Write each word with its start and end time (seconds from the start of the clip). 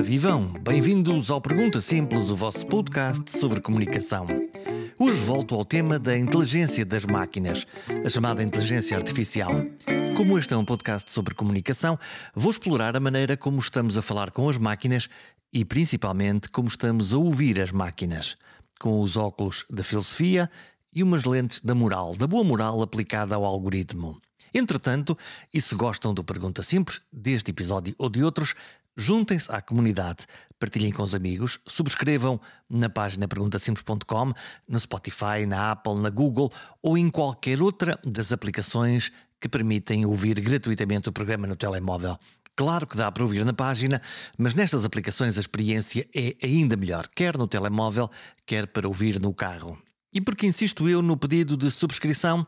Ora 0.00 0.06
vivam, 0.06 0.54
bem-vindos 0.62 1.30
ao 1.30 1.42
Pergunta 1.42 1.78
Simples, 1.78 2.30
o 2.30 2.34
vosso 2.34 2.66
podcast 2.66 3.30
sobre 3.38 3.60
comunicação. 3.60 4.26
Hoje 4.98 5.18
volto 5.18 5.54
ao 5.54 5.62
tema 5.62 5.98
da 5.98 6.16
inteligência 6.16 6.86
das 6.86 7.04
máquinas, 7.04 7.66
a 8.02 8.08
chamada 8.08 8.42
inteligência 8.42 8.96
artificial. 8.96 9.52
Como 10.16 10.38
este 10.38 10.54
é 10.54 10.56
um 10.56 10.64
podcast 10.64 11.12
sobre 11.12 11.34
comunicação, 11.34 11.98
vou 12.34 12.50
explorar 12.50 12.96
a 12.96 13.00
maneira 13.00 13.36
como 13.36 13.58
estamos 13.58 13.98
a 13.98 14.00
falar 14.00 14.30
com 14.30 14.48
as 14.48 14.56
máquinas 14.56 15.06
e 15.52 15.66
principalmente 15.66 16.48
como 16.48 16.68
estamos 16.68 17.12
a 17.12 17.18
ouvir 17.18 17.60
as 17.60 17.70
máquinas, 17.70 18.38
com 18.80 19.02
os 19.02 19.18
óculos 19.18 19.66
da 19.68 19.84
filosofia 19.84 20.50
e 20.94 21.02
umas 21.02 21.24
lentes 21.24 21.60
da 21.60 21.74
moral, 21.74 22.16
da 22.16 22.26
boa 22.26 22.42
moral 22.42 22.80
aplicada 22.80 23.34
ao 23.34 23.44
algoritmo. 23.44 24.18
Entretanto, 24.52 25.16
e 25.52 25.60
se 25.60 25.74
gostam 25.74 26.12
do 26.14 26.24
Pergunta 26.24 26.62
Simples, 26.62 27.00
deste 27.12 27.50
episódio 27.50 27.94
ou 27.98 28.08
de 28.08 28.24
outros, 28.24 28.54
juntem-se 28.96 29.50
à 29.50 29.60
comunidade, 29.60 30.26
partilhem 30.58 30.92
com 30.92 31.02
os 31.02 31.14
amigos, 31.14 31.58
subscrevam 31.66 32.40
na 32.68 32.88
página 32.88 33.26
perguntasimples.com, 33.26 34.32
no 34.68 34.78
Spotify, 34.78 35.46
na 35.46 35.72
Apple, 35.72 35.96
na 35.96 36.10
Google 36.10 36.52
ou 36.82 36.98
em 36.98 37.10
qualquer 37.10 37.62
outra 37.62 37.98
das 38.04 38.32
aplicações 38.32 39.10
que 39.40 39.48
permitem 39.48 40.04
ouvir 40.04 40.38
gratuitamente 40.40 41.08
o 41.08 41.12
programa 41.12 41.46
no 41.46 41.56
telemóvel. 41.56 42.18
Claro 42.54 42.86
que 42.86 42.96
dá 42.96 43.10
para 43.10 43.22
ouvir 43.22 43.42
na 43.44 43.54
página, 43.54 44.02
mas 44.36 44.52
nestas 44.52 44.84
aplicações 44.84 45.38
a 45.38 45.40
experiência 45.40 46.06
é 46.14 46.36
ainda 46.42 46.76
melhor, 46.76 47.08
quer 47.08 47.38
no 47.38 47.48
telemóvel, 47.48 48.10
quer 48.44 48.66
para 48.66 48.86
ouvir 48.86 49.18
no 49.18 49.32
carro. 49.32 49.78
E 50.12 50.20
porque 50.20 50.46
insisto 50.46 50.88
eu 50.88 51.00
no 51.00 51.16
pedido 51.16 51.56
de 51.56 51.70
subscrição, 51.70 52.46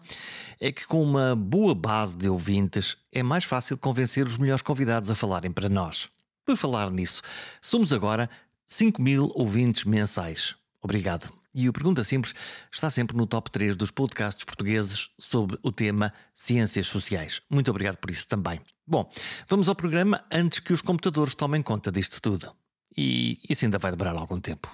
é 0.61 0.73
que 0.73 0.85
com 0.87 1.03
uma 1.03 1.35
boa 1.35 1.75
base 1.75 2.17
de 2.17 2.29
ouvintes 2.29 2.97
é 3.13 3.23
mais 3.23 3.45
fácil 3.45 3.79
convencer 3.79 4.27
os 4.27 4.37
melhores 4.37 4.63
convidados 4.63 5.11
a 5.11 5.15
falarem 5.15 5.51
para 5.51 5.69
nós. 5.69 6.09
Por 6.45 6.57
falar 6.57 6.91
nisso, 6.91 7.23
somos 7.61 7.93
agora 7.93 8.29
5 8.67 9.01
mil 9.01 9.31
ouvintes 9.35 9.85
mensais. 9.85 10.55
Obrigado. 10.81 11.33
E 11.55 11.69
o 11.69 11.73
Pergunta 11.73 12.03
Simples 12.03 12.35
está 12.73 12.91
sempre 12.91 13.17
no 13.17 13.27
top 13.27 13.51
3 13.51 13.77
dos 13.77 13.91
podcasts 13.91 14.45
portugueses 14.45 15.11
sobre 15.19 15.59
o 15.63 15.71
tema 15.71 16.13
Ciências 16.35 16.87
Sociais. 16.87 17.43
Muito 17.51 17.71
obrigado 17.71 17.99
por 17.99 18.11
isso 18.11 18.27
também. 18.27 18.59
Bom, 18.87 19.11
vamos 19.47 19.69
ao 19.69 19.75
programa 19.75 20.25
antes 20.33 20.61
que 20.61 20.73
os 20.73 20.81
computadores 20.81 21.35
tomem 21.35 21.63
conta 21.63 21.93
disto 21.93 22.21
tudo. 22.23 22.51
E 22.97 23.39
isso 23.49 23.65
ainda 23.65 23.79
vai 23.79 23.91
demorar 23.91 24.13
algum 24.13 24.41
tempo. 24.41 24.71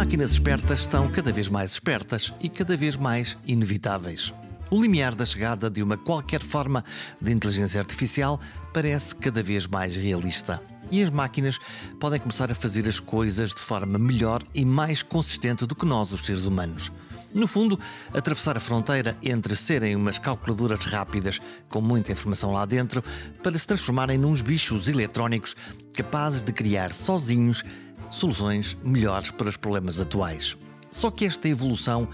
Máquinas 0.00 0.32
espertas 0.32 0.80
estão 0.80 1.10
cada 1.10 1.30
vez 1.30 1.50
mais 1.50 1.72
espertas 1.72 2.32
e 2.40 2.48
cada 2.48 2.74
vez 2.74 2.96
mais 2.96 3.36
inevitáveis. 3.46 4.32
O 4.70 4.80
limiar 4.80 5.14
da 5.14 5.26
chegada 5.26 5.68
de 5.68 5.82
uma 5.82 5.98
qualquer 5.98 6.40
forma 6.40 6.82
de 7.20 7.30
inteligência 7.30 7.78
artificial 7.78 8.40
parece 8.72 9.14
cada 9.14 9.42
vez 9.42 9.66
mais 9.66 9.94
realista. 9.94 10.62
E 10.90 11.02
as 11.02 11.10
máquinas 11.10 11.58
podem 12.00 12.18
começar 12.18 12.50
a 12.50 12.54
fazer 12.54 12.88
as 12.88 12.98
coisas 12.98 13.50
de 13.50 13.60
forma 13.60 13.98
melhor 13.98 14.42
e 14.54 14.64
mais 14.64 15.02
consistente 15.02 15.66
do 15.66 15.74
que 15.74 15.84
nós, 15.84 16.10
os 16.14 16.24
seres 16.24 16.46
humanos. 16.46 16.90
No 17.34 17.46
fundo, 17.46 17.78
atravessar 18.14 18.56
a 18.56 18.60
fronteira 18.60 19.18
entre 19.22 19.54
serem 19.54 19.94
umas 19.94 20.18
calculadoras 20.18 20.82
rápidas 20.82 21.42
com 21.68 21.82
muita 21.82 22.10
informação 22.10 22.52
lá 22.52 22.64
dentro 22.64 23.04
para 23.42 23.58
se 23.58 23.66
transformarem 23.66 24.16
nos 24.16 24.40
bichos 24.40 24.88
eletrónicos 24.88 25.54
capazes 25.92 26.40
de 26.40 26.52
criar 26.54 26.94
sozinhos 26.94 27.62
soluções 28.10 28.76
melhores 28.82 29.30
para 29.30 29.48
os 29.48 29.56
problemas 29.56 30.00
atuais. 30.00 30.56
Só 30.90 31.10
que 31.10 31.24
esta 31.24 31.48
evolução 31.48 32.08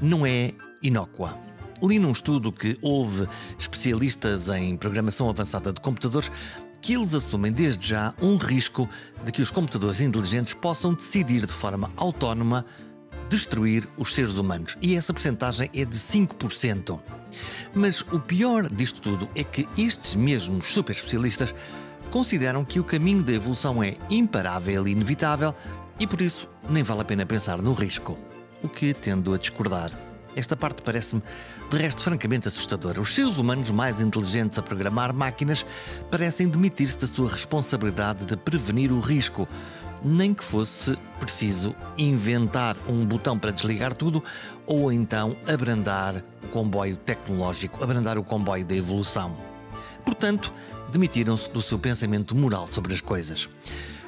não 0.00 0.26
é 0.26 0.52
inócua. 0.82 1.36
Li 1.82 1.98
num 1.98 2.12
estudo 2.12 2.52
que 2.52 2.78
houve 2.80 3.28
especialistas 3.58 4.48
em 4.48 4.76
programação 4.76 5.28
avançada 5.28 5.72
de 5.72 5.80
computadores 5.80 6.30
que 6.80 6.94
eles 6.94 7.14
assumem 7.14 7.50
desde 7.50 7.88
já 7.88 8.14
um 8.20 8.36
risco 8.36 8.88
de 9.24 9.32
que 9.32 9.42
os 9.42 9.50
computadores 9.50 10.00
inteligentes 10.00 10.52
possam 10.52 10.92
decidir 10.92 11.46
de 11.46 11.52
forma 11.52 11.90
autónoma 11.96 12.64
destruir 13.28 13.88
os 13.96 14.14
seres 14.14 14.36
humanos. 14.36 14.76
E 14.82 14.94
essa 14.94 15.12
porcentagem 15.12 15.70
é 15.74 15.84
de 15.84 15.98
5%. 15.98 17.00
Mas 17.74 18.02
o 18.02 18.20
pior 18.20 18.68
disto 18.70 19.00
tudo 19.00 19.28
é 19.34 19.42
que 19.42 19.66
estes 19.76 20.14
mesmos 20.14 20.72
super 20.72 20.92
especialistas 20.92 21.54
consideram 22.14 22.64
que 22.64 22.78
o 22.78 22.84
caminho 22.84 23.24
da 23.24 23.32
evolução 23.32 23.82
é 23.82 23.96
imparável 24.08 24.86
e 24.86 24.92
inevitável 24.92 25.52
e 25.98 26.06
por 26.06 26.20
isso 26.20 26.48
nem 26.70 26.80
vale 26.80 27.00
a 27.00 27.04
pena 27.04 27.26
pensar 27.26 27.60
no 27.60 27.72
risco. 27.72 28.16
O 28.62 28.68
que 28.68 28.94
tendo 28.94 29.34
a 29.34 29.36
discordar. 29.36 29.90
Esta 30.36 30.56
parte 30.56 30.80
parece-me, 30.80 31.20
de 31.68 31.76
resto, 31.76 32.02
francamente 32.02 32.46
assustadora. 32.46 33.00
Os 33.00 33.12
seres 33.12 33.36
humanos 33.36 33.72
mais 33.72 34.00
inteligentes 34.00 34.56
a 34.60 34.62
programar 34.62 35.12
máquinas 35.12 35.66
parecem 36.08 36.48
demitir-se 36.48 36.96
da 36.96 37.08
sua 37.08 37.28
responsabilidade 37.28 38.24
de 38.26 38.36
prevenir 38.36 38.92
o 38.92 39.00
risco, 39.00 39.48
nem 40.04 40.32
que 40.32 40.44
fosse 40.44 40.96
preciso 41.18 41.74
inventar 41.98 42.76
um 42.86 43.04
botão 43.04 43.36
para 43.36 43.50
desligar 43.50 43.92
tudo 43.92 44.22
ou 44.64 44.92
então 44.92 45.36
abrandar 45.48 46.22
o 46.44 46.46
comboio 46.46 46.94
tecnológico, 46.94 47.82
abrandar 47.82 48.18
o 48.18 48.22
comboio 48.22 48.64
da 48.64 48.76
evolução. 48.76 49.36
Portanto, 50.04 50.52
demitiram-se 50.94 51.50
do 51.50 51.60
seu 51.60 51.76
pensamento 51.76 52.36
moral 52.36 52.68
sobre 52.70 52.94
as 52.94 53.00
coisas. 53.00 53.48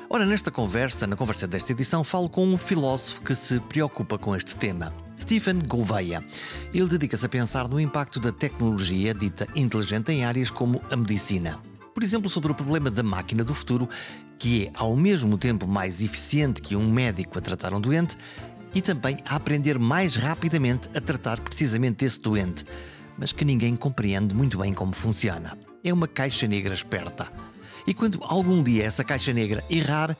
Ora, 0.08 0.24
nesta 0.24 0.52
conversa, 0.52 1.04
na 1.04 1.16
conversa 1.16 1.48
desta 1.48 1.72
edição, 1.72 2.04
falo 2.04 2.28
com 2.28 2.46
um 2.46 2.56
filósofo 2.56 3.20
que 3.22 3.34
se 3.34 3.58
preocupa 3.58 4.16
com 4.16 4.36
este 4.36 4.54
tema. 4.54 4.94
Stephen 5.20 5.58
Gouveia. 5.66 6.24
Ele 6.72 6.88
dedica-se 6.88 7.26
a 7.26 7.28
pensar 7.28 7.68
no 7.68 7.80
impacto 7.80 8.20
da 8.20 8.30
tecnologia 8.30 9.12
dita 9.12 9.48
inteligente 9.56 10.12
em 10.12 10.24
áreas 10.24 10.48
como 10.48 10.80
a 10.88 10.96
medicina. 10.96 11.58
Por 11.92 12.04
exemplo, 12.04 12.30
sobre 12.30 12.52
o 12.52 12.54
problema 12.54 12.88
da 12.88 13.02
máquina 13.02 13.42
do 13.42 13.52
futuro, 13.52 13.88
que 14.38 14.66
é 14.66 14.70
ao 14.74 14.94
mesmo 14.94 15.36
tempo 15.36 15.66
mais 15.66 16.00
eficiente 16.00 16.62
que 16.62 16.76
um 16.76 16.88
médico 16.88 17.36
a 17.36 17.42
tratar 17.42 17.74
um 17.74 17.80
doente 17.80 18.16
e 18.72 18.80
também 18.80 19.18
a 19.24 19.34
aprender 19.34 19.76
mais 19.76 20.14
rapidamente 20.14 20.88
a 20.94 21.00
tratar 21.00 21.40
precisamente 21.40 22.04
esse 22.04 22.20
doente, 22.20 22.64
mas 23.18 23.32
que 23.32 23.44
ninguém 23.44 23.74
compreende 23.74 24.32
muito 24.36 24.58
bem 24.58 24.72
como 24.72 24.92
funciona 24.92 25.58
é 25.88 25.92
uma 25.92 26.08
caixa 26.08 26.48
negra 26.48 26.74
esperta. 26.74 27.32
E 27.86 27.94
quando 27.94 28.22
algum 28.24 28.62
dia 28.62 28.84
essa 28.84 29.04
caixa 29.04 29.32
negra 29.32 29.64
errar, 29.70 30.16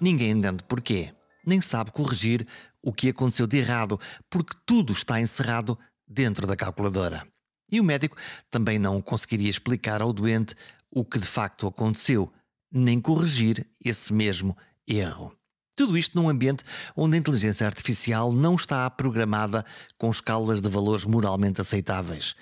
ninguém 0.00 0.30
entende 0.30 0.62
porquê, 0.62 1.12
nem 1.44 1.60
sabe 1.60 1.90
corrigir 1.90 2.46
o 2.80 2.92
que 2.92 3.08
aconteceu 3.08 3.46
de 3.46 3.58
errado, 3.58 3.98
porque 4.30 4.56
tudo 4.64 4.92
está 4.92 5.20
encerrado 5.20 5.76
dentro 6.06 6.46
da 6.46 6.54
calculadora. 6.54 7.26
E 7.70 7.80
o 7.80 7.84
médico 7.84 8.16
também 8.48 8.78
não 8.78 9.02
conseguiria 9.02 9.50
explicar 9.50 10.00
ao 10.00 10.12
doente 10.12 10.54
o 10.90 11.04
que 11.04 11.18
de 11.18 11.26
facto 11.26 11.66
aconteceu, 11.66 12.32
nem 12.70 13.00
corrigir 13.00 13.66
esse 13.84 14.12
mesmo 14.12 14.56
erro. 14.86 15.34
Tudo 15.74 15.98
isto 15.98 16.16
num 16.16 16.28
ambiente 16.28 16.62
onde 16.96 17.16
a 17.16 17.18
inteligência 17.18 17.66
artificial 17.66 18.32
não 18.32 18.54
está 18.54 18.88
programada 18.88 19.64
com 19.96 20.10
escalas 20.10 20.60
de 20.60 20.68
valores 20.68 21.04
moralmente 21.04 21.60
aceitáveis. 21.60 22.36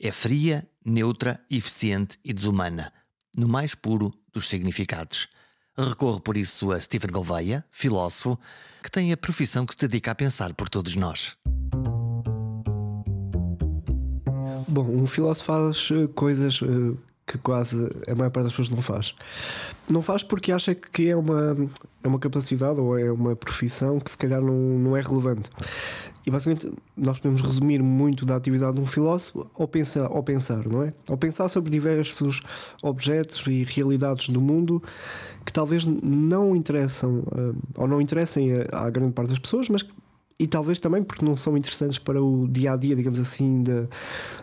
É 0.00 0.12
fria, 0.12 0.66
neutra, 0.90 1.40
eficiente 1.50 2.18
e 2.24 2.32
desumana, 2.32 2.92
no 3.36 3.48
mais 3.48 3.74
puro 3.74 4.12
dos 4.32 4.48
significados. 4.48 5.28
Recorro 5.78 6.20
por 6.20 6.36
isso 6.36 6.72
a 6.72 6.80
Stephen 6.80 7.10
Gouveia, 7.10 7.64
filósofo, 7.70 8.38
que 8.82 8.90
tem 8.90 9.12
a 9.12 9.16
profissão 9.16 9.64
que 9.64 9.72
se 9.72 9.86
dedica 9.86 10.10
a 10.10 10.14
pensar 10.14 10.52
por 10.54 10.68
todos 10.68 10.96
nós. 10.96 11.36
Bom, 14.68 14.86
um 14.88 15.06
filósofo 15.06 15.46
faz 15.46 15.88
eh, 15.90 16.06
coisas 16.14 16.60
eh, 16.62 16.96
que 17.30 17.38
quase 17.38 17.88
a 18.08 18.14
maior 18.14 18.30
parte 18.30 18.44
das 18.44 18.52
pessoas 18.52 18.70
não 18.70 18.82
faz. 18.82 19.14
Não 19.88 20.02
faz 20.02 20.24
porque 20.24 20.50
acha 20.50 20.74
que 20.74 21.08
é 21.08 21.16
uma, 21.16 21.56
é 22.02 22.08
uma 22.08 22.18
capacidade 22.18 22.80
ou 22.80 22.98
é 22.98 23.10
uma 23.10 23.36
profissão 23.36 24.00
que 24.00 24.10
se 24.10 24.18
calhar 24.18 24.40
não, 24.40 24.52
não 24.54 24.96
é 24.96 25.00
relevante. 25.00 25.48
E 26.26 26.30
basicamente 26.30 26.74
nós 26.96 27.18
podemos 27.20 27.40
resumir 27.40 27.80
muito 27.82 28.26
da 28.26 28.34
atividade 28.34 28.74
de 28.74 28.80
um 28.80 28.86
filósofo 28.86 29.48
ao 29.54 29.68
pensar, 29.68 30.06
ao 30.06 30.22
pensar, 30.22 30.66
não 30.68 30.82
é? 30.82 30.92
Ao 31.08 31.16
pensar 31.16 31.48
sobre 31.48 31.70
diversos 31.70 32.42
objetos 32.82 33.46
e 33.46 33.62
realidades 33.62 34.28
do 34.28 34.40
mundo 34.40 34.82
que 35.46 35.52
talvez 35.52 35.84
não 35.84 36.54
interessam 36.54 37.22
eh, 37.32 37.52
ou 37.76 37.88
não 37.88 38.00
interessem 38.00 38.50
à 38.72 38.90
grande 38.90 39.12
parte 39.12 39.30
das 39.30 39.38
pessoas, 39.38 39.68
mas 39.68 39.82
e 40.40 40.46
talvez 40.46 40.78
também 40.78 41.04
porque 41.04 41.22
não 41.22 41.36
são 41.36 41.54
interessantes 41.54 41.98
para 41.98 42.20
o 42.20 42.48
dia 42.48 42.72
a 42.72 42.76
dia, 42.76 42.96
digamos 42.96 43.20
assim, 43.20 43.62
da, 43.62 43.86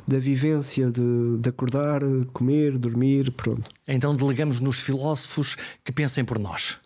da 0.08 0.20
vivência 0.20 0.92
de, 0.92 1.40
de 1.40 1.50
acordar, 1.50 2.02
comer, 2.32 2.78
dormir, 2.78 3.32
pronto. 3.32 3.68
Então 3.88 4.16
delegamos 4.16 4.60
nos 4.60 4.80
filósofos 4.80 5.58
que 5.84 5.92
pensem 5.92 6.24
por 6.24 6.38
nós. 6.38 6.78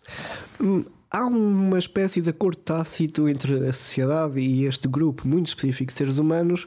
Hum, 0.58 0.82
há 1.10 1.26
uma 1.26 1.78
espécie 1.78 2.22
de 2.22 2.30
acordo 2.30 2.56
tácito 2.56 3.28
entre 3.28 3.68
a 3.68 3.72
sociedade 3.74 4.40
e 4.40 4.64
este 4.64 4.88
grupo 4.88 5.28
muito 5.28 5.48
específico 5.48 5.92
de 5.92 5.98
seres 5.98 6.16
humanos 6.16 6.64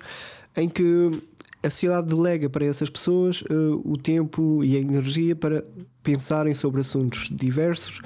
em 0.55 0.69
que 0.69 1.09
a 1.63 1.69
sociedade 1.71 2.09
delega 2.09 2.47
para 2.47 2.63
essas 2.63 2.91
pessoas 2.91 3.41
uh, 3.41 3.81
o 3.83 3.97
tempo 3.97 4.63
e 4.63 4.77
a 4.77 4.79
energia 4.79 5.35
para 5.35 5.65
pensarem 6.05 6.53
sobre 6.53 6.81
assuntos 6.81 7.29
diversos, 7.31 7.99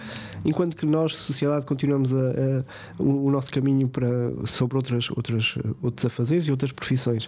enquanto 0.46 0.75
que 0.75 0.86
nós, 0.86 1.13
sociedade, 1.13 1.66
continuamos 1.66 2.16
a, 2.16 2.19
a, 2.19 3.04
o, 3.04 3.25
o, 3.25 3.31
nosso 3.31 3.51
caminho 3.51 3.90
para, 3.90 4.07
sobre 4.46 4.78
outras, 4.78 5.12
outras, 5.12 5.56
outros 5.84 6.06
afazeres 6.06 6.48
e 6.48 6.51
outras 6.51 6.72
profissões. 6.72 7.28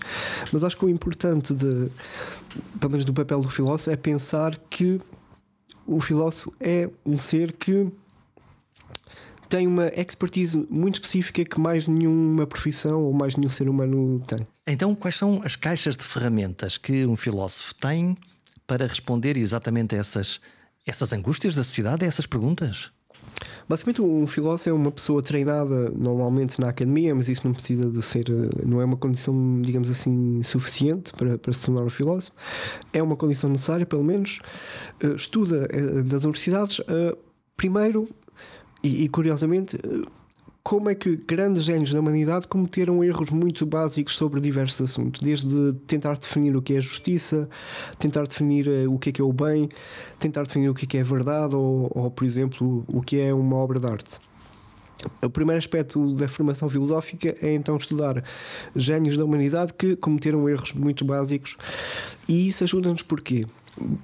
Mas 0.51 0.63
acho 0.63 0.77
que 0.77 0.85
o 0.85 0.89
importante, 0.89 1.53
de, 1.53 1.89
pelo 2.79 2.91
menos 2.91 3.03
do 3.03 3.13
papel 3.13 3.41
do 3.41 3.49
filósofo, 3.49 3.91
é 3.91 3.97
pensar 3.97 4.57
que 4.69 4.99
o 5.85 5.99
filósofo 5.99 6.53
é 6.57 6.89
um 7.05 7.19
ser 7.19 7.51
que 7.51 7.91
tem 9.49 9.67
uma 9.67 9.87
expertise 9.89 10.65
muito 10.69 10.95
específica 10.95 11.43
que 11.43 11.59
mais 11.59 11.85
nenhuma 11.85 12.47
profissão 12.47 13.03
ou 13.03 13.11
mais 13.11 13.35
nenhum 13.35 13.49
ser 13.49 13.67
humano 13.67 14.21
tem. 14.25 14.47
Então, 14.65 14.95
quais 14.95 15.17
são 15.17 15.41
as 15.43 15.57
caixas 15.57 15.97
de 15.97 16.05
ferramentas 16.05 16.77
que 16.77 17.05
um 17.05 17.17
filósofo 17.17 17.75
tem 17.75 18.15
para 18.71 18.87
responder 18.87 19.35
exatamente 19.35 19.93
a 19.93 19.97
essas, 19.97 20.39
essas 20.85 21.13
angústias 21.13 21.55
da 21.55 21.63
sociedade, 21.63 22.05
essas 22.05 22.25
perguntas? 22.25 22.91
Basicamente, 23.67 24.01
um 24.01 24.27
filósofo 24.27 24.69
é 24.69 24.73
uma 24.73 24.91
pessoa 24.91 25.21
treinada 25.21 25.89
normalmente 25.91 26.59
na 26.59 26.69
academia, 26.69 27.13
mas 27.15 27.29
isso 27.29 27.45
não 27.45 27.53
precisa 27.53 27.89
de 27.89 28.01
ser, 28.01 28.25
não 28.65 28.81
é 28.81 28.85
uma 28.85 28.97
condição, 28.97 29.61
digamos 29.61 29.89
assim, 29.89 30.41
suficiente 30.43 31.11
para, 31.13 31.37
para 31.37 31.53
se 31.53 31.65
tornar 31.65 31.83
um 31.83 31.89
filósofo. 31.89 32.33
É 32.91 33.01
uma 33.01 33.15
condição 33.15 33.49
necessária, 33.49 33.85
pelo 33.85 34.03
menos. 34.03 34.39
Eh, 34.99 35.13
estuda 35.15 35.67
eh, 35.71 36.03
nas 36.03 36.23
universidades, 36.23 36.81
eh, 36.87 37.15
primeiro, 37.55 38.09
e 38.83 39.07
curiosamente, 39.09 39.77
como 40.63 40.89
é 40.89 40.95
que 40.95 41.15
grandes 41.15 41.63
gênios 41.63 41.91
da 41.91 41.99
humanidade 41.99 42.47
cometeram 42.47 43.03
erros 43.03 43.31
muito 43.31 43.65
básicos 43.65 44.15
sobre 44.15 44.39
diversos 44.39 44.81
assuntos, 44.81 45.21
desde 45.21 45.73
tentar 45.87 46.17
definir 46.17 46.55
o 46.55 46.61
que 46.61 46.75
é 46.75 46.81
justiça, 46.81 47.49
tentar 47.97 48.23
definir 48.23 48.67
eh, 48.67 48.87
o 48.87 48.99
que 48.99 49.09
é 49.09 49.11
que 49.11 49.21
é 49.21 49.23
o 49.23 49.33
bem, 49.33 49.69
tentar 50.19 50.43
definir 50.43 50.69
o 50.69 50.73
que 50.73 50.85
é 50.85 50.87
que 50.87 50.97
é 50.97 51.03
verdade 51.03 51.55
ou, 51.55 51.91
ou 51.93 52.11
por 52.11 52.25
exemplo, 52.25 52.85
o 52.93 53.01
que 53.01 53.19
é 53.19 53.33
uma 53.33 53.55
obra 53.55 53.79
de 53.79 53.87
arte. 53.87 54.19
O 55.19 55.29
primeiro 55.31 55.57
aspecto 55.57 56.13
da 56.13 56.27
formação 56.27 56.69
filosófica 56.69 57.35
é 57.41 57.53
então 57.53 57.75
estudar 57.75 58.23
gênios 58.75 59.17
da 59.17 59.25
humanidade 59.25 59.73
que 59.73 59.95
cometeram 59.95 60.47
erros 60.47 60.73
muito 60.73 61.03
básicos 61.03 61.57
e 62.29 62.47
isso 62.47 62.63
ajuda-nos 62.63 63.01
porquê? 63.01 63.47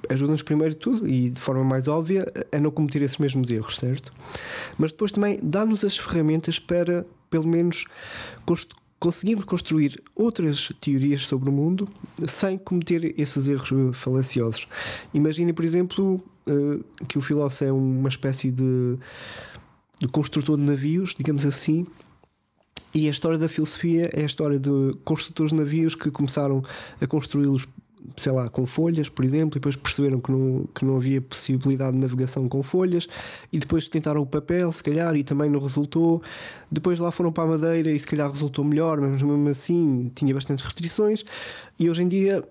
Ajuda-nos 0.10 0.42
primeiro 0.42 0.74
de 0.74 0.80
tudo 0.80 1.08
e 1.08 1.30
de 1.30 1.40
forma 1.40 1.64
mais 1.64 1.88
óbvia 1.88 2.32
a 2.52 2.60
não 2.60 2.72
cometer 2.72 3.02
esses 3.02 3.18
mesmos 3.18 3.50
erros, 3.52 3.78
certo? 3.78 4.14
Mas 4.78 4.92
depois 4.92 5.12
também 5.12 5.40
dá-nos 5.42 5.84
as 5.84 5.98
ferramentas 5.98 6.60
para, 6.60 7.06
pelo 7.30 7.48
menos, 7.48 7.86
conseguirmos 9.00 9.46
construir 9.46 10.02
outras 10.16 10.72
teorias 10.82 11.28
sobre 11.28 11.50
o 11.50 11.54
mundo 11.54 11.88
sem 12.28 12.58
cometer 12.58 13.14
esses 13.20 13.48
erros 13.48 13.72
eh, 13.72 13.94
falaciosos. 13.94 14.68
Imagine, 15.14 15.54
por 15.54 15.64
exemplo, 15.64 16.24
eh, 16.48 16.80
que 17.08 17.18
o 17.18 17.22
filósofo 17.22 17.64
é 17.66 17.72
uma 17.72 18.10
espécie 18.10 18.52
de, 18.52 18.98
de 20.00 20.08
construtor 20.08 20.58
de 20.58 20.64
navios, 20.64 21.14
digamos 21.16 21.46
assim, 21.46 21.86
e 22.94 23.08
a 23.08 23.12
história 23.12 23.38
da 23.38 23.48
filosofia 23.48 24.10
é 24.14 24.24
a 24.24 24.26
história 24.26 24.58
de 24.58 24.94
construtores 25.04 25.52
de 25.52 25.60
navios 25.60 25.94
que 25.94 26.10
começaram 26.10 26.64
a 27.00 27.06
construí-los 27.06 27.68
sei 28.16 28.32
lá, 28.32 28.48
com 28.48 28.66
folhas, 28.66 29.10
por 29.10 29.26
exemplo, 29.26 29.58
e 29.58 29.60
depois 29.60 29.76
perceberam 29.76 30.20
que 30.20 30.32
não, 30.32 30.68
que 30.74 30.86
não 30.86 30.96
havia 30.96 31.22
possibilidade 31.22 31.94
de 31.94 32.00
navegação 32.00 32.48
com 32.48 32.64
folhas, 32.64 33.08
e 33.52 33.60
depois 33.60 33.88
tentaram 33.90 34.22
o 34.22 34.26
papel, 34.26 34.72
se 34.72 34.84
calhar, 34.84 35.16
e 35.16 35.24
também 35.24 35.50
não 35.50 35.60
resultou. 35.60 36.22
Depois 36.72 37.00
lá 37.00 37.12
foram 37.12 37.32
para 37.32 37.44
a 37.44 37.48
madeira 37.48 37.92
e 37.92 38.00
se 38.00 38.06
calhar 38.06 38.30
resultou 38.30 38.64
melhor, 38.64 39.00
mas 39.00 39.22
mesmo 39.22 39.50
assim 39.50 40.12
tinha 40.16 40.34
bastantes 40.34 40.64
restrições. 40.64 41.24
E 41.80 41.90
hoje 41.90 42.04
em 42.04 42.08
dia 42.08 42.44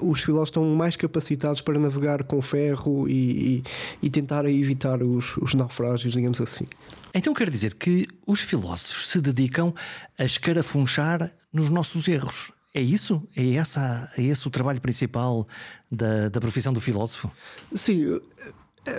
os 0.00 0.20
filósofos 0.20 0.48
estão 0.48 0.74
mais 0.74 0.96
capacitados 0.96 1.60
para 1.60 1.78
navegar 1.78 2.24
com 2.24 2.40
ferro 2.40 3.08
e, 3.08 3.12
e, 3.56 3.64
e 4.02 4.10
tentar 4.10 4.44
evitar 4.46 5.02
os, 5.02 5.36
os 5.36 5.54
naufrágios, 5.54 6.12
digamos 6.12 6.40
assim. 6.40 6.66
Então 7.14 7.34
quer 7.34 7.50
dizer 7.50 7.74
que 7.74 8.06
os 8.26 8.40
filósofos 8.40 9.08
se 9.08 9.20
dedicam 9.20 9.74
a 10.18 10.24
escarafunchar 10.24 11.30
nos 11.52 11.68
nossos 11.68 12.06
erros 12.08 12.52
é 12.72 12.80
isso? 12.80 13.22
É, 13.36 13.54
essa, 13.54 14.10
é 14.16 14.22
esse 14.22 14.46
o 14.46 14.50
trabalho 14.50 14.80
principal 14.80 15.46
da, 15.90 16.28
da 16.28 16.40
profissão 16.40 16.72
do 16.72 16.80
filósofo? 16.80 17.30
Sim, 17.74 18.20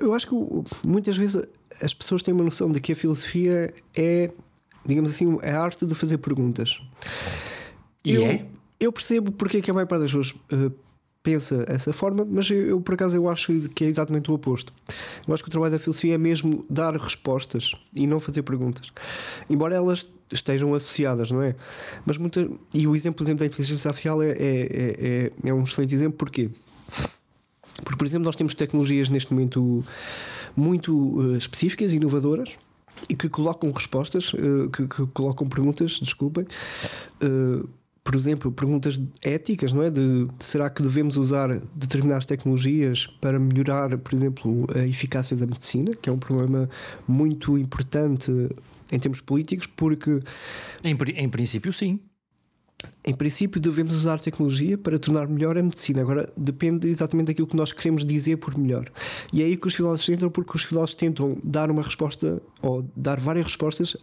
eu 0.01 0.13
acho 0.13 0.27
que 0.27 0.87
muitas 0.87 1.17
vezes 1.17 1.41
as 1.81 1.93
pessoas 1.93 2.21
têm 2.21 2.33
uma 2.33 2.43
noção 2.43 2.71
de 2.71 2.79
que 2.79 2.91
a 2.91 2.95
filosofia 2.95 3.73
é, 3.95 4.31
digamos 4.85 5.11
assim, 5.11 5.39
a 5.41 5.59
arte 5.59 5.85
de 5.85 5.95
fazer 5.95 6.17
perguntas. 6.17 6.81
E 8.03 8.13
eu, 8.13 8.23
é? 8.23 8.45
Eu 8.79 8.91
percebo 8.91 9.31
porque 9.31 9.57
é 9.57 9.61
que 9.61 9.71
a 9.71 9.73
maior 9.73 9.87
parte 9.87 10.01
das 10.01 10.11
pessoas 10.11 10.31
uh, 10.51 10.73
pensa 11.23 11.63
essa 11.67 11.93
forma, 11.93 12.25
mas 12.29 12.49
eu, 12.49 12.61
eu, 12.61 12.81
por 12.81 12.95
acaso 12.95 13.15
eu 13.15 13.29
acho 13.29 13.53
que 13.69 13.83
é 13.83 13.87
exatamente 13.87 14.31
o 14.31 14.33
oposto. 14.33 14.73
Eu 15.27 15.33
acho 15.33 15.43
que 15.43 15.49
o 15.49 15.51
trabalho 15.51 15.73
da 15.73 15.79
filosofia 15.79 16.15
é 16.15 16.17
mesmo 16.17 16.65
dar 16.69 16.95
respostas 16.95 17.73
e 17.93 18.07
não 18.07 18.19
fazer 18.19 18.41
perguntas. 18.43 18.91
Embora 19.49 19.75
elas 19.75 20.07
estejam 20.31 20.73
associadas, 20.73 21.29
não 21.29 21.41
é? 21.41 21.55
Mas 22.05 22.17
muita, 22.17 22.49
e 22.73 22.87
o 22.87 22.95
exemplo, 22.95 23.17
por 23.17 23.23
exemplo 23.23 23.39
da 23.39 23.45
inteligência 23.45 23.89
artificial 23.89 24.21
é, 24.23 24.29
é, 24.29 24.35
é, 24.37 25.31
é 25.45 25.53
um 25.53 25.63
excelente 25.63 25.93
exemplo, 25.93 26.17
porquê? 26.17 26.49
Porque, 27.83 27.97
por 27.97 28.05
exemplo, 28.05 28.25
nós 28.25 28.35
temos 28.35 28.55
tecnologias 28.55 29.09
neste 29.09 29.33
momento 29.33 29.83
muito 30.55 30.93
uh, 30.93 31.37
específicas, 31.37 31.93
inovadoras, 31.93 32.57
e 33.09 33.15
que 33.15 33.29
colocam 33.29 33.71
respostas, 33.71 34.33
uh, 34.33 34.69
que, 34.69 34.87
que, 34.87 35.07
colocam 35.07 35.47
perguntas, 35.47 35.99
desculpem, 35.99 36.45
uh, 37.23 37.67
por 38.03 38.15
exemplo, 38.15 38.51
perguntas 38.51 38.99
éticas, 39.23 39.73
não 39.73 39.83
é? 39.83 39.89
De 39.89 40.27
será 40.39 40.69
que 40.69 40.81
devemos 40.81 41.17
usar 41.17 41.49
determinadas 41.75 42.25
tecnologias 42.25 43.07
para 43.21 43.39
melhorar, 43.39 43.97
por 43.97 44.13
exemplo, 44.13 44.67
a 44.75 44.79
eficácia 44.79 45.37
da 45.37 45.45
medicina, 45.45 45.95
que 45.95 46.09
é 46.09 46.11
um 46.11 46.17
problema 46.17 46.69
muito 47.07 47.57
importante 47.57 48.31
em 48.91 48.99
termos 48.99 49.21
políticos, 49.21 49.67
porque. 49.67 50.19
Em, 50.83 50.97
em 51.15 51.29
princípio, 51.29 51.71
sim. 51.71 51.99
Em 53.03 53.13
princípio, 53.15 53.59
devemos 53.59 53.95
usar 53.95 54.19
tecnologia 54.19 54.77
para 54.77 54.99
tornar 54.99 55.27
melhor 55.27 55.57
a 55.57 55.63
medicina. 55.63 56.01
Agora, 56.01 56.31
depende 56.37 56.87
exatamente 56.87 57.27
daquilo 57.27 57.47
que 57.47 57.55
nós 57.55 57.71
queremos 57.71 58.05
dizer 58.05 58.37
por 58.37 58.55
melhor. 58.55 58.85
E 59.33 59.41
é 59.41 59.45
aí 59.45 59.57
que 59.57 59.65
os 59.65 59.73
filósofos 59.73 60.09
entram, 60.09 60.29
porque 60.29 60.55
os 60.55 60.63
filósofos 60.63 60.93
tentam 60.93 61.37
dar 61.43 61.71
uma 61.71 61.81
resposta 61.81 62.41
ou 62.61 62.85
dar 62.95 63.19
várias 63.19 63.47
respostas 63.47 63.97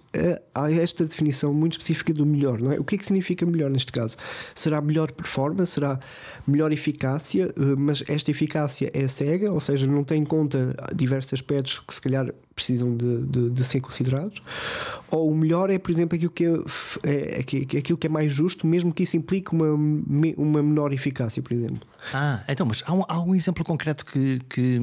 a, 0.54 0.64
a, 0.64 0.72
esta 0.72 1.04
definição 1.04 1.52
muito 1.52 1.72
específica 1.72 2.12
do 2.12 2.26
melhor. 2.26 2.60
Não 2.60 2.72
é? 2.72 2.80
O 2.80 2.84
que 2.84 2.96
é 2.96 2.98
que 2.98 3.06
significa 3.06 3.46
melhor 3.46 3.70
neste 3.70 3.92
caso? 3.92 4.16
Será 4.52 4.80
melhor 4.80 5.12
performance? 5.12 5.72
Será 5.72 6.00
melhor 6.46 6.72
eficácia? 6.72 7.54
Eh, 7.56 7.76
mas 7.76 8.02
esta 8.08 8.32
eficácia 8.32 8.90
é 8.92 9.06
cega, 9.06 9.52
ou 9.52 9.60
seja, 9.60 9.86
não 9.86 10.02
tem 10.02 10.22
em 10.22 10.24
conta 10.24 10.74
diversos 10.94 11.34
aspectos 11.34 11.78
que 11.78 11.94
se 11.94 12.00
calhar 12.00 12.32
precisam 12.58 12.96
de, 12.96 13.24
de, 13.24 13.50
de, 13.50 13.64
ser 13.64 13.80
considerados, 13.80 14.42
ou 15.08 15.30
o 15.30 15.34
melhor 15.34 15.70
é, 15.70 15.78
por 15.78 15.92
exemplo, 15.92 16.16
aquilo 16.16 16.32
que 16.32 16.44
é, 16.44 16.50
é, 17.04 17.38
é, 17.38 17.78
aquilo 17.78 17.96
que 17.96 18.06
é 18.08 18.10
mais 18.10 18.32
justo, 18.32 18.66
mesmo 18.66 18.87
que 18.92 19.02
isso 19.02 19.16
implique 19.16 19.52
uma, 19.52 19.66
uma 20.36 20.62
menor 20.62 20.92
eficácia, 20.92 21.42
por 21.42 21.52
exemplo. 21.52 21.86
Ah, 22.12 22.42
então, 22.48 22.66
mas 22.66 22.82
há, 22.86 22.92
um, 22.92 23.02
há 23.02 23.14
algum 23.14 23.34
exemplo 23.34 23.64
concreto 23.64 24.04
que, 24.04 24.40
que 24.48 24.80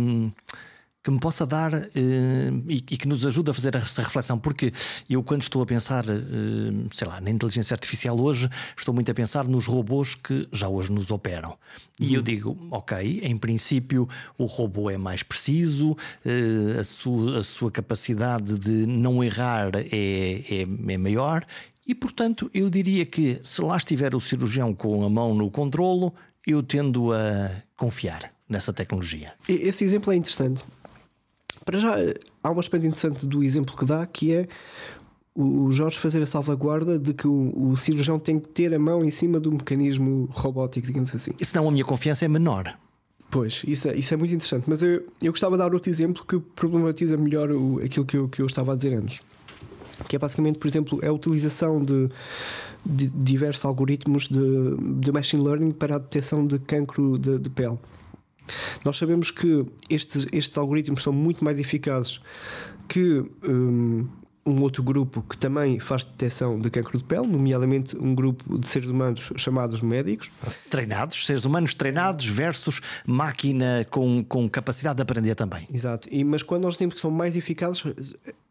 que 1.05 1.11
me 1.11 1.19
possa 1.19 1.45
dar 1.45 1.71
uh, 1.71 1.85
e, 2.67 2.77
e, 2.77 2.97
que 2.97 3.07
nos 3.07 3.27
ajude 3.27 3.51
a 3.51 3.53
fazer 3.53 3.75
essa 3.75 4.01
reflexão, 4.01 4.39
porque 4.39 4.73
eu, 5.07 5.21
quando 5.21 5.43
estou 5.43 5.61
a 5.61 5.65
pensar, 5.65 6.03
uh, 6.03 6.87
sei 6.91 7.07
lá, 7.07 7.21
na 7.21 7.29
inteligência 7.29 7.75
artificial 7.75 8.19
hoje, 8.19 8.49
estou 8.75 8.91
muito 8.91 9.11
a 9.11 9.13
pensar 9.13 9.45
nos 9.45 9.67
robôs 9.67 10.15
que 10.15 10.49
já 10.51 10.67
hoje 10.67 10.91
nos 10.91 11.11
operam. 11.11 11.59
E 11.99 12.15
eu 12.15 12.21
uhum. 12.21 12.23
digo, 12.23 12.67
ok, 12.71 13.21
em 13.21 13.37
princípio 13.37 14.09
o 14.35 14.45
robô 14.45 14.89
é 14.89 14.97
mais 14.97 15.21
preciso, 15.21 15.91
uh, 15.91 16.79
a, 16.79 16.83
sua, 16.83 17.37
a, 17.37 17.43
sua, 17.43 17.69
capacidade 17.69 18.57
de 18.57 18.87
não 18.87 19.23
errar 19.23 19.75
é, 19.75 19.83
é, 19.91 20.93
é 20.93 20.97
maior. 20.97 21.45
E 21.85 21.93
portanto, 21.93 22.49
eu 22.53 22.69
diria 22.69 23.05
que 23.05 23.39
se 23.43 23.61
lá 23.61 23.77
estiver 23.77 24.15
o 24.15 24.19
cirurgião 24.19 24.73
com 24.73 25.03
a 25.03 25.09
mão 25.09 25.35
no 25.35 25.51
controlo, 25.51 26.13
eu 26.45 26.63
tendo 26.63 27.13
a 27.13 27.51
confiar 27.75 28.31
nessa 28.49 28.73
tecnologia. 28.73 29.33
Esse 29.47 29.83
exemplo 29.83 30.11
é 30.11 30.15
interessante 30.15 30.63
para 31.65 31.79
já, 31.79 31.95
há 32.43 32.51
um 32.51 32.59
aspecto 32.59 32.85
interessante 32.85 33.25
do 33.25 33.43
exemplo 33.43 33.75
que 33.75 33.83
dá 33.83 34.05
que 34.05 34.31
é 34.31 34.47
o 35.33 35.69
Jorge 35.71 35.97
fazer 35.97 36.21
a 36.21 36.25
salvaguarda 36.25 36.97
de 36.97 37.13
que 37.13 37.27
o, 37.27 37.71
o 37.71 37.75
cirurgião 37.75 38.17
tem 38.17 38.39
que 38.39 38.47
ter 38.47 38.73
a 38.73 38.79
mão 38.79 39.03
em 39.03 39.09
cima 39.09 39.37
do 39.37 39.51
mecanismo 39.51 40.29
robótico, 40.31 40.87
digamos 40.87 41.13
assim. 41.13 41.31
Senão 41.41 41.67
a 41.67 41.71
minha 41.71 41.83
confiança 41.83 42.23
é 42.23 42.27
menor. 42.27 42.77
Pois, 43.29 43.63
isso 43.67 43.89
é, 43.89 43.95
isso 43.97 44.13
é 44.13 44.17
muito 44.17 44.33
interessante. 44.33 44.63
Mas 44.67 44.81
eu, 44.81 45.05
eu 45.21 45.31
gostava 45.33 45.57
de 45.57 45.63
dar 45.63 45.73
outro 45.73 45.89
exemplo 45.89 46.23
que 46.25 46.39
problematiza 46.39 47.17
melhor 47.17 47.51
o, 47.51 47.79
aquilo 47.83 48.05
que 48.05 48.15
eu, 48.15 48.29
que 48.29 48.41
eu 48.41 48.45
estava 48.45 48.71
a 48.71 48.75
dizer 48.75 48.93
antes. 48.93 49.19
Que 50.07 50.15
é 50.15 50.19
basicamente, 50.19 50.59
por 50.59 50.67
exemplo, 50.67 50.99
a 51.05 51.11
utilização 51.11 51.83
de, 51.83 52.09
de 52.85 53.07
diversos 53.09 53.65
algoritmos 53.65 54.27
de, 54.27 54.99
de 54.99 55.11
machine 55.11 55.43
learning 55.43 55.71
para 55.71 55.95
a 55.95 55.99
detecção 55.99 56.45
de 56.45 56.59
cancro 56.59 57.17
de, 57.17 57.39
de 57.39 57.49
pele. 57.49 57.77
Nós 58.83 58.97
sabemos 58.97 59.31
que 59.31 59.65
estes, 59.89 60.27
estes 60.31 60.57
algoritmos 60.57 61.01
são 61.01 61.11
muito 61.11 61.43
mais 61.43 61.59
eficazes 61.59 62.19
que 62.87 63.25
um, 63.43 64.07
um 64.45 64.61
outro 64.61 64.83
grupo 64.83 65.23
que 65.23 65.35
também 65.35 65.79
faz 65.79 66.03
detecção 66.03 66.59
de 66.59 66.69
cancro 66.69 66.99
de 66.99 67.03
pele, 67.03 67.25
nomeadamente 67.25 67.97
um 67.97 68.13
grupo 68.13 68.59
de 68.59 68.67
seres 68.67 68.89
humanos 68.89 69.31
chamados 69.37 69.81
médicos. 69.81 70.29
Treinados, 70.69 71.25
seres 71.25 71.45
humanos 71.45 71.73
treinados 71.73 72.27
versus 72.27 72.79
máquina 73.07 73.87
com, 73.89 74.23
com 74.23 74.47
capacidade 74.47 74.97
de 74.97 75.01
aprender 75.01 75.33
também. 75.33 75.67
Exato. 75.73 76.07
E, 76.11 76.23
mas 76.23 76.43
quando 76.43 76.63
nós 76.63 76.77
temos 76.77 76.93
que 76.93 77.01
são 77.01 77.09
mais 77.09 77.35
eficazes, 77.35 77.83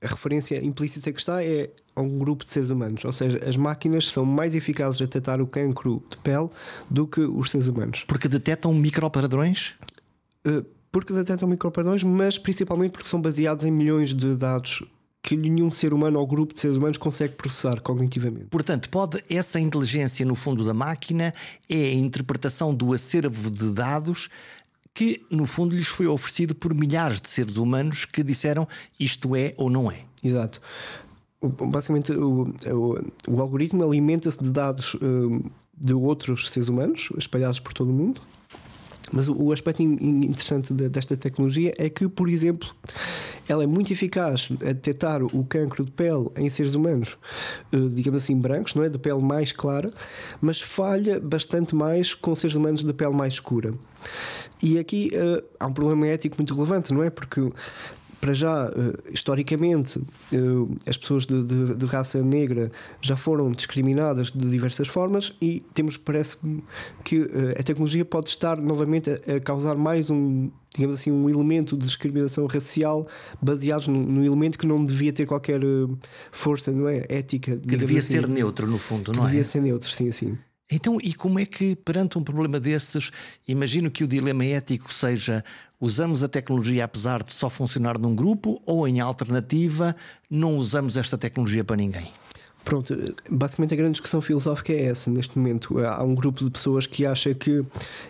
a 0.02 0.08
referência 0.08 0.62
implícita 0.64 1.12
que 1.12 1.20
está 1.20 1.44
é 1.44 1.70
a 1.94 2.00
um 2.00 2.18
grupo 2.18 2.44
de 2.44 2.50
seres 2.50 2.70
humanos. 2.70 3.04
Ou 3.04 3.12
seja, 3.12 3.38
as 3.46 3.56
máquinas 3.56 4.08
são 4.08 4.24
mais 4.24 4.56
eficazes 4.56 5.00
a 5.00 5.04
detectar 5.04 5.40
o 5.40 5.46
cancro 5.46 6.02
de 6.10 6.16
pele 6.16 6.48
do 6.90 7.06
que 7.06 7.20
os 7.20 7.52
seres 7.52 7.68
humanos. 7.68 8.04
Porque 8.08 8.26
detectam 8.26 8.74
micropadrões? 8.74 9.74
Uh, 10.44 10.64
porque 10.90 11.12
detectam 11.12 11.48
micropadrões, 11.48 12.02
mas 12.02 12.36
principalmente 12.36 12.92
porque 12.92 13.08
são 13.08 13.20
baseados 13.20 13.64
em 13.64 13.70
milhões 13.70 14.12
de 14.12 14.34
dados 14.34 14.82
que 15.24 15.38
nenhum 15.38 15.70
ser 15.70 15.94
humano 15.94 16.20
ou 16.20 16.26
grupo 16.26 16.52
de 16.52 16.60
seres 16.60 16.76
humanos 16.76 16.98
consegue 16.98 17.34
processar 17.34 17.80
cognitivamente. 17.80 18.44
Portanto, 18.50 18.90
pode 18.90 19.24
essa 19.30 19.58
inteligência 19.58 20.24
no 20.26 20.34
fundo 20.34 20.62
da 20.62 20.74
máquina 20.74 21.32
é 21.66 21.76
a 21.76 21.94
interpretação 21.94 22.74
do 22.74 22.92
acervo 22.92 23.50
de 23.50 23.70
dados 23.70 24.28
que 24.92 25.24
no 25.30 25.46
fundo 25.46 25.74
lhes 25.74 25.88
foi 25.88 26.06
oferecido 26.06 26.54
por 26.54 26.74
milhares 26.74 27.22
de 27.22 27.28
seres 27.30 27.56
humanos 27.56 28.04
que 28.04 28.22
disseram 28.22 28.68
isto 29.00 29.34
é 29.34 29.52
ou 29.56 29.70
não 29.70 29.90
é. 29.90 30.00
Exato. 30.22 30.60
Basicamente, 31.42 32.12
o, 32.12 32.54
o, 32.66 32.98
o 33.26 33.40
algoritmo 33.40 33.82
alimenta-se 33.82 34.38
de 34.38 34.50
dados 34.50 34.94
um, 35.00 35.40
de 35.74 35.94
outros 35.94 36.50
seres 36.50 36.68
humanos 36.68 37.08
espalhados 37.16 37.58
por 37.58 37.72
todo 37.72 37.88
o 37.88 37.92
mundo 37.94 38.20
mas 39.12 39.28
o 39.28 39.52
aspecto 39.52 39.82
interessante 39.82 40.72
desta 40.72 41.16
tecnologia 41.16 41.74
é 41.78 41.88
que, 41.88 42.08
por 42.08 42.28
exemplo, 42.28 42.68
ela 43.48 43.62
é 43.62 43.66
muito 43.66 43.92
eficaz 43.92 44.48
a 44.62 44.72
detectar 44.72 45.22
o 45.22 45.44
cancro 45.44 45.84
de 45.84 45.90
pele 45.90 46.30
em 46.36 46.48
seres 46.48 46.74
humanos, 46.74 47.16
eh, 47.72 47.76
digamos 47.92 48.22
assim, 48.22 48.36
brancos, 48.36 48.74
não 48.74 48.82
é? 48.82 48.88
De 48.88 48.98
pele 48.98 49.22
mais 49.22 49.52
clara, 49.52 49.90
mas 50.40 50.60
falha 50.60 51.20
bastante 51.20 51.74
mais 51.74 52.14
com 52.14 52.34
seres 52.34 52.56
humanos 52.56 52.82
de 52.82 52.92
pele 52.92 53.14
mais 53.14 53.34
escura. 53.34 53.74
E 54.62 54.78
aqui 54.78 55.10
uh, 55.14 55.44
há 55.60 55.66
um 55.66 55.72
problema 55.72 56.06
ético 56.06 56.36
muito 56.38 56.54
relevante, 56.54 56.94
não 56.94 57.02
é? 57.02 57.10
Porque 57.10 57.40
para 58.24 58.32
já, 58.32 58.72
eh, 58.74 59.12
historicamente, 59.12 60.00
eh, 60.32 60.38
as 60.88 60.96
pessoas 60.96 61.26
de, 61.26 61.42
de, 61.42 61.74
de, 61.76 61.84
raça 61.84 62.22
negra 62.22 62.72
já 63.02 63.18
foram 63.18 63.52
discriminadas 63.52 64.32
de 64.32 64.48
diversas 64.48 64.88
formas 64.88 65.36
e 65.42 65.62
temos, 65.74 65.98
parece 65.98 66.38
que 67.04 67.16
eh, 67.16 67.60
a 67.60 67.62
tecnologia 67.62 68.02
pode 68.02 68.30
estar 68.30 68.56
novamente 68.56 69.10
a, 69.10 69.40
causar 69.40 69.76
mais 69.76 70.08
um, 70.08 70.50
digamos 70.74 70.98
assim, 70.98 71.12
um 71.12 71.28
elemento 71.28 71.76
de 71.76 71.84
discriminação 71.84 72.46
racial 72.46 73.06
baseados 73.42 73.88
no, 73.88 74.24
elemento 74.24 74.58
que 74.58 74.66
não 74.66 74.82
devia 74.82 75.12
ter 75.12 75.26
qualquer 75.26 75.60
força, 76.32 76.72
não 76.72 76.88
é? 76.88 77.04
Ética. 77.10 77.58
Que 77.58 77.76
devia 77.76 77.98
assim, 77.98 78.14
ser 78.14 78.26
neutro, 78.26 78.66
no 78.66 78.78
fundo, 78.78 79.12
não 79.12 79.24
devia 79.24 79.26
é? 79.26 79.30
Devia 79.32 79.44
ser 79.44 79.60
neutro, 79.60 79.90
sim, 79.90 80.10
sim. 80.10 80.38
Então, 80.70 80.98
e 81.02 81.12
como 81.12 81.38
é 81.38 81.44
que, 81.44 81.76
perante 81.76 82.18
um 82.18 82.24
problema 82.24 82.58
desses, 82.58 83.10
imagino 83.46 83.90
que 83.90 84.02
o 84.02 84.08
dilema 84.08 84.44
ético 84.44 84.92
seja 84.92 85.44
usamos 85.80 86.24
a 86.24 86.28
tecnologia 86.28 86.84
apesar 86.84 87.22
de 87.22 87.34
só 87.34 87.50
funcionar 87.50 87.98
num 87.98 88.14
grupo 88.14 88.62
ou, 88.64 88.88
em 88.88 89.00
alternativa, 89.00 89.94
não 90.30 90.56
usamos 90.56 90.96
esta 90.96 91.18
tecnologia 91.18 91.62
para 91.62 91.76
ninguém? 91.76 92.10
Pronto, 92.64 92.96
basicamente 93.28 93.74
a 93.74 93.76
grande 93.76 93.92
discussão 93.92 94.22
filosófica 94.22 94.72
é 94.72 94.84
essa. 94.86 95.10
Neste 95.10 95.36
momento 95.36 95.78
há 95.80 96.02
um 96.02 96.14
grupo 96.14 96.42
de 96.42 96.50
pessoas 96.50 96.86
que 96.86 97.04
acha 97.04 97.34
que, 97.34 97.62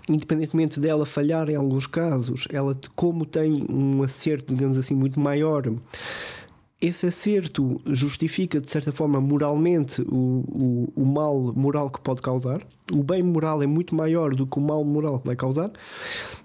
independentemente 0.08 0.78
dela 0.78 1.04
falhar 1.04 1.50
em 1.50 1.56
alguns 1.56 1.88
casos, 1.88 2.46
ela, 2.52 2.78
como 2.94 3.26
tem 3.26 3.66
um 3.68 4.04
acerto, 4.04 4.54
digamos 4.54 4.78
assim, 4.78 4.94
muito 4.94 5.18
maior 5.18 5.64
esse 6.84 7.06
acerto 7.06 7.80
justifica, 7.86 8.60
de 8.60 8.70
certa 8.70 8.92
forma, 8.92 9.18
moralmente 9.18 10.02
o, 10.02 10.44
o, 10.48 10.92
o, 10.94 11.04
mal 11.04 11.52
moral 11.56 11.88
que 11.88 11.98
pode 11.98 12.20
causar. 12.20 12.60
O 12.92 13.02
bem 13.02 13.22
moral 13.22 13.62
é 13.62 13.66
muito 13.66 13.94
maior 13.94 14.34
do 14.34 14.46
que 14.46 14.58
o 14.58 14.60
mal 14.60 14.84
moral 14.84 15.18
que 15.18 15.26
vai 15.26 15.34
causar. 15.34 15.70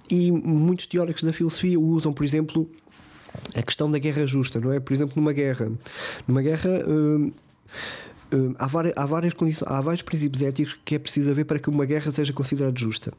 E 0.09 0.31
muitos 0.31 0.87
teóricos 0.87 1.23
da 1.23 1.33
filosofia 1.33 1.77
usam, 1.77 2.13
por 2.13 2.23
exemplo, 2.23 2.69
a 3.53 3.61
questão 3.61 3.91
da 3.91 3.99
guerra 3.99 4.25
justa, 4.25 4.61
não 4.61 4.71
é? 4.71 4.79
Por 4.79 4.93
exemplo, 4.93 5.13
numa 5.17 5.33
guerra. 5.33 5.69
Numa 6.25 6.41
guerra. 6.41 6.85
Hum, 6.87 7.31
Hum, 8.31 8.53
há, 8.59 8.67
várias, 8.67 8.93
há, 8.95 9.05
várias 9.05 9.33
condições, 9.33 9.71
há 9.71 9.81
vários 9.81 10.01
princípios 10.03 10.43
éticos 10.43 10.79
que 10.85 10.95
é 10.95 10.99
preciso 10.99 11.31
haver 11.31 11.45
para 11.45 11.57
que 11.57 11.69
uma 11.69 11.85
guerra 11.85 12.11
seja 12.11 12.31
considerada 12.31 12.77
justa. 12.77 13.11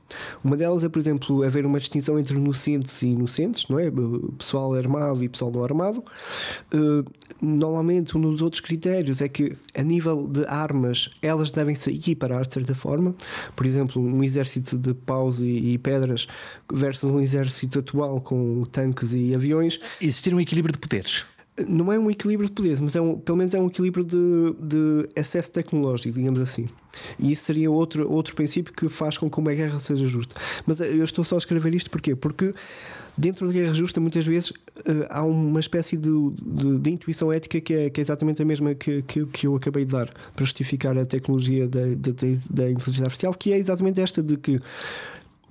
Uma 0.45 0.57
delas 0.57 0.85
é, 0.85 0.89
por 0.89 0.99
exemplo, 0.99 1.43
haver 1.43 1.67
uma 1.67 1.79
distinção 1.79 2.19
entre 2.19 2.37
inocentes 2.37 3.03
e 3.03 3.09
inocentes, 3.09 3.67
não 3.69 3.79
é? 3.79 3.91
Pessoal 4.39 4.75
armado 4.75 5.25
e 5.25 5.29
pessoal 5.29 5.51
não 5.51 5.65
armado. 5.65 6.05
Hum, 6.73 7.05
normalmente, 7.43 8.17
um 8.17 8.21
dos 8.21 8.41
outros 8.41 8.61
critérios 8.61 9.21
é 9.21 9.29
que, 9.29 9.57
a 9.75 9.83
nível 9.83 10.29
de 10.29 10.45
armas, 10.47 11.11
elas 11.21 11.51
devem 11.51 11.75
se 11.75 11.91
equiparar 11.91 12.47
de 12.47 12.55
certa 12.55 12.75
forma. 12.75 13.15
Por 13.57 13.67
exemplo, 13.67 14.01
um 14.01 14.23
exército 14.23 14.79
de 14.79 14.95
paus 14.95 15.41
e, 15.41 15.73
e 15.73 15.79
pedras 15.79 16.29
versus 16.73 17.11
um 17.11 17.21
exército 17.21 17.81
atual 17.81 18.21
com 18.21 18.63
tanques 18.65 19.13
e 19.13 19.35
aviões. 19.35 19.81
Existir 20.01 20.33
um 20.33 20.41
equilíbrio 20.41 20.73
de 20.73 20.79
poderes 20.79 21.27
não 21.69 21.93
é 21.93 21.99
um 21.99 22.11
equilíbrio 22.11 22.49
de 22.49 22.55
poderes, 22.55 22.81
mas 22.81 22.97
é 22.97 23.01
um, 23.01 23.19
pelo 23.19 23.39
menos 23.39 23.55
é 23.55 23.61
um 23.61 23.67
equilíbrio 23.67 24.05
de, 24.05 24.55
de 24.61 25.09
acesso 25.19 25.51
tecnológico, 25.51 26.19
digamos 26.19 26.41
assim. 26.41 26.69
E 27.19 27.33
isso 27.33 27.45
seria 27.45 27.71
outro, 27.71 28.11
outro 28.11 28.35
princípio 28.35 28.73
que 28.73 28.89
faz 28.89 29.17
com 29.17 29.31
que 29.31 29.39
uma 29.39 29.53
guerra 29.53 29.79
seja 29.79 30.07
justa. 30.07 30.35
Mas 30.67 30.81
eu 30.81 31.05
estou 31.05 31.25
só 31.25 31.37
a 31.37 31.39
escrever 31.39 31.75
isto 31.75 31.91
porquê? 31.91 32.17
Porque 32.17 32.55
dentro 33.17 33.47
da 33.47 33.53
guerra 33.53 33.75
justa, 33.75 34.01
muitas 34.01 34.27
vezes 34.27 34.51
uh, 34.51 35.07
há 35.09 35.23
uma 35.23 35.61
espécie 35.61 35.97
de, 35.97 36.11
de, 36.43 36.79
de 36.79 36.91
intuição 36.91 37.33
ética 37.33 37.61
que 37.61 37.75
é, 37.75 37.91
que 37.91 38.01
é, 38.01 38.03
exatamente 38.03 38.43
a 38.43 38.45
mesma 38.45 38.75
que, 38.75 39.03
que, 39.03 39.27
que, 39.27 39.47
eu 39.47 39.55
acabei 39.57 39.85
de 39.85 39.93
dar 39.93 40.11
para 40.35 40.45
justificar 40.45 40.97
a 40.97 41.05
tecnologia 41.05 41.69
da, 41.69 41.81
da, 41.81 42.13
da 42.51 42.71
inteligência 42.71 43.05
artificial, 43.05 43.35
que 43.35 43.53
é 43.53 43.59
exatamente 43.59 44.01
esta 44.01 44.23
de 44.23 44.37
que 44.37 44.61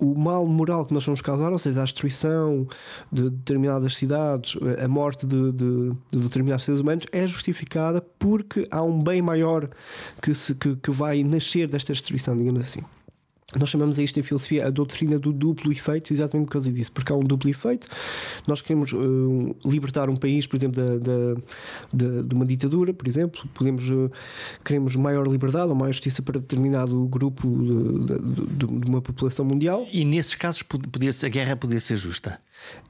o 0.00 0.18
mal 0.18 0.46
moral 0.46 0.84
que 0.86 0.94
nós 0.94 1.04
vamos 1.04 1.20
causar, 1.20 1.52
ou 1.52 1.58
seja, 1.58 1.80
a 1.80 1.84
destruição 1.84 2.66
de 3.12 3.30
determinadas 3.30 3.96
cidades, 3.96 4.56
a 4.82 4.88
morte 4.88 5.26
de, 5.26 5.52
de, 5.52 5.90
de 6.10 6.18
determinados 6.18 6.64
seres 6.64 6.80
humanos, 6.80 7.04
é 7.12 7.26
justificada 7.26 8.00
porque 8.18 8.66
há 8.70 8.82
um 8.82 9.02
bem 9.02 9.20
maior 9.20 9.68
que, 10.20 10.32
se, 10.34 10.54
que, 10.54 10.74
que 10.76 10.90
vai 10.90 11.22
nascer 11.22 11.68
desta 11.68 11.92
destruição, 11.92 12.36
digamos 12.36 12.62
assim. 12.62 12.80
Nós 13.58 13.68
chamamos 13.68 13.98
a 13.98 14.02
isto 14.02 14.18
em 14.20 14.22
filosofia 14.22 14.66
a 14.66 14.70
doutrina 14.70 15.18
do 15.18 15.32
duplo 15.32 15.72
efeito, 15.72 16.12
exatamente 16.12 16.46
por 16.46 16.52
causa 16.52 16.72
disso, 16.72 16.92
porque 16.92 17.12
há 17.12 17.16
um 17.16 17.24
duplo 17.24 17.50
efeito. 17.50 17.88
Nós 18.46 18.60
queremos 18.60 18.92
uh, 18.92 19.56
libertar 19.64 20.08
um 20.08 20.16
país, 20.16 20.46
por 20.46 20.56
exemplo, 20.56 20.82
da, 20.82 20.96
da, 20.98 21.34
da, 21.92 22.22
de 22.22 22.34
uma 22.34 22.46
ditadura, 22.46 22.94
por 22.94 23.08
exemplo, 23.08 23.40
podemos, 23.52 23.88
uh, 23.90 24.10
queremos 24.64 24.94
maior 24.94 25.26
liberdade 25.26 25.68
ou 25.68 25.74
maior 25.74 25.92
justiça 25.92 26.22
para 26.22 26.38
determinado 26.38 27.06
grupo 27.06 27.48
de, 27.48 28.18
de, 28.44 28.66
de 28.66 28.90
uma 28.90 29.02
população 29.02 29.44
mundial. 29.44 29.86
E 29.92 30.04
nesses 30.04 30.34
casos 30.34 30.62
podia, 30.62 31.10
a 31.10 31.28
guerra 31.28 31.56
poderia 31.56 31.80
ser 31.80 31.96
justa? 31.96 32.40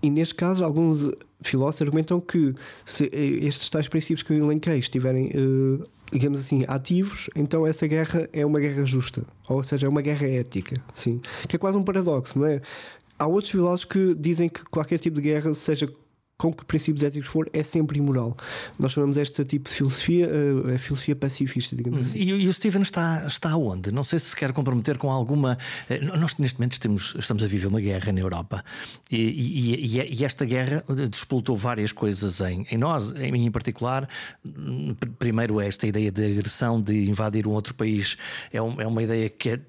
E 0.02 0.10
neste 0.10 0.34
caso, 0.34 0.64
alguns 0.64 1.10
filósofos 1.42 1.82
argumentam 1.82 2.20
que 2.20 2.54
se 2.84 3.04
eh, 3.04 3.46
estes 3.46 3.70
tais 3.70 3.88
princípios 3.88 4.22
que 4.22 4.32
eu 4.32 4.44
elenquei 4.44 4.78
estiverem. 4.78 5.26
Uh, 5.28 5.99
digamos 6.12 6.40
assim, 6.40 6.64
ativos, 6.66 7.30
então 7.34 7.66
essa 7.66 7.86
guerra 7.86 8.28
é 8.32 8.44
uma 8.44 8.58
guerra 8.60 8.84
justa, 8.84 9.22
ou 9.48 9.62
seja, 9.62 9.86
é 9.86 9.90
uma 9.90 10.02
guerra 10.02 10.26
ética, 10.26 10.80
sim, 10.92 11.20
que 11.48 11.56
é 11.56 11.58
quase 11.58 11.78
um 11.78 11.82
paradoxo, 11.82 12.38
não 12.38 12.46
é? 12.46 12.60
Há 13.18 13.26
outros 13.26 13.50
filósofos 13.50 13.84
que 13.84 14.14
dizem 14.14 14.48
que 14.48 14.64
qualquer 14.64 14.98
tipo 14.98 15.16
de 15.16 15.22
guerra, 15.22 15.52
seja 15.54 15.90
com 16.40 16.50
que 16.50 16.64
princípios 16.64 17.04
éticos 17.04 17.28
for, 17.28 17.50
é 17.52 17.62
sempre 17.62 17.98
imoral. 17.98 18.34
Nós 18.78 18.92
chamamos 18.92 19.18
este 19.18 19.44
tipo 19.44 19.68
de 19.68 19.74
filosofia 19.74 20.26
uh, 20.26 20.74
a 20.74 20.78
filosofia 20.78 21.14
pacifista, 21.14 21.76
digamos 21.76 22.00
assim. 22.00 22.18
E, 22.18 22.30
e, 22.30 22.48
o 22.48 22.52
Steven 22.52 22.80
está, 22.80 23.26
está 23.26 23.54
onde? 23.58 23.92
Não 23.92 24.02
sei 24.02 24.18
se 24.18 24.30
se 24.30 24.36
quer 24.36 24.50
comprometer 24.54 24.96
com 24.96 25.10
alguma. 25.10 25.58
Uh, 25.90 26.18
nós, 26.18 26.36
neste 26.38 26.58
momento, 26.58 26.80
temos, 26.80 27.14
estamos 27.18 27.44
a 27.44 27.46
viver 27.46 27.66
uma 27.66 27.80
guerra 27.80 28.10
na 28.10 28.20
Europa 28.20 28.64
e, 29.10 29.18
e, 29.18 30.18
e 30.18 30.24
esta 30.24 30.46
guerra 30.46 30.82
despoltou 31.10 31.54
várias 31.54 31.92
coisas 31.92 32.40
em, 32.40 32.66
em 32.70 32.78
nós, 32.78 33.12
em 33.16 33.30
mim 33.30 33.44
em 33.44 33.50
particular. 33.50 34.08
Primeiro, 35.18 35.60
esta 35.60 35.86
ideia 35.86 36.10
de 36.10 36.24
agressão, 36.24 36.80
de 36.80 37.06
invadir 37.06 37.46
um 37.46 37.50
outro 37.50 37.74
país, 37.74 38.16
é, 38.50 38.62
um, 38.62 38.80
é 38.80 38.86
uma 38.86 39.02
ideia 39.02 39.28
que, 39.28 39.50
é, 39.50 39.60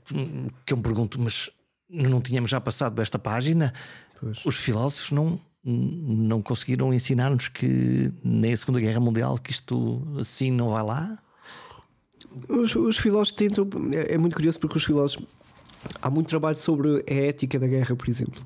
que 0.65 0.71
eu 0.71 0.77
me 0.77 0.83
pergunto, 0.83 1.19
mas 1.19 1.49
não 1.89 2.21
tínhamos 2.21 2.49
já 2.49 2.61
passado 2.61 2.95
desta 2.95 3.19
página? 3.19 3.73
Pois. 4.21 4.45
Os 4.45 4.55
filósofos 4.55 5.11
não 5.11 5.37
não 5.63 6.41
conseguiram 6.41 6.93
ensinar-nos 6.93 7.47
que 7.47 8.11
na 8.23 8.55
Segunda 8.55 8.79
Guerra 8.79 8.99
Mundial 8.99 9.37
que 9.37 9.51
isto 9.51 10.01
assim 10.19 10.51
não 10.51 10.69
vai 10.69 10.83
lá? 10.83 11.19
Os, 12.49 12.75
os 12.75 12.97
filósofos 12.97 13.31
tentam. 13.33 13.67
É, 13.93 14.15
é 14.15 14.17
muito 14.17 14.35
curioso 14.35 14.59
porque 14.59 14.77
os 14.77 14.83
filósofos 14.83 15.27
há 16.01 16.09
muito 16.09 16.27
trabalho 16.27 16.57
sobre 16.57 17.03
a 17.09 17.13
ética 17.13 17.59
da 17.59 17.67
guerra, 17.67 17.95
por 17.95 18.07
exemplo, 18.09 18.41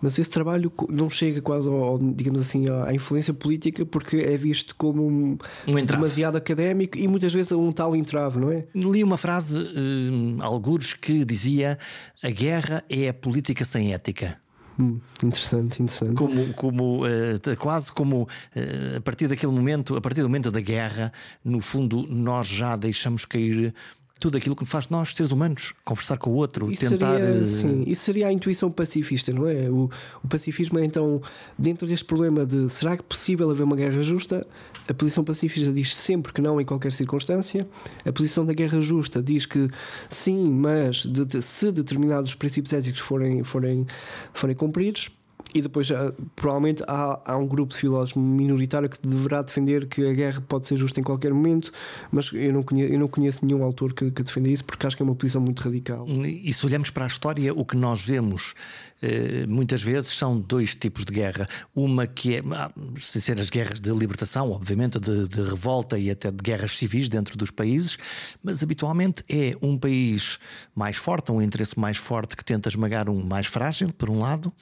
mas 0.00 0.18
esse 0.18 0.30
trabalho 0.30 0.72
não 0.88 1.08
chega 1.10 1.40
quase 1.40 1.68
ao, 1.68 1.98
digamos 1.98 2.40
assim, 2.40 2.66
à 2.68 2.92
influência 2.92 3.34
política 3.34 3.84
porque 3.84 4.16
é 4.16 4.36
visto 4.36 4.74
como 4.76 5.06
um, 5.06 5.38
um 5.66 5.84
demasiado 5.84 6.36
académico 6.36 6.96
e 6.96 7.06
muitas 7.06 7.32
vezes 7.32 7.52
um 7.52 7.72
tal 7.72 7.94
entrave, 7.94 8.38
não 8.38 8.50
é? 8.50 8.64
Li 8.74 9.04
uma 9.04 9.16
frase, 9.16 9.58
uh, 9.58 10.42
algures, 10.42 10.94
que 10.94 11.24
dizia: 11.24 11.78
a 12.22 12.30
guerra 12.30 12.84
é 12.88 13.08
a 13.08 13.14
política 13.14 13.64
sem 13.64 13.92
ética. 13.92 14.40
Hum, 14.78 15.00
interessante, 15.24 15.82
interessante. 15.82 16.14
Como, 16.14 16.54
como 16.54 17.04
uh, 17.04 17.56
quase 17.58 17.92
como 17.92 18.22
uh, 18.22 18.96
a 18.96 19.00
partir 19.00 19.26
daquele 19.26 19.50
momento, 19.52 19.96
a 19.96 20.00
partir 20.00 20.20
do 20.20 20.28
momento 20.28 20.50
da 20.50 20.60
guerra, 20.60 21.12
no 21.44 21.60
fundo, 21.60 22.06
nós 22.08 22.46
já 22.46 22.76
deixamos 22.76 23.24
cair 23.24 23.74
tudo 24.20 24.36
aquilo 24.36 24.56
que 24.56 24.64
faz 24.64 24.88
nós, 24.88 25.14
seres 25.14 25.32
humanos, 25.32 25.72
conversar 25.84 26.16
com 26.16 26.30
o 26.30 26.34
outro, 26.34 26.70
isso 26.70 26.88
tentar. 26.88 27.20
Seria, 27.20 27.42
uh... 27.42 27.48
Sim, 27.48 27.84
isso 27.86 28.02
seria 28.02 28.28
a 28.28 28.32
intuição 28.32 28.70
pacifista, 28.70 29.32
não 29.32 29.46
é? 29.48 29.70
O, 29.70 29.90
o, 30.22 30.28
pacifismo 30.28 30.78
é 30.78 30.84
então, 30.84 31.22
dentro 31.56 31.86
deste 31.86 32.04
problema 32.04 32.44
de 32.44 32.68
será 32.68 32.96
que 32.96 33.02
é 33.02 33.06
possível 33.08 33.50
haver 33.50 33.62
uma 33.62 33.76
guerra 33.76 34.02
justa, 34.02 34.46
a 34.88 34.94
posição 34.94 35.22
pacifista 35.22 35.70
diz 35.70 35.94
sempre 35.94 36.32
que 36.32 36.40
não 36.40 36.60
em 36.60 36.64
qualquer 36.64 36.92
circunstância, 36.92 37.68
a 38.04 38.12
posição 38.12 38.44
da 38.44 38.54
guerra 38.54 38.80
justa 38.80 39.22
diz 39.22 39.44
que 39.44 39.68
sim, 40.08 40.50
mas 40.50 41.02
de, 41.04 41.24
de, 41.26 41.42
se 41.42 41.70
determinados 41.70 42.34
princípios 42.34 42.72
éticos 42.72 43.00
forem, 43.00 43.44
forem, 43.44 43.86
forem 44.32 44.56
cumpridos, 44.56 45.10
e 45.54 45.62
depois, 45.62 45.88
provavelmente, 46.36 46.82
há, 46.86 47.20
há 47.24 47.36
um 47.36 47.46
grupo 47.46 47.72
de 47.72 47.78
filósofos 47.78 48.22
minoritário 48.22 48.88
que 48.88 48.98
deverá 49.00 49.42
defender 49.42 49.86
que 49.86 50.06
a 50.06 50.12
guerra 50.12 50.42
pode 50.46 50.66
ser 50.66 50.76
justa 50.76 51.00
em 51.00 51.02
qualquer 51.02 51.32
momento, 51.32 51.72
mas 52.12 52.30
eu 52.32 52.52
não 52.52 52.62
conheço, 52.62 52.92
eu 52.92 52.98
não 52.98 53.08
conheço 53.08 53.44
nenhum 53.44 53.62
autor 53.62 53.92
que, 53.92 54.10
que 54.10 54.22
defenda 54.22 54.50
isso, 54.50 54.64
porque 54.64 54.86
acho 54.86 54.96
que 54.96 55.02
é 55.02 55.04
uma 55.04 55.14
posição 55.14 55.40
muito 55.40 55.60
radical. 55.60 56.06
E 56.06 56.52
se 56.52 56.66
olhamos 56.66 56.90
para 56.90 57.04
a 57.04 57.08
história, 57.08 57.52
o 57.54 57.64
que 57.64 57.76
nós 57.76 58.04
vemos 58.04 58.54
eh, 59.00 59.46
muitas 59.46 59.82
vezes 59.82 60.10
são 60.10 60.38
dois 60.38 60.74
tipos 60.74 61.04
de 61.04 61.12
guerra. 61.12 61.48
Uma 61.74 62.06
que 62.06 62.36
é, 62.36 62.42
ah, 62.52 62.70
sem 62.96 63.20
ser 63.20 63.40
as 63.40 63.48
guerras 63.48 63.80
de 63.80 63.90
libertação, 63.90 64.50
obviamente, 64.50 64.98
de, 64.98 65.28
de 65.28 65.42
revolta 65.42 65.98
e 65.98 66.10
até 66.10 66.30
de 66.30 66.42
guerras 66.42 66.76
civis 66.76 67.08
dentro 67.08 67.36
dos 67.36 67.50
países, 67.50 67.96
mas 68.42 68.62
habitualmente 68.62 69.24
é 69.28 69.56
um 69.62 69.78
país 69.78 70.38
mais 70.74 70.96
forte, 70.96 71.32
um 71.32 71.40
interesse 71.40 71.78
mais 71.78 71.96
forte 71.96 72.36
que 72.36 72.44
tenta 72.44 72.68
esmagar 72.68 73.08
um 73.08 73.22
mais 73.22 73.46
frágil, 73.46 73.92
por 73.92 74.10
um 74.10 74.18
lado 74.18 74.52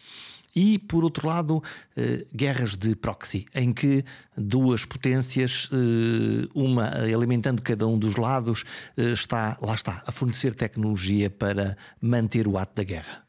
e, 0.56 0.78
por 0.78 1.04
outro 1.04 1.28
lado, 1.28 1.62
eh, 1.94 2.24
guerras 2.34 2.76
de 2.78 2.96
proxy, 2.96 3.44
em 3.54 3.74
que 3.74 4.02
duas 4.34 4.86
potências, 4.86 5.68
eh, 5.70 6.48
uma 6.54 6.88
alimentando 6.88 7.60
cada 7.60 7.86
um 7.86 7.98
dos 7.98 8.16
lados, 8.16 8.64
eh, 8.96 9.12
está, 9.12 9.58
lá 9.60 9.74
está, 9.74 10.02
a 10.06 10.10
fornecer 10.10 10.54
tecnologia 10.54 11.28
para 11.28 11.76
manter 12.00 12.48
o 12.48 12.56
ato 12.56 12.74
da 12.74 12.84
guerra. 12.84 13.26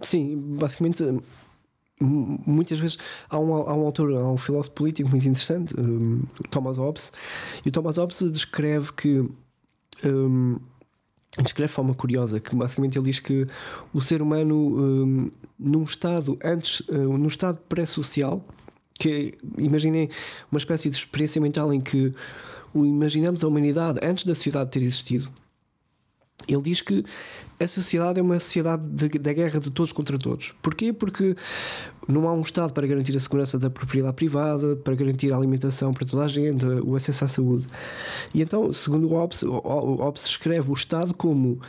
Sim, 0.00 0.56
basicamente 0.58 1.04
muitas 1.98 2.78
vezes 2.78 2.98
há 3.30 3.38
um, 3.38 3.54
há 3.54 3.74
um 3.74 3.86
autor, 3.86 4.12
há 4.12 4.30
um 4.30 4.36
filósofo 4.36 4.74
político 4.74 5.08
muito 5.08 5.26
interessante, 5.26 5.72
um, 5.80 6.20
Thomas 6.50 6.76
Hobbes, 6.76 7.12
e 7.64 7.68
o 7.68 7.72
Thomas 7.72 7.96
Hobbes 7.96 8.20
descreve 8.30 8.92
que 8.92 9.24
um, 10.04 10.58
descreve 11.42 11.68
de 11.68 11.74
forma 11.74 11.94
curiosa 11.94 12.40
que 12.40 12.54
basicamente 12.54 12.98
ele 12.98 13.06
diz 13.06 13.20
que 13.20 13.46
o 13.92 14.00
ser 14.00 14.22
humano 14.22 14.56
um, 14.56 15.30
num 15.58 15.84
estado 15.84 16.38
antes 16.42 16.82
um, 16.88 17.18
num 17.18 17.26
estado 17.26 17.58
pré-social 17.68 18.44
que 18.98 19.36
imaginem 19.58 20.08
uma 20.50 20.58
espécie 20.58 20.88
de 20.88 20.96
experiência 20.96 21.40
mental 21.40 21.72
em 21.72 21.80
que 21.80 22.14
imaginamos 22.74 23.44
a 23.44 23.48
humanidade 23.48 24.00
antes 24.02 24.24
da 24.24 24.34
sociedade 24.34 24.70
ter 24.70 24.82
existido 24.82 25.30
ele 26.48 26.62
diz 26.62 26.80
que 26.80 27.04
a 27.58 27.66
sociedade 27.66 28.20
é 28.20 28.22
uma 28.22 28.38
sociedade 28.38 28.82
da 29.18 29.32
guerra 29.32 29.58
de 29.58 29.70
todos 29.70 29.90
contra 29.90 30.18
todos. 30.18 30.52
Porquê? 30.60 30.92
Porque 30.92 31.34
não 32.06 32.28
há 32.28 32.32
um 32.32 32.42
Estado 32.42 32.72
para 32.72 32.86
garantir 32.86 33.16
a 33.16 33.20
segurança 33.20 33.58
da 33.58 33.70
propriedade 33.70 34.14
privada, 34.14 34.76
para 34.76 34.94
garantir 34.94 35.32
a 35.32 35.36
alimentação 35.36 35.92
para 35.92 36.06
toda 36.06 36.24
a 36.24 36.28
gente, 36.28 36.66
o 36.66 36.94
acesso 36.94 37.24
à 37.24 37.28
saúde. 37.28 37.66
E 38.34 38.42
então, 38.42 38.72
segundo 38.72 39.08
Hobbes, 39.08 39.42
Hobbes 39.42 40.26
escreve 40.26 40.70
o 40.70 40.74
Estado 40.74 41.14
como 41.14 41.60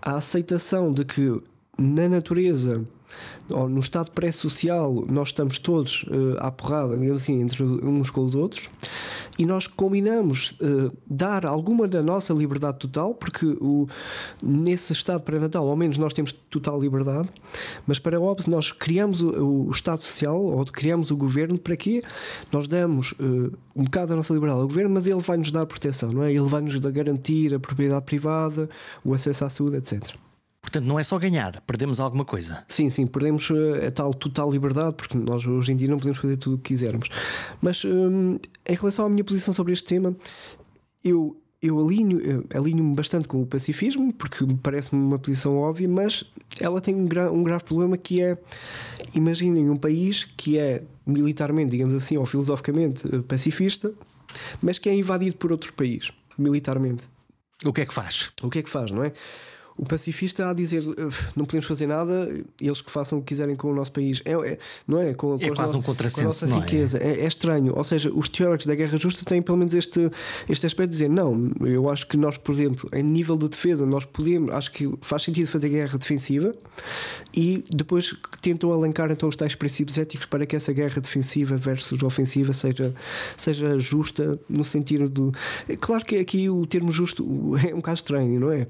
a 0.00 0.16
aceitação 0.16 0.92
de 0.92 1.04
que 1.04 1.40
na 1.78 2.08
natureza 2.08 2.82
no 3.48 3.80
estado 3.80 4.10
pré-social, 4.10 5.04
nós 5.08 5.28
estamos 5.28 5.58
todos 5.58 6.04
uh, 6.04 6.36
à 6.38 6.50
porrada, 6.50 6.96
digamos 6.96 7.22
assim, 7.22 7.40
entre 7.40 7.62
uns 7.62 8.10
com 8.10 8.24
os 8.24 8.34
outros, 8.34 8.70
e 9.38 9.44
nós 9.44 9.66
combinamos 9.66 10.56
uh, 10.62 10.96
dar 11.06 11.44
alguma 11.44 11.86
da 11.86 12.02
nossa 12.02 12.32
liberdade 12.32 12.78
total, 12.78 13.14
porque 13.14 13.44
o, 13.46 13.86
nesse 14.42 14.92
estado 14.92 15.22
pré-natal, 15.22 15.68
ao 15.68 15.76
menos 15.76 15.98
nós 15.98 16.14
temos 16.14 16.32
total 16.32 16.80
liberdade, 16.80 17.28
mas 17.86 17.98
para 17.98 18.18
Hobbes 18.18 18.46
nós 18.46 18.72
criamos 18.72 19.20
o, 19.20 19.66
o 19.66 19.70
Estado 19.70 20.04
Social, 20.04 20.40
ou 20.40 20.64
criamos 20.64 21.10
o 21.10 21.16
governo, 21.16 21.58
para 21.58 21.76
quê? 21.76 22.02
Nós 22.50 22.66
damos 22.66 23.12
uh, 23.12 23.52
um 23.76 23.84
bocado 23.84 24.08
da 24.08 24.16
nossa 24.16 24.32
liberdade 24.32 24.60
ao 24.62 24.68
governo, 24.68 24.94
mas 24.94 25.06
ele 25.06 25.20
vai 25.20 25.36
nos 25.36 25.50
dar 25.50 25.66
proteção, 25.66 26.10
não 26.10 26.22
é? 26.22 26.30
Ele 26.30 26.48
vai 26.48 26.62
nos 26.62 26.76
garantir 26.78 27.54
a 27.54 27.60
propriedade 27.60 28.04
privada, 28.06 28.68
o 29.04 29.12
acesso 29.12 29.44
à 29.44 29.50
saúde, 29.50 29.76
etc. 29.76 30.23
Portanto, 30.64 30.86
não 30.86 30.98
é 30.98 31.04
só 31.04 31.18
ganhar, 31.18 31.60
perdemos 31.66 32.00
alguma 32.00 32.24
coisa. 32.24 32.64
Sim, 32.66 32.88
sim, 32.88 33.06
perdemos 33.06 33.50
eh, 33.50 33.86
a 33.86 33.90
tal 33.90 34.14
total 34.14 34.50
liberdade, 34.50 34.94
porque 34.96 35.16
nós 35.16 35.46
hoje 35.46 35.72
em 35.72 35.76
dia 35.76 35.86
não 35.86 35.98
podemos 35.98 36.18
fazer 36.18 36.38
tudo 36.38 36.54
o 36.54 36.58
que 36.58 36.74
quisermos. 36.74 37.08
Mas 37.60 37.84
hum, 37.84 38.38
em 38.66 38.74
relação 38.74 39.04
à 39.04 39.08
minha 39.08 39.22
posição 39.22 39.52
sobre 39.52 39.74
este 39.74 39.84
tema, 39.84 40.16
eu, 41.04 41.36
eu 41.62 41.78
alinho, 41.78 42.18
eh, 42.18 42.56
alinho-me 42.56 42.94
bastante 42.94 43.28
com 43.28 43.42
o 43.42 43.46
pacifismo, 43.46 44.10
porque 44.14 44.42
me 44.44 44.56
parece-me 44.56 45.00
uma 45.00 45.18
posição 45.18 45.58
óbvia, 45.58 45.86
mas 45.86 46.24
ela 46.58 46.80
tem 46.80 46.94
um, 46.94 47.04
gra 47.04 47.30
um 47.30 47.44
grave 47.44 47.62
problema 47.62 47.98
que 47.98 48.22
é, 48.22 48.38
imaginem 49.14 49.68
um 49.68 49.76
país 49.76 50.24
que 50.24 50.58
é 50.58 50.82
militarmente, 51.06 51.72
digamos 51.72 51.94
assim, 51.94 52.16
ou 52.16 52.24
filosoficamente 52.24 53.06
eh, 53.14 53.20
pacifista, 53.20 53.92
mas 54.62 54.78
que 54.78 54.88
é 54.88 54.94
invadido 54.94 55.36
por 55.36 55.52
outro 55.52 55.74
país, 55.74 56.10
militarmente. 56.38 57.04
O 57.62 57.72
que 57.72 57.82
é 57.82 57.86
que 57.86 57.94
faz? 57.94 58.32
O 58.42 58.48
que 58.48 58.60
é 58.60 58.62
que 58.62 58.70
faz, 58.70 58.90
não 58.90 59.04
é? 59.04 59.12
O 59.76 59.84
pacifista 59.84 60.48
a 60.48 60.52
dizer 60.52 60.84
não 61.34 61.44
podemos 61.44 61.66
fazer 61.66 61.86
nada, 61.86 62.30
eles 62.60 62.80
que 62.80 62.90
façam 62.90 63.18
o 63.18 63.20
que 63.20 63.28
quiserem 63.28 63.56
com 63.56 63.70
o 63.70 63.74
nosso 63.74 63.92
país. 63.92 64.22
É, 64.24 64.32
é 64.32 64.58
não 64.86 65.00
é? 65.00 65.14
Com, 65.14 65.34
é 65.34 65.48
com 65.48 65.54
quase 65.54 65.72
no, 65.72 65.80
um 65.80 65.82
contrassenso. 65.82 66.44
A 66.44 66.48
nossa 66.48 66.60
riqueza. 66.60 66.98
É? 66.98 67.20
é? 67.20 67.26
estranho. 67.26 67.72
Ou 67.76 67.84
seja, 67.84 68.10
os 68.12 68.28
teóricos 68.28 68.66
da 68.66 68.74
guerra 68.74 68.96
justa 68.96 69.24
têm 69.24 69.42
pelo 69.42 69.58
menos 69.58 69.74
este, 69.74 70.10
este 70.48 70.66
aspecto 70.66 70.90
de 70.90 70.96
dizer: 70.96 71.08
não, 71.08 71.50
eu 71.64 71.90
acho 71.90 72.06
que 72.06 72.16
nós, 72.16 72.36
por 72.36 72.52
exemplo, 72.52 72.88
em 72.92 73.02
nível 73.02 73.36
de 73.36 73.48
defesa, 73.48 73.84
nós 73.84 74.04
podemos, 74.04 74.52
acho 74.52 74.70
que 74.70 74.92
faz 75.00 75.22
sentido 75.22 75.46
fazer 75.46 75.68
guerra 75.68 75.98
defensiva 75.98 76.54
e 77.32 77.64
depois 77.70 78.14
tentam 78.40 78.72
alencar 78.72 79.10
então 79.10 79.28
os 79.28 79.36
tais 79.36 79.54
princípios 79.54 79.98
éticos 79.98 80.26
para 80.26 80.46
que 80.46 80.54
essa 80.54 80.72
guerra 80.72 81.00
defensiva 81.00 81.56
versus 81.56 82.02
ofensiva 82.02 82.52
seja, 82.52 82.94
seja 83.36 83.78
justa 83.78 84.38
no 84.48 84.64
sentido 84.64 85.08
do. 85.08 85.32
Claro 85.80 86.04
que 86.04 86.16
aqui 86.16 86.48
o 86.48 86.64
termo 86.66 86.92
justo 86.92 87.24
é 87.66 87.72
um 87.72 87.78
bocado 87.78 87.96
estranho, 87.96 88.38
não 88.38 88.52
é? 88.52 88.66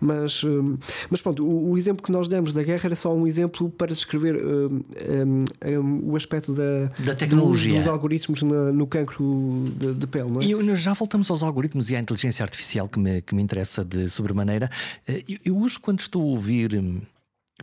Mas 0.00 0.31
mas, 0.32 0.44
hum, 0.44 0.78
mas 1.10 1.20
pronto, 1.20 1.46
o, 1.46 1.72
o, 1.72 1.78
exemplo 1.78 2.02
que 2.02 2.10
nós 2.10 2.28
demos 2.28 2.52
da 2.52 2.62
guerra 2.62 2.82
era 2.84 2.96
só 2.96 3.14
um 3.14 3.26
exemplo 3.26 3.70
para 3.70 3.88
descrever 3.88 4.36
um, 4.44 5.44
um, 5.66 6.10
o 6.10 6.16
aspecto 6.16 6.52
da, 6.52 6.90
da 7.04 7.14
tecnologia, 7.14 7.74
dos, 7.74 7.84
dos 7.84 7.88
algoritmos 7.88 8.42
na, 8.42 8.72
no 8.72 8.86
cancro 8.86 9.64
de, 9.76 9.94
de 9.94 10.06
pele. 10.06 10.38
É? 10.40 10.44
E 10.44 10.76
já 10.76 10.94
voltamos 10.94 11.30
aos 11.30 11.42
algoritmos 11.42 11.90
e 11.90 11.96
à 11.96 12.00
inteligência 12.00 12.42
artificial 12.42 12.88
que 12.88 12.98
me, 12.98 13.20
que 13.20 13.34
me 13.34 13.42
interessa 13.42 13.84
de 13.84 14.08
sobremaneira. 14.08 14.70
Eh, 15.06 15.22
eu, 15.28 15.38
eu 15.44 15.58
hoje, 15.58 15.78
quando 15.78 16.00
estou 16.00 16.22
a 16.22 16.26
ouvir 16.26 16.74
hum, 16.74 17.00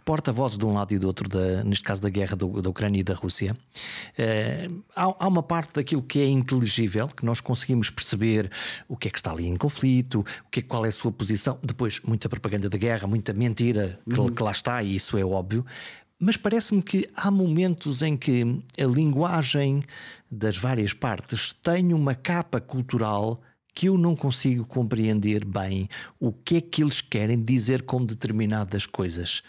porta-vozes 0.06 0.58
de 0.58 0.66
um 0.66 0.74
lado 0.74 0.94
e 0.94 1.00
do 1.00 1.08
outro, 1.08 1.28
da, 1.28 1.64
neste 1.64 1.84
caso 1.84 2.02
da 2.02 2.10
guerra 2.10 2.36
do, 2.36 2.62
da 2.62 2.70
Ucrânia 2.70 3.00
e 3.00 3.04
da 3.04 3.14
Rússia, 3.14 3.54
uh, 3.54 4.84
há, 4.96 5.16
há, 5.20 5.28
uma 5.28 5.44
parte 5.44 5.74
daquilo 5.74 6.02
que 6.02 6.20
é 6.20 6.28
inteligível, 6.28 7.08
que 7.08 7.26
nós 7.26 7.42
conseguimos 7.42 7.90
perceber 7.90 8.52
o 8.88 8.96
que 8.96 9.08
é 9.08 9.12
que 9.12 9.18
está 9.18 9.32
ali 9.32 9.48
em 9.48 9.58
conflito, 9.58 10.20
o 10.46 10.50
que 10.50 10.60
é, 10.62 10.64
qual 10.64 10.86
é 10.86 10.90
a 10.90 10.92
sua 10.92 11.12
posição. 11.12 11.58
Depois, 11.64 12.00
muita 12.02 12.30
propaganda 12.30 12.70
da 12.70 12.78
guerra, 12.78 13.08
muita 13.08 13.34
mentira 13.34 14.00
que, 14.10 14.20
uhum. 14.20 14.30
que 14.30 14.44
lá 14.44 14.52
está, 14.52 14.82
e 14.84 14.96
isso 14.96 15.18
é 15.18 15.26
óbvio. 15.26 15.66
Mas 16.20 16.36
parece-me 16.36 16.82
que 16.82 17.10
há 17.16 17.32
momentos 17.32 18.02
em 18.02 18.18
que 18.18 18.62
a 18.78 18.86
linguagem 18.86 19.82
das 20.30 20.58
várias 20.58 20.94
partes 20.94 21.54
tem 21.54 21.94
uma 21.94 22.14
capa 22.14 22.60
cultural 22.60 23.40
que 23.74 23.88
eu 23.88 23.98
não 23.98 24.14
consigo 24.14 24.66
compreender 24.66 25.46
bem 25.46 25.88
o 26.20 26.34
que 26.34 26.58
é 26.58 26.62
que 26.62 26.84
eles 26.84 27.00
querem 27.00 27.42
dizer 27.42 27.84
com 27.84 28.04
determinadas 28.04 28.86
coisas. 28.86 29.42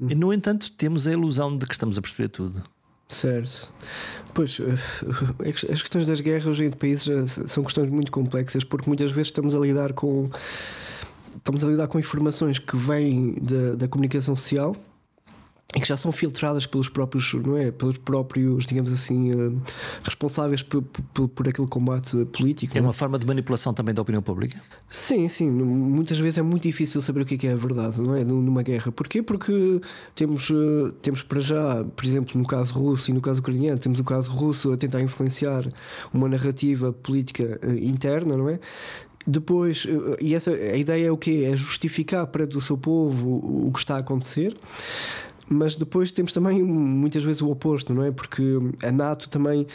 Hum. 0.00 0.08
No 0.16 0.32
entanto, 0.32 0.70
temos 0.72 1.06
a 1.06 1.12
ilusão 1.12 1.56
de 1.56 1.66
que 1.66 1.72
estamos 1.72 1.96
a 1.96 2.02
perceber 2.02 2.28
tudo. 2.28 2.62
Certo. 3.08 3.72
Pois, 4.34 4.58
eh, 4.60 5.48
as 5.72 5.80
questões 5.80 6.06
das 6.06 6.20
guerras 6.20 6.58
entre 6.58 6.78
países 6.78 7.08
eh, 7.08 7.46
são 7.46 7.62
questões 7.62 7.88
muito 7.88 8.10
complexas 8.10 8.64
porque 8.64 8.88
muitas 8.88 9.10
vezes 9.10 9.28
estamos 9.28 9.54
a 9.54 9.58
lidar 9.58 9.92
com 9.92 10.28
estamos 11.36 11.62
a 11.62 11.68
lidar 11.68 11.86
com 11.86 11.98
informações 11.98 12.58
que 12.58 12.76
vêm 12.76 13.34
da, 13.34 13.76
da 13.76 13.88
comunicação 13.88 14.34
social 14.34 14.74
e 15.74 15.80
que 15.80 15.88
já 15.88 15.96
são 15.96 16.12
filtradas 16.12 16.64
pelos 16.64 16.88
próprios, 16.88 17.34
não 17.34 17.56
é? 17.58 17.72
Pelos 17.72 17.98
próprios, 17.98 18.66
digamos 18.66 18.92
assim, 18.92 19.32
eh, 19.32 19.52
responsáveis 20.04 20.62
por, 20.62 20.80
por, 21.12 21.28
por 21.28 21.48
aquele 21.48 21.66
combate 21.66 22.24
político. 22.26 22.78
É 22.78 22.80
uma 22.80 22.92
forma 22.92 23.18
de 23.18 23.26
manipulação 23.26 23.74
também 23.74 23.92
da 23.92 24.00
opinião 24.00 24.22
pública? 24.22 24.62
Sim, 24.88 25.26
sim. 25.26 25.50
Muitas 25.50 26.18
vezes 26.18 26.38
é 26.38 26.42
muito 26.42 26.62
difícil 26.62 27.02
saber 27.02 27.22
o 27.22 27.24
que 27.26 27.46
é, 27.46 27.50
é 27.50 27.52
a 27.52 27.56
verdade, 27.56 28.00
não 28.00 28.14
é? 28.14 28.24
Numa 28.24 28.62
guerra. 28.62 28.92
Porquê? 28.92 29.22
Porque 29.22 29.80
temos, 30.14 30.50
eh, 30.50 30.92
temos 31.02 31.22
para 31.24 31.40
já, 31.40 31.84
por 31.84 32.04
exemplo, 32.04 32.38
no 32.38 32.46
caso 32.46 32.72
russo 32.72 33.10
e 33.10 33.14
no 33.14 33.20
caso 33.20 33.40
ucraniano, 33.40 33.78
temos 33.78 33.98
o 33.98 34.04
caso 34.04 34.30
russo 34.30 34.72
a 34.72 34.76
tentar 34.76 35.00
influenciar 35.00 35.64
uma 36.14 36.28
narrativa 36.28 36.92
política 36.92 37.58
eh, 37.60 37.84
interna, 37.84 38.36
não 38.36 38.48
é? 38.48 38.60
Depois, 39.28 39.84
e 40.20 40.36
essa, 40.36 40.52
a 40.52 40.76
ideia 40.76 41.08
é 41.08 41.10
o 41.10 41.16
quê? 41.16 41.48
É 41.52 41.56
justificar 41.56 42.24
perante 42.28 42.56
o 42.56 42.60
seu 42.60 42.78
povo 42.78 43.66
o 43.66 43.72
que 43.72 43.80
está 43.80 43.96
a 43.96 43.98
acontecer. 43.98 44.56
Mas 45.48 45.76
depois 45.76 46.10
temos 46.10 46.32
também 46.32 46.62
muitas 46.62 47.22
vezes 47.22 47.40
o 47.40 47.50
oposto, 47.50 47.94
não 47.94 48.02
é? 48.02 48.10
Porque 48.10 48.42
a 48.82 48.90
NATO 48.90 49.28
também 49.28 49.66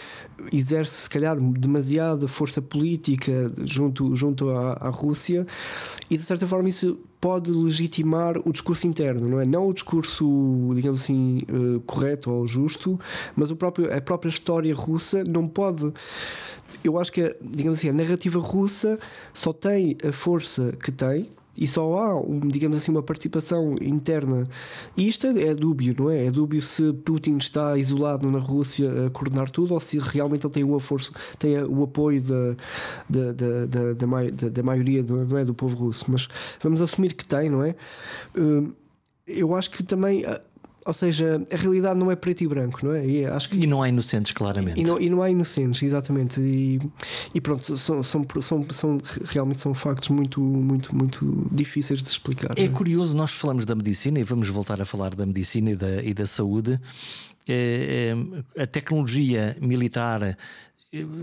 exerce, 0.52 1.04
se 1.04 1.10
calhar, 1.10 1.38
demasiada 1.40 2.28
força 2.28 2.62
política 2.62 3.52
junto, 3.64 4.16
junto 4.16 4.50
à, 4.50 4.74
à 4.74 4.90
Rússia 4.90 5.48
e, 6.10 6.18
de 6.18 6.24
certa 6.24 6.46
forma, 6.46 6.68
isso 6.68 7.00
pode 7.22 7.52
legitimar 7.52 8.38
o 8.44 8.52
discurso 8.52 8.88
interno, 8.88 9.30
não 9.30 9.40
é? 9.40 9.46
Não 9.46 9.68
o 9.68 9.74
discurso, 9.74 10.72
digamos 10.74 11.02
assim, 11.02 11.38
uh, 11.50 11.80
correto 11.82 12.32
ou 12.32 12.48
justo, 12.48 13.00
mas 13.36 13.52
o 13.52 13.56
próprio, 13.56 13.96
a 13.96 14.02
própria 14.02 14.30
história 14.30 14.74
russa 14.74 15.24
não 15.24 15.48
pode. 15.48 15.94
Eu 16.84 16.98
acho 16.98 17.12
que, 17.12 17.36
digamos 17.40 17.78
assim, 17.78 17.90
a 17.90 17.94
narrativa 17.94 18.40
russa 18.40 19.00
só 19.34 19.54
tem 19.54 19.96
a 20.04 20.12
força 20.12 20.74
que 20.84 20.92
tem 20.92 21.30
e 21.62 21.68
só 21.68 21.96
há, 22.00 22.20
um, 22.20 22.40
digamos 22.40 22.76
assim, 22.76 22.90
uma 22.90 23.04
participação 23.04 23.76
interna. 23.80 24.48
E 24.98 25.08
isto 25.08 25.28
é, 25.28 25.50
é 25.50 25.54
dúbio, 25.54 25.94
não 25.96 26.10
é? 26.10 26.26
É 26.26 26.32
dúbio 26.32 26.60
se 26.60 26.92
Putin 26.92 27.38
está 27.38 27.78
isolado 27.78 28.28
na 28.32 28.40
Rússia 28.40 29.06
a 29.06 29.12
coordenar 29.12 29.52
tudo 29.52 29.76
ou 29.76 29.80
se 29.80 30.00
realmente 30.00 30.44
ele 30.44 30.54
tem 30.54 30.64
o, 30.64 30.80
força, 30.80 31.12
tem 31.38 31.62
o 31.62 31.84
apoio 31.84 32.20
da, 32.20 32.56
da, 33.08 33.32
da, 33.32 33.94
da, 33.94 34.50
da, 34.50 34.64
maioria 34.64 35.04
não 35.04 35.38
é, 35.38 35.46
do 35.46 35.54
povo 35.54 35.76
russo. 35.76 36.06
Mas 36.08 36.28
vamos 36.64 36.82
assumir 36.82 37.14
que 37.14 37.24
tem, 37.24 37.48
não 37.48 37.64
é? 37.64 37.76
Hum, 38.36 38.72
eu 39.28 39.56
acho 39.56 39.70
que 39.70 39.84
também 39.84 40.26
ou 40.86 40.94
seja, 40.94 41.46
a 41.52 41.56
realidade 41.56 42.00
não 42.00 42.10
é 42.12 42.16
preto 42.16 42.42
e 42.44 42.48
branco, 42.48 42.80
não 42.84 42.94
é? 42.94 43.06
E, 43.06 43.26
acho 43.26 43.50
que, 43.50 43.58
e 43.58 43.68
não 43.68 43.84
há 43.84 43.90
inocentes, 43.90 44.32
claramente. 44.32 44.80
E 44.80 44.84
não, 44.84 45.00
e 45.00 45.10
não 45.10 45.22
há 45.22 45.30
inocentes, 45.30 45.84
exatamente. 45.84 46.42
E, 46.42 46.80
e 47.34 47.42
pronto, 47.42 47.78
são, 47.78 48.04
são, 48.04 48.26
são, 48.42 48.66
são, 48.72 48.98
realmente 49.26 49.62
são 49.62 49.74
factos 49.74 50.10
muito, 50.10 50.42
muito, 50.42 50.96
muito 50.96 51.48
difíceis 51.52 52.02
de 52.02 52.10
explicar. 52.10 52.58
É, 52.58 52.64
é, 52.64 52.68
curioso, 52.68 53.16
nós 53.16 53.32
falamos 53.32 53.66
da 53.66 53.76
medicina 53.76 54.20
e 54.20 54.24
vamos 54.24 54.50
voltar 54.50 54.82
a 54.82 54.86
falar 54.86 55.14
da 55.14 55.26
medicina 55.26 55.72
e 55.72 55.76
da, 55.76 56.04
e 56.04 56.14
da 56.14 56.26
saúde. 56.26 56.80
É, 57.48 58.14
é, 58.58 58.64
a 58.64 58.68
tecnologia 58.68 59.56
militar 59.62 60.38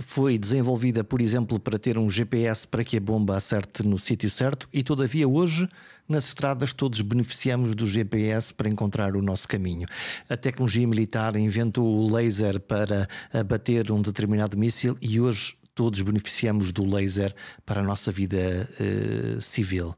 foi 0.00 0.38
desenvolvida, 0.38 1.04
por 1.04 1.20
exemplo, 1.20 1.60
para 1.60 1.78
ter 1.78 1.98
um 1.98 2.08
GPS 2.08 2.66
para 2.66 2.82
que 2.82 2.96
a 2.96 3.00
bomba 3.00 3.36
acerte 3.36 3.86
no 3.86 3.98
sítio 3.98 4.30
certo, 4.30 4.68
e 4.72 4.82
todavia 4.82 5.28
hoje 5.28 5.68
nas 6.08 6.28
estradas 6.28 6.72
todos 6.72 7.00
beneficiamos 7.02 7.74
do 7.74 7.86
GPS 7.86 8.52
para 8.54 8.68
encontrar 8.68 9.14
o 9.14 9.22
nosso 9.22 9.46
caminho. 9.46 9.86
A 10.28 10.36
tecnologia 10.36 10.86
militar 10.86 11.36
inventou 11.36 11.86
o 11.86 12.12
laser 12.12 12.58
para 12.58 13.06
abater 13.32 13.92
um 13.92 14.00
determinado 14.00 14.56
míssil 14.56 14.96
e 15.02 15.20
hoje 15.20 15.56
todos 15.74 16.00
beneficiamos 16.02 16.72
do 16.72 16.84
laser 16.84 17.34
para 17.64 17.80
a 17.80 17.84
nossa 17.84 18.10
vida 18.10 18.68
uh, 18.80 19.40
civil. 19.40 19.94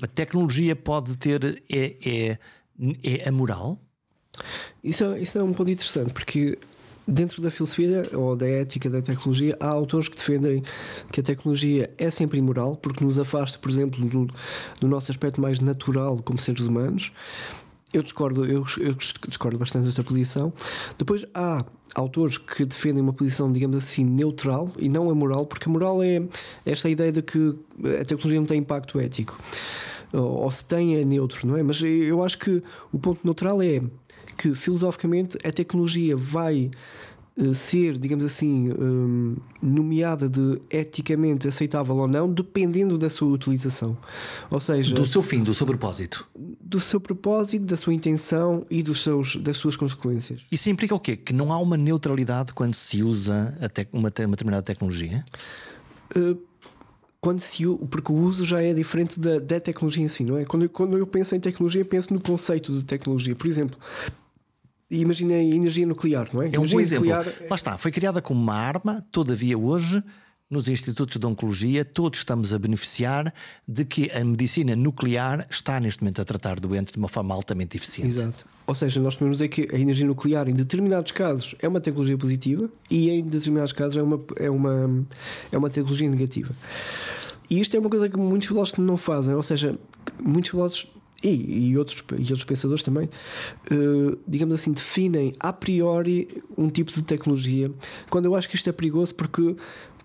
A 0.00 0.06
tecnologia 0.06 0.74
pode 0.74 1.16
ter 1.16 1.62
é, 1.70 1.96
é, 2.04 2.38
é 3.02 3.28
amoral? 3.28 3.80
Isso, 4.82 5.04
é, 5.04 5.20
isso 5.20 5.38
é 5.38 5.42
um 5.42 5.52
ponto 5.52 5.70
interessante, 5.70 6.12
porque 6.12 6.58
dentro 7.06 7.42
da 7.42 7.50
filosofia 7.50 8.02
ou 8.12 8.34
da 8.34 8.46
ética 8.46 8.88
da 8.88 9.02
tecnologia, 9.02 9.56
há 9.60 9.68
autores 9.68 10.08
que 10.08 10.16
defendem 10.16 10.62
que 11.12 11.20
a 11.20 11.22
tecnologia 11.22 11.90
é 11.98 12.10
sempre 12.10 12.38
imoral, 12.38 12.76
porque 12.76 13.04
nos 13.04 13.18
afasta, 13.18 13.58
por 13.58 13.70
exemplo, 13.70 14.04
do, 14.04 14.28
do 14.80 14.88
nosso 14.88 15.10
aspecto 15.10 15.40
mais 15.40 15.60
natural 15.60 16.18
como 16.22 16.38
seres 16.38 16.64
humanos. 16.64 17.10
Eu 17.92 18.02
discordo, 18.02 18.44
eu, 18.44 18.64
eu 18.80 18.94
discordo 19.28 19.56
bastante 19.56 19.84
desta 19.84 20.02
posição. 20.02 20.52
Depois 20.98 21.24
há 21.32 21.64
autores 21.94 22.38
que 22.38 22.64
defendem 22.64 23.00
uma 23.00 23.12
posição, 23.12 23.52
digamos 23.52 23.76
assim, 23.76 24.04
neutral 24.04 24.68
e 24.78 24.88
não 24.88 25.10
a 25.10 25.14
moral, 25.14 25.46
porque 25.46 25.68
a 25.68 25.72
moral 25.72 26.02
é 26.02 26.20
esta 26.66 26.88
ideia 26.88 27.12
de 27.12 27.22
que 27.22 27.54
a 28.00 28.04
tecnologia 28.04 28.40
não 28.40 28.46
tem 28.46 28.58
impacto 28.58 28.98
ético. 28.98 29.38
Ou, 30.12 30.50
se 30.50 30.64
tem 30.64 30.96
é 30.96 31.04
neutro, 31.04 31.46
não 31.46 31.56
é? 31.56 31.62
Mas 31.62 31.82
eu 31.82 32.22
acho 32.22 32.38
que 32.38 32.62
o 32.92 32.98
ponto 32.98 33.20
neutral 33.24 33.60
é 33.60 33.80
que 34.36 34.54
filosoficamente 34.54 35.38
a 35.44 35.50
tecnologia 35.50 36.16
vai 36.16 36.70
eh, 37.36 37.52
ser, 37.52 37.98
digamos 37.98 38.24
assim, 38.24 38.70
um, 38.70 39.36
nomeada 39.60 40.28
de 40.28 40.60
eticamente 40.70 41.48
aceitável 41.48 41.96
ou 41.96 42.06
não, 42.06 42.32
dependendo 42.32 42.96
da 42.96 43.10
sua 43.10 43.28
utilização. 43.28 43.96
Ou 44.50 44.60
seja, 44.60 44.94
do 44.94 45.04
seu 45.04 45.22
fim, 45.22 45.42
do 45.42 45.52
seu 45.52 45.66
propósito. 45.66 46.28
Do 46.34 46.78
seu 46.78 47.00
propósito, 47.00 47.64
da 47.64 47.76
sua 47.76 47.92
intenção 47.92 48.64
e 48.70 48.84
dos 48.84 49.02
seus, 49.02 49.34
das 49.36 49.56
suas 49.56 49.74
consequências. 49.74 50.42
Isso 50.50 50.70
implica 50.70 50.94
o 50.94 51.00
quê? 51.00 51.16
Que 51.16 51.32
não 51.32 51.52
há 51.52 51.58
uma 51.58 51.76
neutralidade 51.76 52.52
quando 52.52 52.74
se 52.74 53.02
usa 53.02 53.56
uma, 53.92 54.10
determinada 54.10 54.62
tecnologia? 54.62 55.24
Uh, 56.16 56.38
quando 57.20 57.40
se 57.40 57.64
porque 57.90 58.12
o 58.12 58.16
uso 58.16 58.44
já 58.44 58.62
é 58.62 58.72
diferente 58.74 59.18
da, 59.18 59.38
da 59.38 59.58
tecnologia 59.58 60.04
em 60.04 60.08
si, 60.08 60.22
não 60.22 60.36
é? 60.36 60.44
Quando, 60.44 60.68
quando 60.68 60.96
eu 60.96 61.06
penso 61.06 61.34
em 61.34 61.40
tecnologia, 61.40 61.84
penso 61.84 62.12
no 62.12 62.20
conceito 62.20 62.76
de 62.76 62.84
tecnologia. 62.84 63.34
Por 63.34 63.46
exemplo, 63.46 63.78
imagina 65.00 65.34
a 65.34 65.42
energia 65.42 65.86
nuclear, 65.86 66.28
não 66.32 66.42
é? 66.42 66.50
É 66.52 66.58
um 66.58 66.66
bom 66.66 66.80
exemplo. 66.80 67.06
Nuclear... 67.06 67.34
Lá 67.48 67.56
está, 67.56 67.78
foi 67.78 67.90
criada 67.90 68.20
como 68.20 68.40
uma 68.40 68.54
arma, 68.54 69.04
todavia 69.10 69.58
hoje. 69.58 70.02
Nos 70.50 70.68
institutos 70.68 71.16
de 71.16 71.26
oncologia, 71.26 71.84
todos 71.86 72.18
estamos 72.20 72.52
a 72.52 72.58
beneficiar 72.58 73.32
de 73.66 73.84
que 73.84 74.10
a 74.12 74.22
medicina 74.22 74.76
nuclear 74.76 75.44
está 75.50 75.80
neste 75.80 76.02
momento 76.02 76.20
a 76.20 76.24
tratar 76.24 76.60
doentes 76.60 76.92
de 76.92 76.98
uma 76.98 77.08
forma 77.08 77.34
altamente 77.34 77.76
eficiente. 77.76 78.18
Exato. 78.18 78.44
Ou 78.66 78.74
seja, 78.74 79.00
nós 79.00 79.14
podemos 79.14 79.38
dizer 79.38 79.48
que 79.48 79.68
a 79.74 79.78
energia 79.78 80.06
nuclear, 80.06 80.48
em 80.48 80.52
determinados 80.52 81.12
casos, 81.12 81.54
é 81.60 81.66
uma 81.66 81.80
tecnologia 81.80 82.16
positiva 82.16 82.70
e 82.90 83.10
em 83.10 83.24
determinados 83.24 83.72
casos 83.72 83.96
é 83.96 84.02
uma, 84.02 84.22
é 84.36 84.50
uma, 84.50 85.06
é 85.50 85.58
uma 85.58 85.70
tecnologia 85.70 86.08
negativa. 86.08 86.54
E 87.48 87.58
isto 87.58 87.76
é 87.76 87.80
uma 87.80 87.90
coisa 87.90 88.08
que 88.08 88.16
muitos 88.18 88.46
filósofos 88.46 88.84
não 88.84 88.98
fazem, 88.98 89.34
ou 89.34 89.42
seja, 89.42 89.78
muitos 90.22 90.50
filósofos 90.50 90.88
e, 91.24 91.70
e, 91.70 91.78
outros, 91.78 92.04
e 92.12 92.22
outros 92.22 92.44
pensadores 92.44 92.82
também, 92.82 93.08
uh, 93.70 94.18
digamos 94.28 94.54
assim, 94.54 94.72
definem 94.72 95.32
a 95.40 95.52
priori 95.52 96.42
um 96.56 96.68
tipo 96.68 96.92
de 96.92 97.02
tecnologia, 97.02 97.70
quando 98.10 98.26
eu 98.26 98.36
acho 98.36 98.48
que 98.48 98.56
isto 98.56 98.68
é 98.68 98.72
perigoso 98.72 99.14
porque 99.14 99.56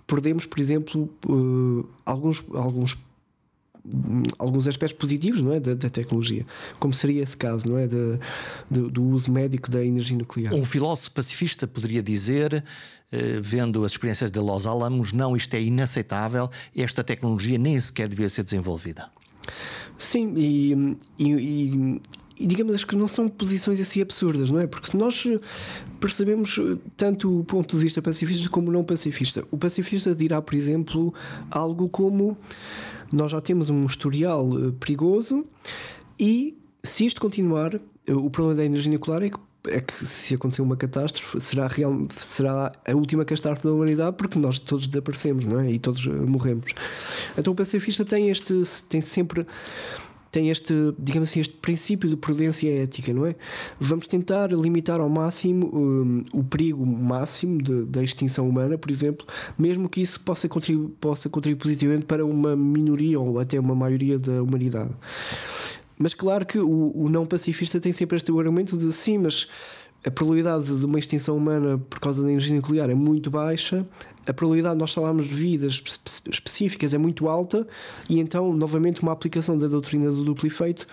perdemos, 0.07 0.45
por 0.45 0.59
exemplo, 0.59 1.09
uh, 1.27 1.87
alguns, 2.05 2.43
alguns 2.53 2.97
alguns 4.37 4.67
aspectos 4.67 4.99
positivos 4.99 5.41
não 5.41 5.53
é 5.53 5.59
da, 5.59 5.73
da, 5.73 5.89
tecnologia 5.89 6.45
como 6.79 6.93
seria 6.93 7.23
esse 7.23 7.35
caso 7.35 7.65
não 7.67 7.77
é 7.77 7.87
de, 7.87 8.19
de, 8.69 8.81
do 8.91 9.03
uso 9.03 9.31
médico 9.31 9.71
da 9.71 9.83
energia 9.83 10.17
nuclear. 10.17 10.53
Um 10.53 10.65
filósofo 10.65 11.11
pacifista 11.11 11.65
poderia 11.65 12.03
dizer 12.03 12.63
eh, 13.09 13.39
vendo 13.41 13.83
as 13.85 13.93
experiências 13.93 14.29
de 14.29 14.39
Los 14.39 14.67
Alamos 14.67 15.13
não 15.13 15.35
isto 15.35 15.53
é 15.55 15.61
inaceitável 15.61 16.51
esta 16.75 17.03
tecnologia 17.03 17.57
nem 17.57 17.79
sequer 17.79 18.09
devia 18.09 18.27
ser 18.27 18.43
desenvolvida 18.43 19.09
Sim, 19.97 20.33
e, 20.37 20.97
e, 21.17 21.31
e, 21.31 22.01
e 22.39 22.47
digamos 22.47 22.83
que 22.85 22.95
não 22.95 23.07
são 23.07 23.27
posições 23.27 23.79
assim 23.79 24.01
absurdas, 24.01 24.49
não 24.49 24.59
é? 24.59 24.67
Porque 24.67 24.89
se 24.89 24.97
nós 24.97 25.27
percebemos 25.99 26.59
tanto 26.95 27.39
o 27.39 27.43
ponto 27.43 27.75
de 27.75 27.83
vista 27.83 28.01
pacifista 28.01 28.49
como 28.49 28.71
não 28.71 28.83
pacifista, 28.83 29.43
o 29.51 29.57
pacifista 29.57 30.15
dirá, 30.15 30.41
por 30.41 30.55
exemplo, 30.55 31.13
algo 31.51 31.89
como 31.89 32.37
nós 33.11 33.31
já 33.31 33.41
temos 33.41 33.69
um 33.69 33.85
historial 33.85 34.47
eh, 34.53 34.71
perigoso 34.79 35.45
e 36.19 36.55
se 36.83 37.05
isto 37.05 37.19
continuar, 37.19 37.75
eh, 37.75 38.13
o 38.13 38.29
problema 38.29 38.57
da 38.57 38.65
energia 38.65 38.91
nuclear 38.91 39.23
é 39.23 39.29
que 39.29 39.39
é 39.67 39.81
que 39.81 40.05
se 40.05 40.35
acontecer 40.35 40.61
uma 40.61 40.77
catástrofe 40.77 41.39
será, 41.41 41.67
real, 41.67 42.07
será 42.21 42.71
a 42.87 42.93
última 42.93 43.25
catástrofe 43.25 43.63
da 43.63 43.73
humanidade 43.73 44.15
porque 44.17 44.39
nós 44.39 44.59
todos 44.59 44.87
desaparecemos 44.87 45.45
não 45.45 45.59
é? 45.59 45.71
e 45.71 45.79
todos 45.79 46.05
eh, 46.05 46.09
morremos. 46.09 46.73
Então 47.37 47.53
o 47.53 47.55
pacifista 47.55 48.05
tem 48.05 48.29
este 48.29 48.63
tem 48.87 49.01
sempre 49.01 49.45
tem 50.31 50.49
este, 50.49 50.73
digamos 50.97 51.29
assim, 51.29 51.39
este 51.39 51.55
princípio 51.55 52.09
de 52.09 52.15
prudência 52.15 52.69
ética, 52.83 53.13
não 53.13 53.25
é? 53.25 53.35
Vamos 53.79 54.07
tentar 54.07 54.51
limitar 54.51 54.99
ao 54.99 55.09
máximo 55.09 55.67
um, 55.73 56.23
o 56.31 56.43
perigo 56.43 56.85
máximo 56.85 57.61
de, 57.61 57.85
da 57.85 58.03
extinção 58.03 58.47
humana, 58.47 58.77
por 58.77 58.91
exemplo, 58.91 59.25
mesmo 59.57 59.89
que 59.89 60.01
isso 60.01 60.19
possa 60.19 60.47
contribuir, 60.47 60.89
possa 60.99 61.29
contribuir 61.29 61.59
positivamente 61.59 62.05
para 62.05 62.25
uma 62.25 62.55
minoria 62.55 63.19
ou 63.19 63.39
até 63.39 63.59
uma 63.59 63.73
maioria 63.73 64.19
da 64.19 64.43
humanidade. 64.43 64.91
Mas 65.99 66.13
claro 66.13 66.45
que 66.45 66.57
o, 66.57 66.91
o 66.95 67.09
não 67.09 67.25
pacifista 67.25 67.79
tem 67.79 67.91
sempre 67.91 68.15
este 68.15 68.31
argumento 68.31 68.77
de 68.77 68.91
sim, 68.93 69.17
mas 69.17 69.47
a 70.05 70.09
probabilidade 70.09 70.65
de 70.65 70.85
uma 70.85 70.97
extinção 70.97 71.35
humana 71.35 71.77
por 71.77 71.99
causa 71.99 72.23
da 72.23 72.29
energia 72.29 72.55
nuclear 72.55 72.89
é 72.89 72.95
muito 72.95 73.29
baixa, 73.29 73.85
a 74.25 74.33
probabilidade 74.33 74.75
de 74.75 74.79
nós 74.79 74.93
falarmos 74.93 75.27
de 75.27 75.33
vidas 75.33 75.83
específicas 76.31 76.93
é 76.93 76.97
muito 76.97 77.27
alta, 77.27 77.67
e 78.07 78.19
então, 78.19 78.53
novamente, 78.53 79.01
uma 79.01 79.11
aplicação 79.11 79.57
da 79.57 79.67
doutrina 79.67 80.09
do 80.09 80.23
duplo 80.23 80.47
efeito, 80.47 80.87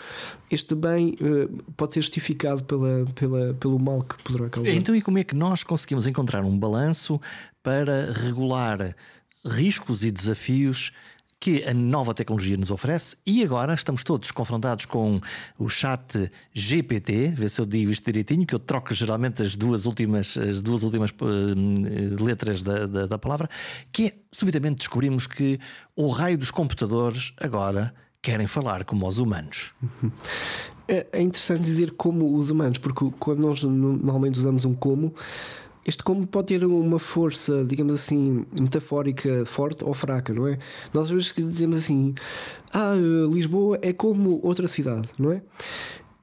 este 0.51 0.75
bem 0.75 1.15
uh, 1.21 1.63
pode 1.77 1.95
ser 1.95 2.01
justificado 2.01 2.65
pela, 2.65 3.05
pela, 3.15 3.55
pelo 3.55 3.79
mal 3.79 4.03
que 4.03 4.21
poderá 4.25 4.49
causar. 4.49 4.71
Então, 4.71 4.97
e 4.97 5.01
como 5.01 5.19
é 5.19 5.25
que 5.25 5.37
nós 5.37 5.63
conseguimos 5.63 6.07
encontrar 6.07 6.43
um 6.45 6.59
balanço 6.59 7.21
para 7.63 8.11
regular 8.13 8.97
riscos 9.45 10.03
e 10.03 10.11
desafios 10.11 10.93
que 11.47 11.63
a 11.63 11.73
nova 11.73 12.13
tecnologia 12.13 12.57
nos 12.57 12.73
oferece 12.73 13.17
e 13.25 13.45
agora 13.45 13.73
estamos 13.73 14.03
todos 14.03 14.33
confrontados 14.33 14.85
com 14.85 15.21
o 15.57 15.69
chat 15.69 16.29
GPT, 16.53 17.35
vê 17.37 17.49
se 17.49 17.61
eu 17.61 17.65
digo 17.65 17.93
isto 17.93 18.05
direitinho, 18.05 18.45
que 18.45 18.53
eu 18.53 18.59
troco 18.59 18.93
geralmente 18.93 19.45
as 19.45 19.57
duas 19.57 19.87
últimas, 19.87 20.37
as 20.37 20.61
duas 20.61 20.83
últimas 20.83 21.11
uh, 21.13 22.25
letras 22.25 22.65
da, 22.65 22.89
da, 22.89 23.07
da, 23.07 23.17
palavra, 23.17 23.49
que 23.93 24.07
é, 24.07 24.13
subitamente 24.33 24.79
descobrimos 24.79 25.29
que 25.29 25.61
o 25.95 26.09
raio 26.09 26.37
dos 26.37 26.51
computadores 26.51 27.33
agora 27.41 27.95
querem 28.21 28.49
falar 28.49 28.85
como 28.85 29.07
os 29.07 29.21
humanos. 29.21 29.73
É, 30.89 31.05
é 31.13 31.21
interessante 31.21 31.63
dizer 31.63 31.93
como 31.97 32.37
os 32.37 32.51
humanos, 32.51 32.79
porque 32.79 33.09
quando 33.19 33.41
nós 33.41 33.61
normalmente 33.63 34.39
usamos 34.39 34.65
um 34.65 34.73
como, 34.73 35.13
este 35.87 36.03
como 36.03 36.27
pode 36.27 36.49
ter 36.49 36.65
uma 36.65 36.99
força, 36.99 37.65
digamos 37.65 37.95
assim, 37.95 38.45
metafórica 38.59 39.45
forte 39.47 39.85
ou 39.85 39.95
fraca, 39.95 40.35
não 40.35 40.49
é? 40.49 40.59
Nós 40.93 41.05
às 41.05 41.11
vezes 41.11 41.35
dizemos 41.37 41.77
assim: 41.77 42.15
ah, 42.73 42.95
Lisboa 43.33 43.79
é 43.81 43.93
como 43.93 44.41
outra 44.43 44.67
cidade, 44.67 45.09
não 45.19 45.33
é? 45.33 45.43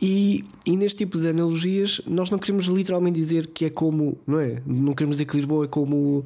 E, 0.06 0.44
e, 0.66 0.76
neste 0.76 0.98
tipo 0.98 1.18
de 1.18 1.30
analogias, 1.30 2.02
nós 2.06 2.30
não 2.30 2.38
queremos 2.38 2.66
literalmente 2.66 3.18
dizer 3.18 3.48
que 3.48 3.64
é 3.64 3.70
como, 3.70 4.18
não 4.28 4.38
é? 4.38 4.62
Não 4.66 4.92
queremos 4.92 5.16
dizer 5.16 5.24
que 5.24 5.38
Lisboa 5.38 5.64
é 5.64 5.68
como 5.70 6.26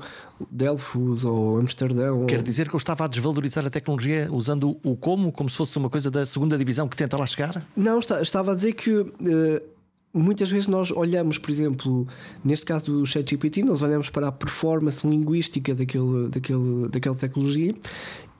Delfos 0.50 1.24
ou 1.24 1.60
Amsterdão. 1.60 2.26
Quer 2.26 2.38
ou... 2.38 2.44
dizer 2.44 2.68
que 2.70 2.74
eu 2.74 2.80
estava 2.80 3.06
a 3.06 3.08
desvalorizar 3.08 3.64
a 3.68 3.70
tecnologia 3.70 4.30
usando 4.32 4.80
o 4.84 4.96
como, 4.96 5.32
como 5.32 5.48
se 5.48 5.58
fosse 5.58 5.78
uma 5.78 5.92
coisa 5.92 6.10
da 6.10 6.26
segunda 6.26 6.58
divisão 6.58 6.88
que 6.88 6.98
tenta 6.98 7.16
lá 7.18 7.28
chegar? 7.28 7.68
Não, 7.76 8.00
estava 8.00 8.54
a 8.54 8.56
dizer 8.56 8.74
que. 8.74 8.90
Uh, 8.90 9.77
muitas 10.18 10.50
vezes 10.50 10.68
nós 10.68 10.92
olhamos, 10.92 11.38
por 11.38 11.52
exemplo, 11.52 12.08
neste 12.44 12.66
caso 12.66 12.86
do 12.86 13.06
ChatGPT, 13.06 13.64
nós 13.64 13.82
olhamos 13.82 14.10
para 14.10 14.28
a 14.28 14.32
performance 14.32 15.08
linguística 15.08 15.74
daquele, 15.74 16.30
daquele, 16.30 16.88
daquela 16.90 17.16
tecnologia 17.16 17.76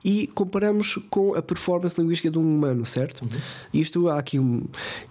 e 0.04 0.28
comparamos 0.28 0.98
com 1.10 1.34
a 1.34 1.42
performance 1.42 2.00
linguística 2.00 2.30
de 2.30 2.38
um 2.38 2.56
humano, 2.56 2.84
certo? 2.84 3.22
Uhum. 3.22 3.40
Isto 3.74 4.08
há 4.08 4.18
aqui 4.18 4.38
um, 4.38 4.62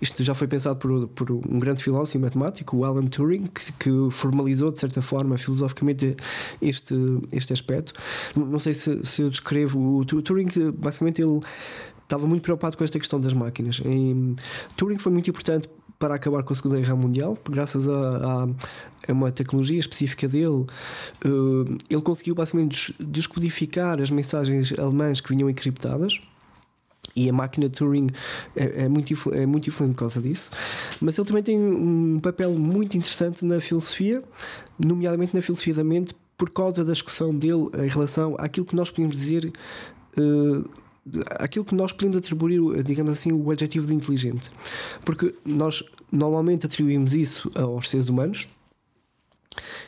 isto 0.01 0.23
já 0.23 0.33
foi 0.33 0.47
pensado 0.47 0.77
por, 0.77 1.07
por 1.09 1.31
um 1.31 1.59
grande 1.59 1.83
filósofo 1.83 2.17
e 2.17 2.21
matemático, 2.21 2.77
o 2.77 2.85
Alan 2.85 3.07
Turing, 3.07 3.45
que, 3.47 3.71
que, 3.73 3.91
formalizou 4.11 4.71
de 4.71 4.79
certa 4.79 5.01
forma 5.01 5.37
filosoficamente 5.37 6.15
este, 6.61 6.95
este 7.31 7.53
aspecto. 7.53 7.93
Não 8.35 8.59
sei 8.59 8.73
se, 8.73 9.05
se 9.05 9.21
eu 9.21 9.29
descrevo 9.29 9.99
o 9.99 10.05
Turing, 10.05 10.49
basicamente 10.77 11.21
ele 11.21 11.39
estava 12.03 12.25
muito 12.25 12.41
preocupado 12.41 12.77
com 12.77 12.83
esta 12.83 12.97
questão 12.97 13.19
das 13.19 13.33
máquinas. 13.33 13.81
E, 13.85 14.35
Turing 14.77 14.97
foi 14.97 15.11
muito 15.11 15.29
importante 15.29 15.69
para 15.99 16.15
acabar 16.15 16.43
com 16.43 16.53
a 16.53 16.55
Segunda 16.55 16.77
Guerra 16.77 16.95
Mundial, 16.95 17.37
graças 17.49 17.87
a, 17.89 18.45
a, 19.07 19.11
uma 19.11 19.31
tecnologia 19.31 19.79
específica 19.79 20.27
dele, 20.27 20.65
uh, 21.25 21.77
ele 21.89 22.01
conseguiu 22.01 22.35
basicamente 22.35 22.95
descodificar 22.99 24.01
as 24.01 24.11
mensagens 24.11 24.77
alemãs 24.77 25.19
que 25.19 25.29
vinham 25.29 25.49
encriptadas. 25.49 26.19
E 27.15 27.27
a 27.27 27.33
máquina 27.33 27.67
Turing 27.67 28.09
é, 28.55 28.83
é, 28.83 28.87
muito, 28.87 29.33
é 29.33 29.45
muito 29.45 29.67
influente 29.69 29.93
por 29.93 29.99
causa 30.01 30.21
disso. 30.21 30.51
Mas 31.01 31.17
ele 31.17 31.25
também 31.25 31.41
tem 31.41 31.57
um 31.57 32.19
papel 32.19 32.51
muito 32.53 32.95
interessante 32.95 33.43
na 33.43 33.59
filosofia, 33.59 34.21
nomeadamente 34.77 35.33
na 35.33 35.41
filosofia 35.41 35.73
da 35.73 35.83
mente, 35.83 36.13
por 36.37 36.51
causa 36.51 36.85
da 36.85 36.91
discussão 36.91 37.33
dele 37.33 37.69
em 37.83 37.87
relação 37.87 38.35
àquilo 38.37 38.67
que 38.67 38.75
nós 38.75 38.91
podemos 38.91 39.15
dizer. 39.15 39.51
Uh, 40.15 40.69
aquilo 41.31 41.65
que 41.65 41.75
nós 41.75 41.91
podemos 41.91 42.17
atribuir, 42.17 42.83
digamos 42.83 43.11
assim, 43.11 43.31
o 43.31 43.51
adjetivo 43.51 43.87
de 43.87 43.95
inteligente. 43.95 44.49
Porque 45.05 45.33
nós 45.45 45.83
normalmente 46.11 46.65
atribuímos 46.65 47.13
isso 47.13 47.51
aos 47.55 47.89
seres 47.89 48.09
humanos. 48.09 48.47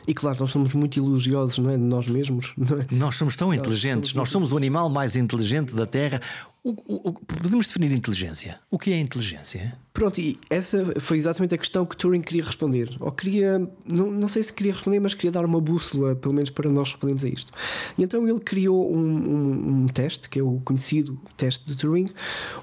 E 0.06 0.14
claro, 0.14 0.40
nós 0.40 0.50
somos 0.50 0.74
muito 0.74 0.98
elogiosos 0.98 1.58
não 1.58 1.70
é? 1.70 1.76
de 1.76 1.82
nós 1.82 2.08
mesmos. 2.08 2.54
É? 2.58 2.94
Nós 2.94 3.16
somos 3.16 3.36
tão 3.36 3.48
nós 3.48 3.58
inteligentes, 3.58 4.10
somos 4.10 4.14
nós 4.14 4.30
somos 4.30 4.52
o 4.52 4.56
animal 4.56 4.90
mais 4.90 5.14
inteligente 5.16 5.74
da 5.74 5.86
Terra. 5.86 6.20
O, 6.62 6.74
o, 7.08 7.12
podemos 7.14 7.68
definir 7.68 7.90
inteligência. 7.90 8.60
O 8.70 8.78
que 8.78 8.92
é 8.92 8.98
inteligência? 8.98 9.78
Pronto, 9.94 10.20
e 10.20 10.38
essa 10.50 11.00
foi 11.00 11.16
exatamente 11.16 11.54
a 11.54 11.58
questão 11.58 11.86
que 11.86 11.96
Turing 11.96 12.20
queria 12.20 12.44
responder. 12.44 12.94
Ou 13.00 13.10
queria, 13.10 13.58
não, 13.90 14.10
não 14.10 14.28
sei 14.28 14.42
se 14.42 14.52
queria 14.52 14.72
responder, 14.72 15.00
mas 15.00 15.14
queria 15.14 15.30
dar 15.30 15.44
uma 15.46 15.58
bússola, 15.58 16.14
pelo 16.14 16.34
menos 16.34 16.50
para 16.50 16.70
nós 16.70 16.90
respondermos 16.90 17.24
a 17.24 17.28
isto. 17.28 17.50
E 17.96 18.02
então 18.02 18.28
ele 18.28 18.40
criou 18.40 18.94
um, 18.94 18.98
um, 18.98 19.82
um 19.84 19.86
teste, 19.86 20.28
que 20.28 20.38
é 20.38 20.42
o 20.42 20.60
conhecido 20.60 21.18
teste 21.34 21.66
de 21.66 21.74
Turing, 21.76 22.10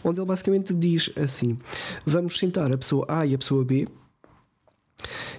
onde 0.03 0.19
ele 0.19 0.27
basicamente 0.27 0.75
diz 0.75 1.09
assim: 1.15 1.57
vamos 2.05 2.37
sentar 2.37 2.71
a 2.71 2.77
pessoa 2.77 3.03
A 3.09 3.25
e 3.25 3.33
a 3.33 3.37
pessoa 3.37 3.65
B, 3.65 3.87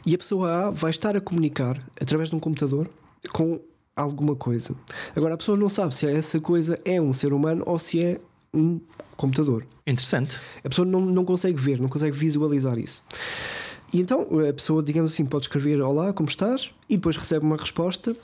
e 0.04 0.14
a 0.16 0.18
pessoa 0.18 0.66
A 0.66 0.70
vai 0.70 0.90
estar 0.90 1.16
a 1.16 1.20
comunicar 1.20 1.80
através 2.00 2.28
de 2.28 2.34
um 2.34 2.40
computador 2.40 2.90
com 3.32 3.60
alguma 3.94 4.36
coisa. 4.36 4.74
Agora 5.14 5.34
a 5.34 5.36
pessoa 5.36 5.56
não 5.56 5.68
sabe 5.68 5.94
se 5.94 6.06
essa 6.06 6.38
coisa 6.38 6.80
é 6.84 7.00
um 7.00 7.12
ser 7.12 7.32
humano 7.32 7.64
ou 7.66 7.78
se 7.78 8.02
é 8.02 8.20
um 8.52 8.80
computador. 9.16 9.66
Interessante. 9.86 10.40
A 10.64 10.68
pessoa 10.68 10.86
não, 10.86 11.00
não 11.00 11.24
consegue 11.24 11.60
ver, 11.60 11.80
não 11.80 11.88
consegue 11.88 12.16
visualizar 12.16 12.78
isso. 12.78 13.02
E 13.92 14.00
então 14.00 14.26
a 14.48 14.52
pessoa, 14.52 14.82
digamos 14.82 15.12
assim, 15.12 15.24
pode 15.24 15.46
escrever 15.46 15.80
Olá, 15.80 16.12
como 16.12 16.28
estás? 16.28 16.70
E 16.88 16.96
depois 16.96 17.16
recebe 17.16 17.44
uma 17.44 17.56
resposta. 17.56 18.14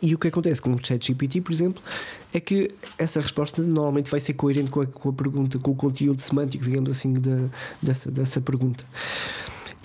E 0.00 0.14
o 0.14 0.18
que 0.18 0.26
acontece 0.26 0.60
com 0.60 0.72
o 0.74 0.78
ChatGPT, 0.84 1.40
por 1.40 1.52
exemplo, 1.52 1.80
é 2.34 2.40
que 2.40 2.68
essa 2.98 3.20
resposta 3.20 3.62
normalmente 3.62 4.10
vai 4.10 4.18
ser 4.18 4.32
coerente 4.32 4.68
com 4.68 4.80
a, 4.80 4.86
com 4.86 5.10
a 5.10 5.12
pergunta, 5.12 5.58
com 5.60 5.70
o 5.70 5.76
conteúdo 5.76 6.20
semântico, 6.20 6.64
digamos 6.64 6.90
assim, 6.90 7.12
da, 7.12 7.48
dessa, 7.80 8.10
dessa 8.10 8.40
pergunta. 8.40 8.84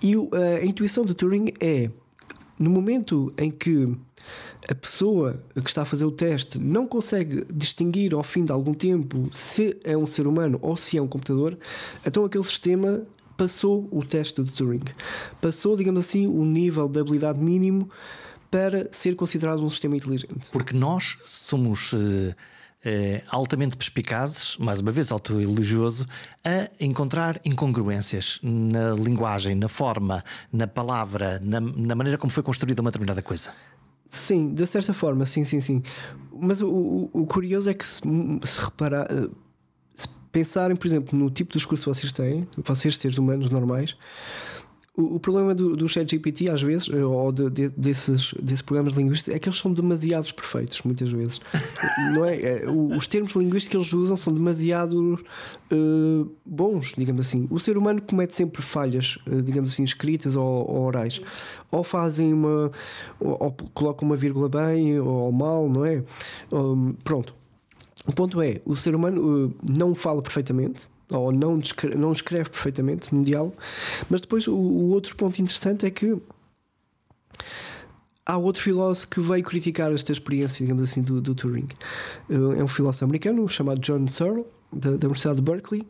E 0.02 0.16
a 0.16 0.66
intuição 0.66 1.06
do 1.06 1.14
Turing 1.14 1.54
é 1.60 1.90
no 2.58 2.72
momento 2.72 3.32
em 3.38 3.52
que 3.52 3.96
a 4.68 4.76
pessoa 4.76 5.42
que 5.54 5.70
está 5.70 5.82
a 5.82 5.86
fazer 5.86 6.06
o 6.06 6.12
teste 6.12 6.60
não 6.60 6.88
consegue 6.88 7.46
distinguir 7.54 8.13
ao 8.13 8.24
fim 8.24 8.44
de 8.44 8.52
algum 8.52 8.74
tempo 8.74 9.30
se 9.32 9.78
é 9.84 9.98
um 9.98 10.08
ser 10.08 10.28
humano 10.28 10.58
ou 10.62 10.76
se 10.76 10.98
é 10.98 11.02
um 11.02 11.08
computador, 11.08 11.58
então 12.06 12.26
aquele 12.26 12.44
sistema 12.44 13.04
passou 13.36 13.88
o 13.92 14.04
teste 14.04 14.44
de 14.44 14.52
Turing. 14.52 14.84
Passou, 15.40 15.78
digamos 15.78 16.06
assim, 16.06 16.28
o 16.28 16.44
nível 16.44 16.88
de 16.88 17.00
habilidade 17.00 17.40
mínimo 17.40 17.90
para 18.50 18.88
ser 18.92 19.16
considerado 19.16 19.63
um 19.63 19.70
sistema 19.70 19.96
inteligente. 19.96 20.50
Porque 20.52 20.74
nós 20.74 21.18
somos. 21.26 21.94
Uh 21.94 22.36
altamente 23.28 23.76
perspicazes, 23.76 24.56
mais 24.58 24.80
uma 24.80 24.92
vez 24.92 25.12
autoelogioso, 25.12 26.08
a 26.44 26.70
encontrar 26.80 27.40
incongruências 27.44 28.40
na 28.42 28.92
linguagem, 28.92 29.56
na 29.56 29.68
forma, 29.68 30.24
na 30.54 30.68
palavra, 30.68 31.40
na, 31.44 31.60
na 31.60 31.96
maneira 31.96 32.18
como 32.18 32.32
foi 32.32 32.44
construída 32.44 32.82
uma 32.82 32.90
determinada 32.90 33.22
coisa. 33.22 33.54
Sim, 34.08 34.54
de 34.54 34.65
certa 34.65 34.93
forma, 34.93 35.26
sim, 35.26 35.43
sim, 35.43 35.60
sim. 35.60 35.84
Mas 36.34 36.62
o, 36.62 36.70
o, 36.70 37.10
o 37.13 37.26
curioso 37.26 37.70
é 37.70 37.74
que 37.74 37.86
se, 37.86 38.02
se 38.46 38.62
reparar, 38.62 39.08
eh, 39.12 39.30
se 39.96 40.08
pensarem, 40.32 40.76
por 40.76 40.88
exemplo, 40.88 41.17
no 41.17 41.30
tipo 41.30 41.52
de 41.52 41.58
discurso 41.58 41.84
que 41.84 41.89
vocês 41.93 42.12
têm, 42.12 42.48
vocês 42.58 42.98
seres 42.98 43.17
humanos 43.17 43.50
normais, 43.50 43.96
o, 44.98 45.20
problema 45.20 45.54
do, 45.54 45.78
do 45.78 45.88
ChatGPT, 45.88 46.50
às 46.50 46.60
vezes, 46.60 46.90
eh, 46.90 47.06
ou 47.06 47.32
de, 47.32 47.52
de, 47.52 47.70
desses, 47.70 48.34
desses 48.42 48.64
programas 48.64 48.94
linguísticos, 48.94 49.36
é 49.36 49.38
que 49.38 49.48
eles 49.48 49.60
são 49.60 49.72
demasiados 49.72 50.32
perfeitos, 50.32 50.82
muitas 50.82 51.12
vezes. 51.12 51.40
não 52.16 52.26
é? 52.26 52.42
é? 52.42 52.66
Os 52.68 53.06
termos 53.06 53.34
linguísticos 53.34 53.68
que 53.70 53.78
eles 53.78 53.94
usam 53.94 54.18
são 54.18 54.34
demasiado 54.34 55.20
uh, 55.72 56.32
bons, 56.44 56.94
digamos 56.98 57.28
assim. 57.28 57.48
O 57.52 57.60
ser 57.60 57.78
humano 57.78 58.02
comete 58.02 58.36
sempre 58.36 58.64
falhas, 58.64 59.20
uh, 59.28 59.40
digamos 59.40 59.72
assim, 59.72 59.84
escritas 59.84 60.36
ou, 60.36 60.68
ou, 60.68 60.82
orais. 60.86 61.22
Ou 61.70 61.84
fazem 61.84 62.34
uma. 62.34 62.72
Ou, 63.20 63.38
ou 63.40 63.52
colocam 63.76 64.08
uma 64.10 64.18
vírgula 64.18 64.50
bem 64.50 65.00
ou 65.00 65.32
mal, 65.32 65.70
não 65.70 65.86
é? 65.86 66.04
Um, 66.52 66.94
pronto. 67.04 67.36
O 68.08 68.14
ponto 68.14 68.42
é: 68.42 68.62
o 68.66 68.76
ser 68.76 68.96
humano 68.96 69.46
uh, 69.46 69.54
não 69.62 69.94
fala 69.94 70.24
perfeitamente 70.24 70.90
ou 71.12 71.32
não, 71.32 71.58
descreve, 71.58 71.96
não 71.96 72.12
escreve 72.12 72.50
perfeitamente 72.50 73.13
no 73.13 73.24
diálogo. 73.24 73.56
Mas 74.10 74.22
depois 74.22 74.48
o, 74.48 74.56
o, 74.56 74.89
outro 74.89 75.15
ponto 75.15 75.41
interessante 75.41 75.86
é 75.86 75.89
que 75.89 76.17
há 78.26 78.38
outro 78.38 78.62
filósofo 78.62 79.08
que 79.08 79.20
veio 79.20 79.43
criticar 79.43 79.91
esta 79.93 80.12
experiência, 80.12 80.65
digamos 80.65 80.84
assim, 80.84 81.02
do, 81.02 81.22
do 81.22 81.34
Turing. 81.34 81.67
É 82.30 82.63
um 82.63 82.67
filósofo 82.67 83.06
americano 83.06 83.48
chamado 83.48 83.80
John 83.80 84.08
Searle 84.08 84.46
da, 84.72 84.91
da 84.91 85.08
Universidade 85.08 85.38
de 85.38 85.41
Berkeley, 85.41 85.88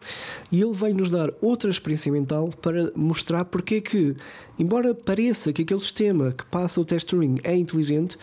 e 0.51 0.61
ele 0.61 0.73
vem 0.73 0.93
nos 0.93 1.09
dar 1.09 1.29
outra 1.41 1.69
experiência 1.69 2.11
mental 2.11 2.49
para 2.61 2.91
mostrar 2.95 3.45
porque 3.45 3.75
é 3.75 3.81
que, 3.81 4.15
embora 4.59 4.93
pareça 4.93 5.51
que 5.51 5.63
aquele 5.63 5.79
sistema 5.79 6.31
que 6.31 6.45
passa 6.45 6.79
o 6.79 6.85
teste 6.85 7.15
Turing 7.15 7.39
é 7.43 7.55
inteligente, 7.55 8.17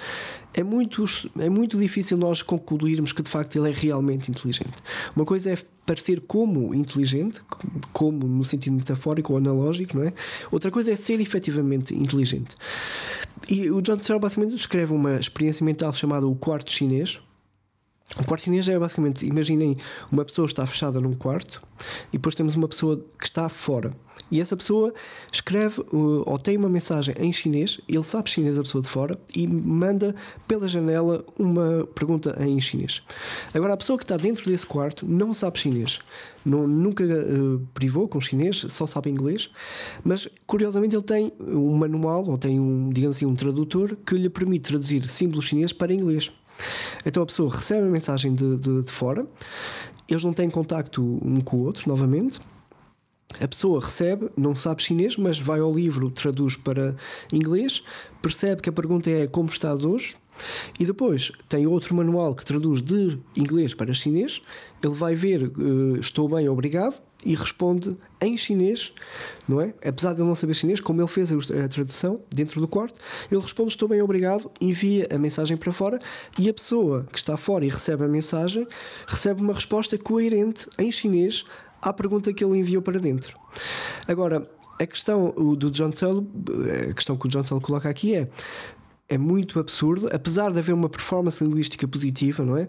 é 0.54 0.62
muito, 0.62 1.04
é 1.38 1.48
muito 1.48 1.76
difícil 1.76 2.16
nós 2.16 2.40
concluirmos 2.40 3.12
que 3.12 3.22
de 3.22 3.28
facto 3.28 3.56
ele 3.56 3.68
é 3.68 3.72
realmente 3.72 4.30
inteligente. 4.30 4.74
Uma 5.14 5.24
coisa 5.24 5.50
é 5.50 5.58
parecer 5.84 6.20
como 6.20 6.74
inteligente, 6.74 7.40
como 7.92 8.26
no 8.26 8.44
sentido 8.44 8.74
metafórico 8.74 9.32
ou 9.32 9.38
analógico, 9.38 9.98
não 9.98 10.04
é? 10.04 10.12
Outra 10.50 10.70
coisa 10.70 10.92
é 10.92 10.96
ser 10.96 11.20
efetivamente 11.20 11.94
inteligente. 11.94 12.56
E 13.48 13.70
o 13.70 13.82
John 13.82 13.98
Searle 13.98 14.20
basicamente 14.20 14.54
descreve 14.54 14.92
uma 14.92 15.16
experiência 15.16 15.64
mental 15.64 15.92
chamada 15.92 16.26
o 16.26 16.34
quarto 16.34 16.70
chinês, 16.70 17.20
o 18.20 18.24
quarto 18.24 18.44
chinês 18.44 18.68
é 18.68 18.78
basicamente, 18.78 19.26
imaginem, 19.26 19.76
uma 20.12 20.24
pessoa 20.24 20.46
está 20.46 20.64
fechada 20.66 21.00
num 21.00 21.14
quarto 21.14 21.60
e 22.12 22.16
depois 22.16 22.34
temos 22.34 22.54
uma 22.54 22.68
pessoa 22.68 23.04
que 23.18 23.24
está 23.24 23.48
fora. 23.48 23.92
E 24.30 24.40
essa 24.40 24.56
pessoa 24.56 24.94
escreve 25.32 25.80
uh, 25.80 26.22
ou 26.24 26.38
tem 26.38 26.56
uma 26.56 26.68
mensagem 26.68 27.14
em 27.18 27.32
chinês, 27.32 27.80
ele 27.88 28.02
sabe 28.04 28.30
chinês 28.30 28.56
a 28.56 28.62
pessoa 28.62 28.82
de 28.82 28.88
fora 28.88 29.18
e 29.34 29.48
manda 29.48 30.14
pela 30.46 30.68
janela 30.68 31.24
uma 31.36 31.88
pergunta 31.92 32.36
em 32.40 32.60
chinês. 32.60 33.02
Agora, 33.52 33.72
a 33.72 33.76
pessoa 33.76 33.98
que 33.98 34.04
está 34.04 34.16
dentro 34.16 34.48
desse 34.48 34.66
quarto 34.66 35.04
não 35.04 35.34
sabe 35.34 35.58
chinês, 35.58 35.98
não, 36.44 36.68
nunca 36.68 37.02
uh, 37.02 37.58
privou 37.74 38.06
com 38.06 38.20
chinês, 38.20 38.64
só 38.68 38.86
sabe 38.86 39.10
inglês, 39.10 39.50
mas 40.04 40.28
curiosamente 40.46 40.94
ele 40.94 41.02
tem 41.02 41.32
um 41.40 41.74
manual 41.74 42.24
ou 42.28 42.38
tem 42.38 42.60
um, 42.60 42.90
digamos 42.90 43.16
assim, 43.16 43.26
um 43.26 43.34
tradutor 43.34 43.96
que 44.06 44.14
lhe 44.14 44.28
permite 44.28 44.68
traduzir 44.68 45.08
símbolos 45.08 45.46
chineses 45.46 45.72
para 45.72 45.92
inglês. 45.92 46.30
Então 47.04 47.22
a 47.22 47.26
pessoa 47.26 47.54
recebe 47.54 47.86
a 47.86 47.90
mensagem 47.90 48.34
de, 48.34 48.56
de, 48.56 48.82
de 48.82 48.90
fora, 48.90 49.26
eles 50.08 50.22
não 50.22 50.32
têm 50.32 50.50
contacto 50.50 51.02
um 51.22 51.40
com 51.40 51.56
o 51.58 51.64
outro, 51.64 51.88
novamente. 51.88 52.40
A 53.40 53.48
pessoa 53.48 53.80
recebe, 53.80 54.30
não 54.36 54.54
sabe 54.54 54.82
chinês, 54.82 55.16
mas 55.16 55.38
vai 55.38 55.58
ao 55.60 55.72
livro, 55.72 56.10
traduz 56.10 56.56
para 56.56 56.94
inglês, 57.32 57.82
percebe 58.22 58.62
que 58.62 58.68
a 58.68 58.72
pergunta 58.72 59.10
é 59.10 59.26
como 59.26 59.48
estás 59.48 59.84
hoje, 59.84 60.14
e 60.78 60.84
depois 60.84 61.32
tem 61.48 61.66
outro 61.66 61.94
manual 61.94 62.34
que 62.34 62.44
traduz 62.44 62.82
de 62.82 63.18
inglês 63.36 63.74
para 63.74 63.92
chinês. 63.92 64.40
Ele 64.82 64.94
vai 64.94 65.14
ver 65.14 65.44
uh, 65.44 65.96
estou 65.98 66.28
bem, 66.28 66.48
obrigado, 66.48 67.00
e 67.24 67.34
responde 67.34 67.96
em 68.20 68.36
chinês, 68.36 68.92
não 69.48 69.60
é? 69.60 69.72
Apesar 69.84 70.12
de 70.12 70.20
ele 70.20 70.28
não 70.28 70.34
saber 70.34 70.54
chinês, 70.54 70.78
como 70.78 71.00
ele 71.00 71.08
fez 71.08 71.32
a 71.32 71.68
tradução 71.68 72.20
dentro 72.30 72.60
do 72.60 72.68
quarto, 72.68 73.00
ele 73.30 73.40
responde 73.40 73.70
estou 73.70 73.88
bem, 73.88 74.02
obrigado, 74.02 74.50
envia 74.60 75.08
a 75.10 75.18
mensagem 75.18 75.56
para 75.56 75.72
fora 75.72 75.98
e 76.38 76.48
a 76.48 76.54
pessoa 76.54 77.06
que 77.10 77.18
está 77.18 77.36
fora 77.36 77.64
e 77.64 77.68
recebe 77.68 78.04
a 78.04 78.08
mensagem 78.08 78.66
recebe 79.06 79.40
uma 79.40 79.54
resposta 79.54 79.96
coerente 79.96 80.68
em 80.78 80.92
chinês 80.92 81.44
à 81.80 81.92
pergunta 81.92 82.32
que 82.32 82.44
ele 82.44 82.58
enviou 82.58 82.82
para 82.82 82.98
dentro. 82.98 83.38
Agora, 84.06 84.48
a 84.78 84.86
questão 84.86 85.30
do 85.30 85.70
John 85.70 85.92
Searle, 85.92 86.26
a 86.90 86.92
questão 86.92 87.16
que 87.16 87.26
o 87.26 87.28
John 87.28 87.44
Searle 87.44 87.64
coloca 87.64 87.88
aqui 87.88 88.14
é 88.14 88.28
é 89.08 89.18
muito 89.18 89.58
absurdo, 89.58 90.08
apesar 90.12 90.50
de 90.52 90.58
haver 90.58 90.72
uma 90.72 90.88
performance 90.88 91.42
linguística 91.42 91.86
positiva, 91.86 92.44
não 92.44 92.56
é? 92.56 92.68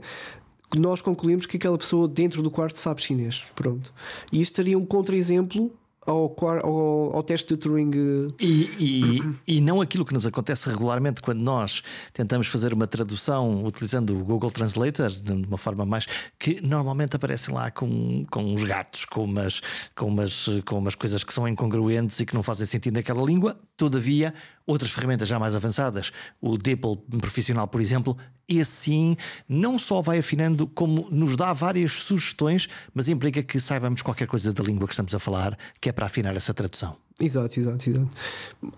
Nós 0.78 1.02
concluímos 1.02 1.46
que 1.46 1.58
aquela 1.58 1.78
pessoa 1.78 2.08
dentro 2.08 2.42
do 2.42 2.52
quarto 2.52 2.78
sabe 2.78 3.02
chinês. 3.02 3.44
Pronto. 3.56 3.94
E 4.32 4.42
isto 4.42 4.56
seria 4.56 4.78
um 4.78 4.86
contra-exemplo 4.86 5.72
ao, 6.06 6.36
ao, 6.40 7.16
ao, 7.16 7.24
teste 7.24 7.54
de 7.54 7.58
Turing. 7.58 7.92
Eh, 7.92 8.34
e, 8.40 9.20
e, 9.48 9.56
e, 9.58 9.62
não 9.62 9.82
aquilo 9.82 10.06
que 10.06 10.14
nos 10.14 10.26
acontece 10.26 10.70
regularmente 10.70 11.22
quando 11.22 11.40
nós 11.40 11.82
tentamos 12.14 12.48
fazer 12.48 12.74
uma 12.74 12.86
tradução 12.86 13.66
utilizando 13.66 14.18
o 14.18 14.24
Google 14.24 14.52
Translator, 14.52 15.10
de 15.10 15.32
uma 15.32 15.58
forma 15.58 15.86
mais. 15.86 16.06
que 16.38 16.62
normalmente 16.62 17.16
aparecem 17.16 17.54
lá 17.54 17.72
com, 17.72 18.26
com 18.30 18.44
uns 18.44 18.64
gatos, 18.64 19.06
com 19.06 19.24
umas, 19.24 19.62
com, 19.96 20.08
umas, 20.08 20.48
com 20.66 20.78
umas 20.78 20.96
coisas 20.96 21.24
que 21.24 21.34
são 21.34 21.48
incongruentes 21.48 22.20
e 22.20 22.26
que 22.26 22.36
não 22.36 22.44
fazem 22.44 22.66
sentido 22.66 22.94
naquela 22.94 23.24
língua. 23.24 23.58
Todavia, 23.76 24.34
outras 24.66 24.92
ferramentas 24.92 25.28
já 25.28 25.40
mais 25.40 25.56
avançadas, 25.56 26.12
o 26.40 26.58
DeepL 26.58 26.96
profissional, 27.20 27.68
por 27.68 27.82
exemplo, 27.82 28.18
esse 28.48 28.72
sim 28.72 29.18
não 29.48 29.80
só 29.80 30.02
vai 30.02 30.20
afinando, 30.20 30.68
como 30.68 31.08
nos 31.12 31.36
dá 31.36 31.54
várias 31.54 31.92
sugestões, 31.94 32.68
mas 32.94 33.08
implica 33.08 33.42
que 33.42 33.60
saibamos 33.60 34.02
qualquer 34.02 34.28
coisa 34.28 34.54
da 34.54 34.64
língua 34.64 34.88
que 34.88 34.94
estamos 34.94 35.14
a 35.14 35.20
falar, 35.20 35.58
que 35.80 35.90
é 35.90 35.92
para 35.92 36.06
afinar 36.06 36.36
essa 36.36 36.54
tradução. 36.54 37.05
Exato, 37.18 37.58
exato, 37.58 37.90
exato. 37.90 38.10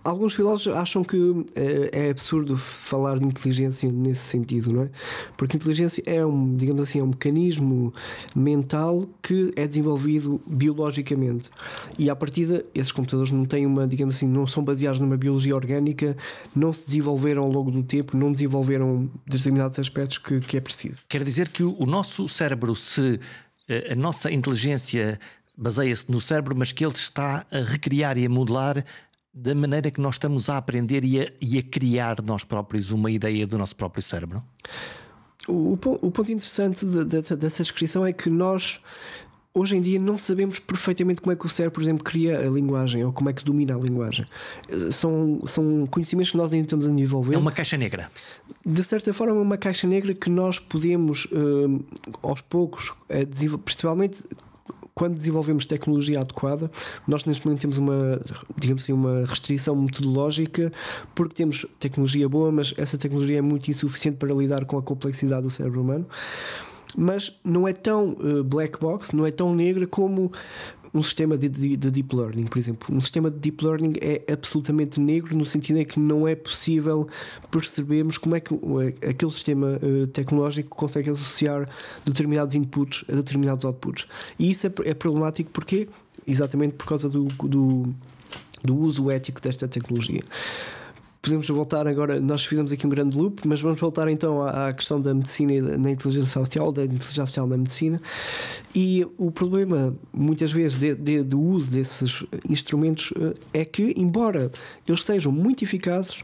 Alguns 0.03 0.35
filósofos 0.35 0.79
acham 0.79 1.03
que 1.03 1.17
é, 1.55 2.05
é, 2.05 2.09
absurdo 2.11 2.55
falar 2.55 3.17
de 3.17 3.25
inteligência 3.25 3.91
nesse 3.91 4.21
sentido, 4.21 4.71
não 4.71 4.83
é? 4.83 4.89
Porque 5.35 5.57
inteligência 5.57 6.03
é 6.05 6.23
um, 6.23 6.55
digamos 6.55 6.83
assim, 6.83 6.99
é 6.99 7.03
um 7.03 7.07
mecanismo 7.07 7.91
mental 8.35 9.09
que 9.23 9.51
é 9.55 9.65
desenvolvido 9.65 10.39
biologicamente. 10.45 11.49
E 11.97 12.11
à 12.11 12.15
partida, 12.15 12.63
esses 12.75 12.91
computadores 12.91 13.31
não 13.31 13.43
têm 13.43 13.65
uma, 13.65 13.87
digamos 13.87 14.15
assim, 14.15 14.27
não 14.27 14.45
são 14.45 14.63
baseados 14.63 15.01
numa 15.01 15.17
biologia 15.17 15.55
orgânica, 15.55 16.15
não 16.55 16.71
se 16.71 16.85
desenvolveram 16.85 17.41
ao 17.41 17.51
longo 17.51 17.71
do 17.71 17.81
tempo, 17.81 18.15
não 18.15 18.31
desenvolveram 18.31 19.09
determinados 19.25 19.79
aspectos 19.79 20.19
que, 20.19 20.39
que 20.41 20.57
é 20.57 20.61
preciso. 20.61 21.01
Quer 21.09 21.23
dizer 21.23 21.49
que 21.49 21.63
o, 21.63 21.75
o 21.79 21.87
nosso 21.87 22.29
cérebro, 22.29 22.75
se 22.75 23.19
eh, 23.67 23.93
a 23.93 23.95
nossa 23.95 24.31
inteligência 24.31 25.19
baseia-se 25.57 26.09
no 26.11 26.21
cérebro, 26.21 26.55
mas 26.55 26.71
que 26.71 26.85
ele 26.85 26.93
está 26.93 27.45
a 27.51 27.59
recriar 27.59 28.17
e 28.17 28.25
a 28.25 28.29
modelar 28.29 28.85
da 29.33 29.53
maneira 29.53 29.91
que 29.91 29.99
nós 29.99 30.15
estamos 30.15 30.49
a 30.49 30.57
aprender 30.57 31.03
e 31.03 31.21
a, 31.21 31.31
e 31.41 31.57
a 31.57 31.63
criar 31.63 32.21
nós 32.21 32.43
próprios 32.43 32.91
uma 32.91 33.09
ideia 33.09 33.45
do 33.45 33.57
nosso 33.57 33.75
próprio 33.75 34.03
cérebro? 34.03 34.43
O, 35.47 35.73
o 35.73 35.77
ponto 36.11 36.31
interessante 36.31 36.85
de, 36.85 37.05
de, 37.05 37.35
dessa 37.35 37.63
descrição 37.63 38.05
é 38.05 38.11
que 38.11 38.29
nós 38.29 38.79
hoje 39.57 39.75
em 39.75 39.81
dia 39.81 39.99
não 39.99 40.17
sabemos 40.17 40.59
perfeitamente 40.59 41.21
como 41.21 41.33
é 41.33 41.35
que 41.35 41.45
o 41.45 41.49
cérebro, 41.49 41.75
por 41.75 41.83
exemplo, 41.83 42.03
cria 42.03 42.39
a 42.39 42.49
linguagem 42.49 43.03
ou 43.03 43.11
como 43.11 43.29
é 43.29 43.33
que 43.33 43.43
domina 43.43 43.75
a 43.75 43.79
linguagem. 43.79 44.25
São, 44.91 45.39
são 45.47 45.87
conhecimentos 45.87 46.31
que 46.31 46.37
nós 46.37 46.53
ainda 46.53 46.65
estamos 46.65 46.85
a 46.85 46.91
desenvolver. 46.91 47.33
É 47.33 47.37
uma 47.37 47.51
caixa 47.51 47.75
negra. 47.77 48.11
De 48.65 48.83
certa 48.83 49.11
forma, 49.13 49.35
é 49.35 49.41
uma 49.41 49.57
caixa 49.57 49.87
negra 49.87 50.13
que 50.13 50.29
nós 50.29 50.59
podemos, 50.59 51.25
uh, 51.25 51.83
aos 52.21 52.41
poucos, 52.41 52.89
uh, 52.89 53.57
principalmente 53.59 54.23
quando 54.97 55.15
desenvolvemos 55.15 55.67
tecnologia 55.67 56.21
adequada, 56.21 56.71
nós 57.07 57.23
neste 57.23 57.45
momento 57.45 57.61
temos 57.61 57.77
uma, 57.77 58.19
digamos 58.57 58.81
assim, 58.81 58.93
uma 58.93 59.25
restrição 59.27 59.75
metodológica 59.75 60.73
porque 61.13 61.35
temos 61.35 61.67
tecnologia 61.79 62.27
boa, 62.27 62.51
mas 62.51 62.73
essa 62.77 62.97
tecnologia 62.97 63.37
é 63.37 63.41
muito 63.41 63.69
insuficiente 63.69 64.17
para 64.17 64.33
lidar 64.33 64.65
com 64.65 64.75
a 64.75 64.81
complexidade 64.81 65.43
do 65.43 65.51
cérebro 65.51 65.81
humano. 65.81 66.07
Mas 66.97 67.37
não 67.43 67.67
é 67.67 67.73
tão 67.73 68.13
uh, 68.13 68.43
black 68.43 68.79
box, 68.79 69.15
não 69.15 69.23
é 69.23 69.29
tão 69.29 69.53
negra 69.53 69.85
como 69.85 70.31
um 70.97 71.03
sistema 71.03 71.37
de, 71.37 71.47
de, 71.47 71.77
de, 71.77 71.91
deep 71.91 72.15
learning, 72.15 72.43
por 72.43 72.57
exemplo. 72.57 72.95
Um 72.95 73.01
sistema 73.01 73.29
de 73.29 73.37
deep 73.37 73.63
learning 73.63 73.93
é 74.01 74.21
absolutamente 74.31 74.99
negro 74.99 75.35
no 75.35 75.45
sentido 75.45 75.79
em 75.79 75.85
que 75.85 75.99
não 75.99 76.27
é 76.27 76.35
possível 76.35 77.07
percebermos 77.51 78.17
como 78.17 78.35
é 78.35 78.39
que 78.39 78.53
aquele 79.07 79.31
sistema 79.31 79.79
uh, 79.81 80.07
tecnológico 80.07 80.75
consegue 80.75 81.09
associar 81.09 81.69
determinados 82.05 82.55
inputs 82.55 83.05
a 83.09 83.15
determinados 83.15 83.65
outputs. 83.65 84.07
E 84.39 84.49
isso 84.51 84.67
é, 84.67 84.71
é 84.85 84.93
problemático 84.93 85.51
porque 85.51 85.87
exatamente 86.25 86.73
por 86.73 86.87
causa 86.87 87.07
do, 87.07 87.25
do, 87.25 87.93
do 88.63 88.75
uso 88.75 89.09
ético 89.09 89.41
desta 89.41 89.67
tecnologia 89.67 90.23
podemos 91.27 91.49
voltar 91.49 91.85
agora. 91.87 92.19
Nós 92.21 92.45
fizemos 92.45 92.71
aqui 92.71 92.87
um 92.87 92.89
grande 92.89 93.17
loop, 93.17 93.45
mas 93.45 93.61
vamos 93.61 93.79
voltar 93.79 94.07
então 94.07 94.41
à, 94.41 94.69
à 94.69 94.73
questão 94.73 95.01
da 95.01 95.13
medicina 95.13 95.53
e 95.53 95.61
da, 95.61 95.91
inteligência 95.91 96.39
artificial, 96.39 96.71
da 96.71 96.85
inteligência 96.85 97.21
artificial 97.21 97.47
na 97.47 97.57
medicina. 97.57 98.01
E 98.73 99.05
o 99.17 99.29
problema, 99.29 99.93
muitas 100.13 100.51
vezes, 100.51 100.79
de, 100.79 100.95
de, 100.95 101.23
do 101.23 101.39
uso 101.39 101.71
desses 101.71 102.23
instrumentos 102.49 103.11
eh, 103.53 103.61
é 103.61 103.65
que, 103.65 103.93
embora 103.97 104.51
eles 104.87 105.03
sejam 105.03 105.31
muito 105.31 105.63
eficazes, 105.63 106.23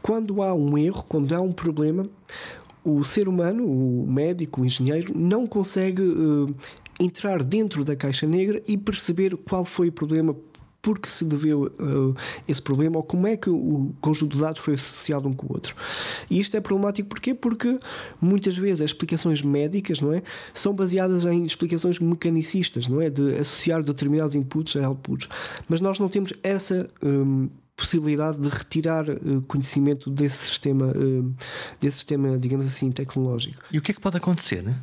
quando 0.00 0.42
há 0.42 0.54
um 0.54 0.78
erro, 0.78 1.04
quando 1.08 1.34
há 1.34 1.40
um 1.40 1.52
problema, 1.52 2.06
o 2.84 3.02
ser 3.04 3.28
humano, 3.28 3.66
o 3.66 4.06
médico, 4.06 4.62
o 4.62 4.64
engenheiro, 4.64 5.12
não 5.16 5.46
consegue 5.46 6.02
uh, 6.02 6.54
entrar 6.98 7.42
dentro 7.42 7.84
da 7.84 7.96
caixa 7.96 8.26
negra 8.26 8.62
e 8.66 8.78
perceber 8.78 9.36
qual 9.36 9.64
foi 9.64 9.88
o 9.88 9.92
problema, 9.92 10.34
porque 10.82 11.08
se 11.08 11.24
deveu 11.24 11.64
uh, 11.64 12.14
esse 12.48 12.60
problema 12.60 12.96
ou 12.96 13.02
como 13.02 13.26
é 13.26 13.36
que 13.36 13.50
o 13.50 13.92
conjunto 14.00 14.36
de 14.36 14.42
dados 14.42 14.60
foi 14.60 14.74
associado 14.74 15.28
um 15.28 15.32
com 15.32 15.46
o 15.46 15.52
outro. 15.52 15.74
E 16.30 16.40
isto 16.40 16.56
é 16.56 16.60
problemático 16.60 17.08
porquê? 17.08 17.34
Porque 17.34 17.78
muitas 18.20 18.56
vezes 18.56 18.82
as 18.82 18.90
explicações 18.90 19.42
médicas 19.42 20.00
não 20.00 20.12
é, 20.12 20.22
são 20.52 20.74
baseadas 20.74 21.24
em 21.24 21.42
explicações 21.42 21.98
mecanicistas, 21.98 22.88
não 22.88 23.00
é? 23.00 23.10
De 23.10 23.34
associar 23.34 23.82
determinados 23.82 24.34
inputs 24.34 24.76
a 24.76 24.88
outputs. 24.88 25.28
Mas 25.68 25.80
nós 25.80 25.98
não 25.98 26.08
temos 26.08 26.32
essa. 26.42 26.88
Um, 27.02 27.48
possibilidade 27.76 28.38
de 28.38 28.46
retirar 28.46 29.08
uh, 29.08 29.40
conhecimento 29.48 30.10
desse 30.10 30.48
sistema, 30.48 30.88
uh, 30.88 31.34
desse 31.80 31.96
sistema, 31.96 32.38
digamos 32.38 32.66
assim, 32.66 32.92
tecnológico. 32.92 33.62
E 33.72 33.78
o 33.78 33.80
que 33.80 33.92
é 33.92 33.94
que 33.94 34.00
pode 34.02 34.18
acontecer? 34.18 34.62
Né? 34.62 34.76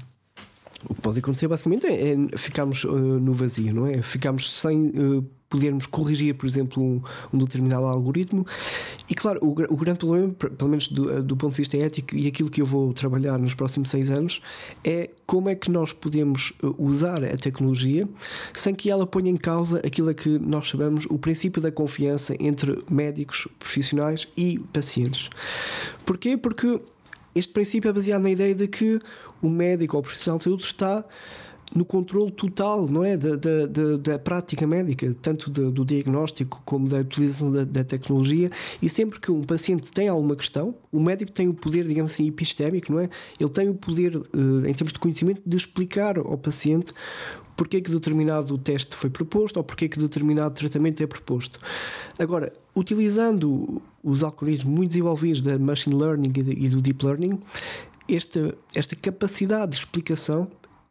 O 0.89 0.95
que 0.95 1.01
pode 1.01 1.19
acontecer 1.19 1.47
basicamente 1.47 1.85
é, 1.85 2.13
é 2.13 2.37
ficarmos 2.37 2.83
uh, 2.83 2.91
no 2.91 3.33
vazio, 3.33 3.73
não 3.73 3.85
é? 3.85 4.01
Ficarmos 4.01 4.51
sem 4.51 4.87
uh, 4.89 5.25
podermos 5.49 5.85
corrigir, 5.85 6.35
por 6.35 6.45
exemplo, 6.45 6.83
um, 6.83 7.01
um, 7.33 7.37
determinado 7.37 7.85
algoritmo. 7.85 8.45
E 9.09 9.15
claro, 9.15 9.39
o, 9.41 9.51
o 9.51 9.77
grande 9.77 9.99
problema, 9.99 10.33
pelo 10.33 10.69
menos 10.69 10.87
do, 10.89 11.23
do, 11.23 11.37
ponto 11.37 11.51
de 11.51 11.57
vista 11.57 11.77
ético, 11.77 12.15
e 12.15 12.27
aquilo 12.27 12.49
que 12.49 12.61
eu 12.61 12.65
vou 12.65 12.93
trabalhar 12.93 13.37
nos 13.39 13.53
próximos 13.53 13.89
seis 13.89 14.11
anos, 14.11 14.41
é 14.83 15.09
como 15.25 15.49
é 15.49 15.55
que 15.55 15.71
nós 15.71 15.93
podemos 15.93 16.53
uh, 16.61 16.75
usar 16.77 17.23
a 17.23 17.37
tecnologia 17.37 18.07
sem 18.53 18.75
que 18.75 18.89
ela 18.89 19.07
ponha 19.07 19.29
em 19.29 19.37
causa 19.37 19.79
aquilo 19.85 20.13
que 20.13 20.37
nós 20.39 20.67
chamamos 20.67 21.05
o 21.05 21.17
princípio 21.17 21.61
da 21.61 21.71
confiança 21.71 22.35
entre 22.39 22.77
médicos 22.89 23.47
profissionais 23.59 24.27
e 24.35 24.59
pacientes. 24.73 25.29
Porquê? 26.05 26.37
Porque 26.37 26.81
este 27.35 27.53
princípio 27.53 27.89
é 27.89 27.93
baseado 27.93 28.23
na 28.23 28.31
ideia 28.31 28.55
de 28.55 28.67
que 28.67 28.99
o 29.41 29.49
médico 29.49 29.95
ou 29.95 29.99
o 29.99 30.03
profissional 30.03 30.37
de 30.37 30.43
saúde 30.43 30.63
está 30.63 31.05
no 31.75 31.83
controle 31.85 32.31
total, 32.31 32.87
não 32.87 33.03
é? 33.03 33.17
Da, 33.17 33.35
da, 33.35 33.65
da, 33.65 33.97
da 33.97 34.19
prática 34.19 34.65
médica, 34.65 35.15
tanto 35.21 35.49
do, 35.49 35.71
do 35.71 35.85
diagnóstico 35.85 36.61
como 36.65 36.87
da 36.87 36.99
utilização 36.99 37.51
da, 37.51 37.63
da, 37.63 37.83
tecnologia. 37.83 38.49
E 38.81 38.89
sempre 38.89 39.19
que 39.19 39.31
um 39.31 39.41
paciente 39.41 39.91
tem 39.91 40.07
alguma 40.07 40.35
questão, 40.35 40.75
o 40.91 40.99
médico 40.99 41.31
tem 41.31 41.47
o 41.47 41.53
poder, 41.53 41.85
digamos 41.85 42.13
assim, 42.13 42.27
epistémico, 42.27 42.91
não 42.91 42.99
é? 42.99 43.09
Ele 43.39 43.49
tem 43.49 43.69
o 43.69 43.73
poder, 43.73 44.15
eh, 44.15 44.69
em 44.69 44.73
termos 44.73 44.93
de 44.93 44.99
conhecimento, 44.99 45.41
de 45.45 45.57
explicar 45.57 46.17
ao 46.17 46.37
paciente 46.37 46.93
porque 47.55 47.77
é 47.77 47.81
que 47.81 47.89
determinado 47.89 48.55
teste 48.59 48.95
foi 48.95 49.09
proposto 49.09 49.57
ou 49.57 49.63
porque 49.63 49.85
é 49.85 49.87
que 49.87 49.97
determinado 49.97 50.53
tratamento 50.53 51.01
é 51.01 51.07
proposto. 51.07 51.59
Agora, 52.19 52.53
utilizando 52.75 53.81
os 54.03 54.23
algoritmos 54.23 54.73
muito 54.73 54.89
desenvolvidos 54.89 55.41
da 55.41 55.57
machine 55.57 55.95
learning 55.95 56.31
e 56.35 56.69
do 56.69 56.79
deep 56.79 57.03
learning, 57.03 57.39
esta, 58.07 58.55
esta 58.75 58.95
capacidade 58.95 59.71
de 59.71 59.79
explicação 59.79 60.47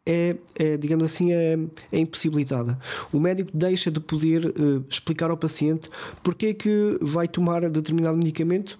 é, 0.07 0.37
é 0.55 0.77
digamos 0.77 1.03
assim, 1.03 1.33
é, 1.33 1.59
é, 1.91 1.99
impossibilitada. 1.99 2.79
O 3.11 3.19
médico 3.19 3.51
deixa 3.53 3.91
de 3.91 3.99
poder 3.99 4.45
uh, 4.45 4.85
explicar 4.89 5.29
ao 5.29 5.35
paciente 5.35 5.89
porque 6.23 6.47
é 6.47 6.53
que 6.53 6.97
vai 7.01 7.27
tomar 7.27 7.69
determinado 7.69 8.17
medicamento 8.17 8.79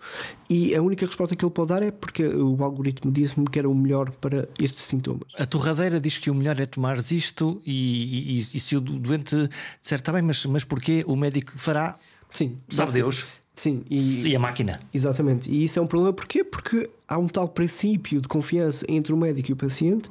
e 0.50 0.74
a 0.74 0.82
única 0.82 1.06
resposta 1.06 1.36
que 1.36 1.44
ele 1.44 1.52
pode 1.52 1.70
dar 1.70 1.84
é 1.84 1.92
porque 1.92 2.26
o 2.26 2.64
algoritmo 2.64 3.12
disse-me 3.12 3.46
que 3.46 3.60
era 3.60 3.70
o 3.70 3.76
melhor 3.76 4.10
para 4.12 4.48
estes 4.58 4.86
sintomas. 4.86 5.28
A 5.38 5.46
torradeira 5.46 6.00
diz 6.00 6.18
que 6.18 6.32
o 6.32 6.36
melhor 6.36 6.58
é 6.60 6.66
tomar 6.66 6.98
isto 6.98 7.62
e, 7.66 8.38
e, 8.38 8.40
e 8.40 8.60
se 8.60 8.76
o 8.78 8.80
doente 8.80 9.36
disser, 9.82 10.00
está 10.00 10.14
bem, 10.14 10.22
mas, 10.22 10.46
mas 10.46 10.64
porquê 10.64 11.04
o 11.06 11.16
médico 11.16 11.52
fará? 11.58 12.00
Sim, 12.32 12.58
sabe 12.70 12.94
Deus. 12.94 13.26
Sim, 13.58 13.84
e, 13.90 14.28
e, 14.28 14.36
a 14.36 14.40
máquina. 14.40 14.80
Exatamente. 14.94 15.50
E 15.50 15.64
isso 15.64 15.80
é 15.80 15.82
um 15.82 15.88
problema 15.88 16.14
porquê? 16.14 16.44
Porque 16.44 16.88
há 17.08 17.18
um 17.18 17.28
tal 17.28 17.50
princípio 17.50 18.22
de 18.22 18.28
confiança 18.28 18.86
entre 18.88 19.12
o 19.12 19.18
médico 19.18 19.50
e 19.50 19.54
o 19.54 19.56
paciente 19.56 20.08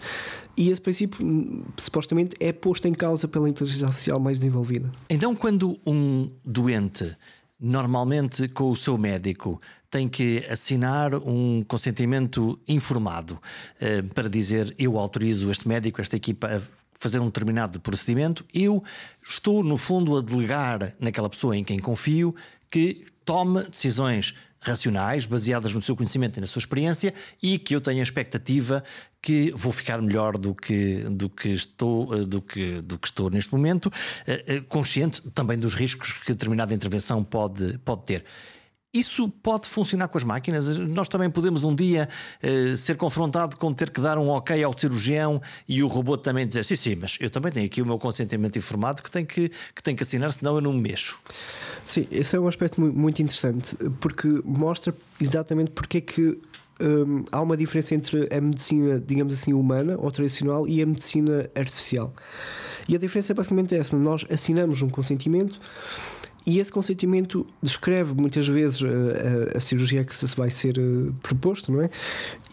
e 0.56 0.70
esse 0.70 0.80
princípio 0.80 1.24
hum, 1.24 1.64
supostamente 1.76 2.34
é 2.40 2.52
posto 2.52 2.88
em 2.88 2.94
causa 2.94 3.28
pela 3.28 3.48
inteligência 3.48 3.86
artificial 3.86 4.18
mais 4.18 4.38
desenvolvida. 4.38 4.90
Então, 5.08 5.34
quando 5.34 5.78
um 5.86 6.30
doente, 6.44 7.16
normalmente 7.60 8.48
com 8.48 8.70
o 8.70 8.76
seu 8.76 8.96
médico, 8.96 9.60
tem 9.90 10.08
que 10.08 10.44
assinar 10.50 11.14
um 11.14 11.62
consentimento 11.66 12.58
informado 12.66 13.38
eh, 13.80 14.02
para 14.02 14.28
dizer 14.28 14.74
eu 14.78 14.98
autorizo 14.98 15.50
este 15.50 15.68
médico, 15.68 16.00
esta 16.00 16.16
equipa 16.16 16.56
a 16.56 16.60
fazer 16.98 17.20
um 17.20 17.26
determinado 17.26 17.78
procedimento, 17.80 18.44
eu 18.52 18.82
estou, 19.22 19.62
no 19.62 19.76
fundo, 19.76 20.16
a 20.16 20.22
delegar 20.22 20.94
naquela 20.98 21.28
pessoa 21.28 21.56
em 21.56 21.62
quem 21.62 21.78
confio 21.78 22.34
que 22.70 23.06
tome 23.24 23.64
decisões 23.64 24.34
racionais, 24.66 25.26
baseadas 25.26 25.72
no 25.72 25.80
seu 25.80 25.96
conhecimento 25.96 26.38
e 26.38 26.40
na 26.40 26.46
sua 26.46 26.60
experiência, 26.60 27.14
e 27.42 27.58
que 27.58 27.74
eu 27.74 27.80
tenha 27.80 28.00
a 28.00 28.02
expectativa 28.02 28.82
que 29.22 29.52
vou 29.56 29.72
ficar 29.72 30.00
melhor 30.00 30.38
do 30.38 30.54
que, 30.54 30.98
do 31.10 31.28
que, 31.28 31.48
estou, 31.48 32.14
eh, 32.14 32.24
do 32.24 32.40
que, 32.40 32.80
do 32.80 32.98
que 32.98 33.08
estou 33.08 33.28
neste 33.28 33.52
momento, 33.52 33.92
eh, 34.26 34.44
eh, 34.46 34.60
consciente 34.68 35.20
também 35.30 35.58
dos 35.58 35.74
riscos 35.74 36.12
que 36.12 36.32
determinada 36.32 36.72
intervenção 36.72 37.24
pode, 37.24 37.78
pode 37.78 38.04
ter. 38.04 38.24
Isso 38.96 39.28
pode 39.28 39.68
funcionar 39.68 40.08
com 40.08 40.16
as 40.16 40.24
máquinas. 40.24 40.78
Nós 40.78 41.08
também 41.08 41.28
podemos 41.28 41.64
um 41.64 41.74
dia 41.74 42.08
uh, 42.42 42.76
ser 42.76 42.96
confrontado 42.96 43.56
com 43.56 43.70
ter 43.72 43.90
que 43.90 44.00
dar 44.00 44.16
um 44.16 44.28
ok 44.28 44.62
ao 44.64 44.76
cirurgião 44.76 45.40
e 45.68 45.82
o 45.82 45.86
robô 45.86 46.16
também 46.16 46.46
dizer: 46.46 46.64
sim, 46.64 46.76
sim, 46.76 46.96
mas 46.96 47.18
eu 47.20 47.28
também 47.28 47.52
tenho 47.52 47.66
aqui 47.66 47.82
o 47.82 47.86
meu 47.86 47.98
consentimento 47.98 48.56
informado 48.56 49.02
que 49.02 49.10
tem 49.10 49.24
que, 49.26 49.50
que, 49.74 49.82
tem 49.82 49.94
que 49.94 50.02
assinar, 50.02 50.32
senão 50.32 50.54
eu 50.54 50.62
não 50.62 50.72
me 50.72 50.80
mexo. 50.80 51.18
Sim, 51.84 52.06
esse 52.10 52.34
é 52.34 52.40
um 52.40 52.48
aspecto 52.48 52.80
muito 52.80 53.20
interessante 53.20 53.76
porque 54.00 54.40
mostra 54.44 54.94
exatamente 55.20 55.72
porque 55.72 55.98
é 55.98 56.00
que 56.00 56.40
um, 56.80 57.24
há 57.30 57.40
uma 57.40 57.56
diferença 57.56 57.94
entre 57.94 58.28
a 58.34 58.40
medicina, 58.40 59.02
digamos 59.04 59.34
assim, 59.34 59.52
humana 59.52 59.96
ou 59.98 60.10
tradicional 60.10 60.66
e 60.66 60.82
a 60.82 60.86
medicina 60.86 61.50
artificial. 61.54 62.14
E 62.88 62.94
a 62.94 62.98
diferença 62.98 63.32
é 63.32 63.34
basicamente 63.34 63.74
essa: 63.74 63.96
nós 63.96 64.24
assinamos 64.30 64.82
um 64.82 64.88
consentimento 64.88 65.58
e 66.46 66.60
esse 66.60 66.70
consentimento 66.70 67.44
descreve 67.60 68.14
muitas 68.14 68.46
vezes 68.46 68.80
a, 68.82 68.86
eh, 68.86 69.52
a, 69.54 69.56
a 69.56 69.60
cirurgia 69.60 70.04
que 70.04 70.14
se 70.14 70.26
vai 70.36 70.48
ser 70.48 70.78
uh, 70.78 71.12
proposto, 71.20 71.72
não 71.72 71.82
é? 71.82 71.90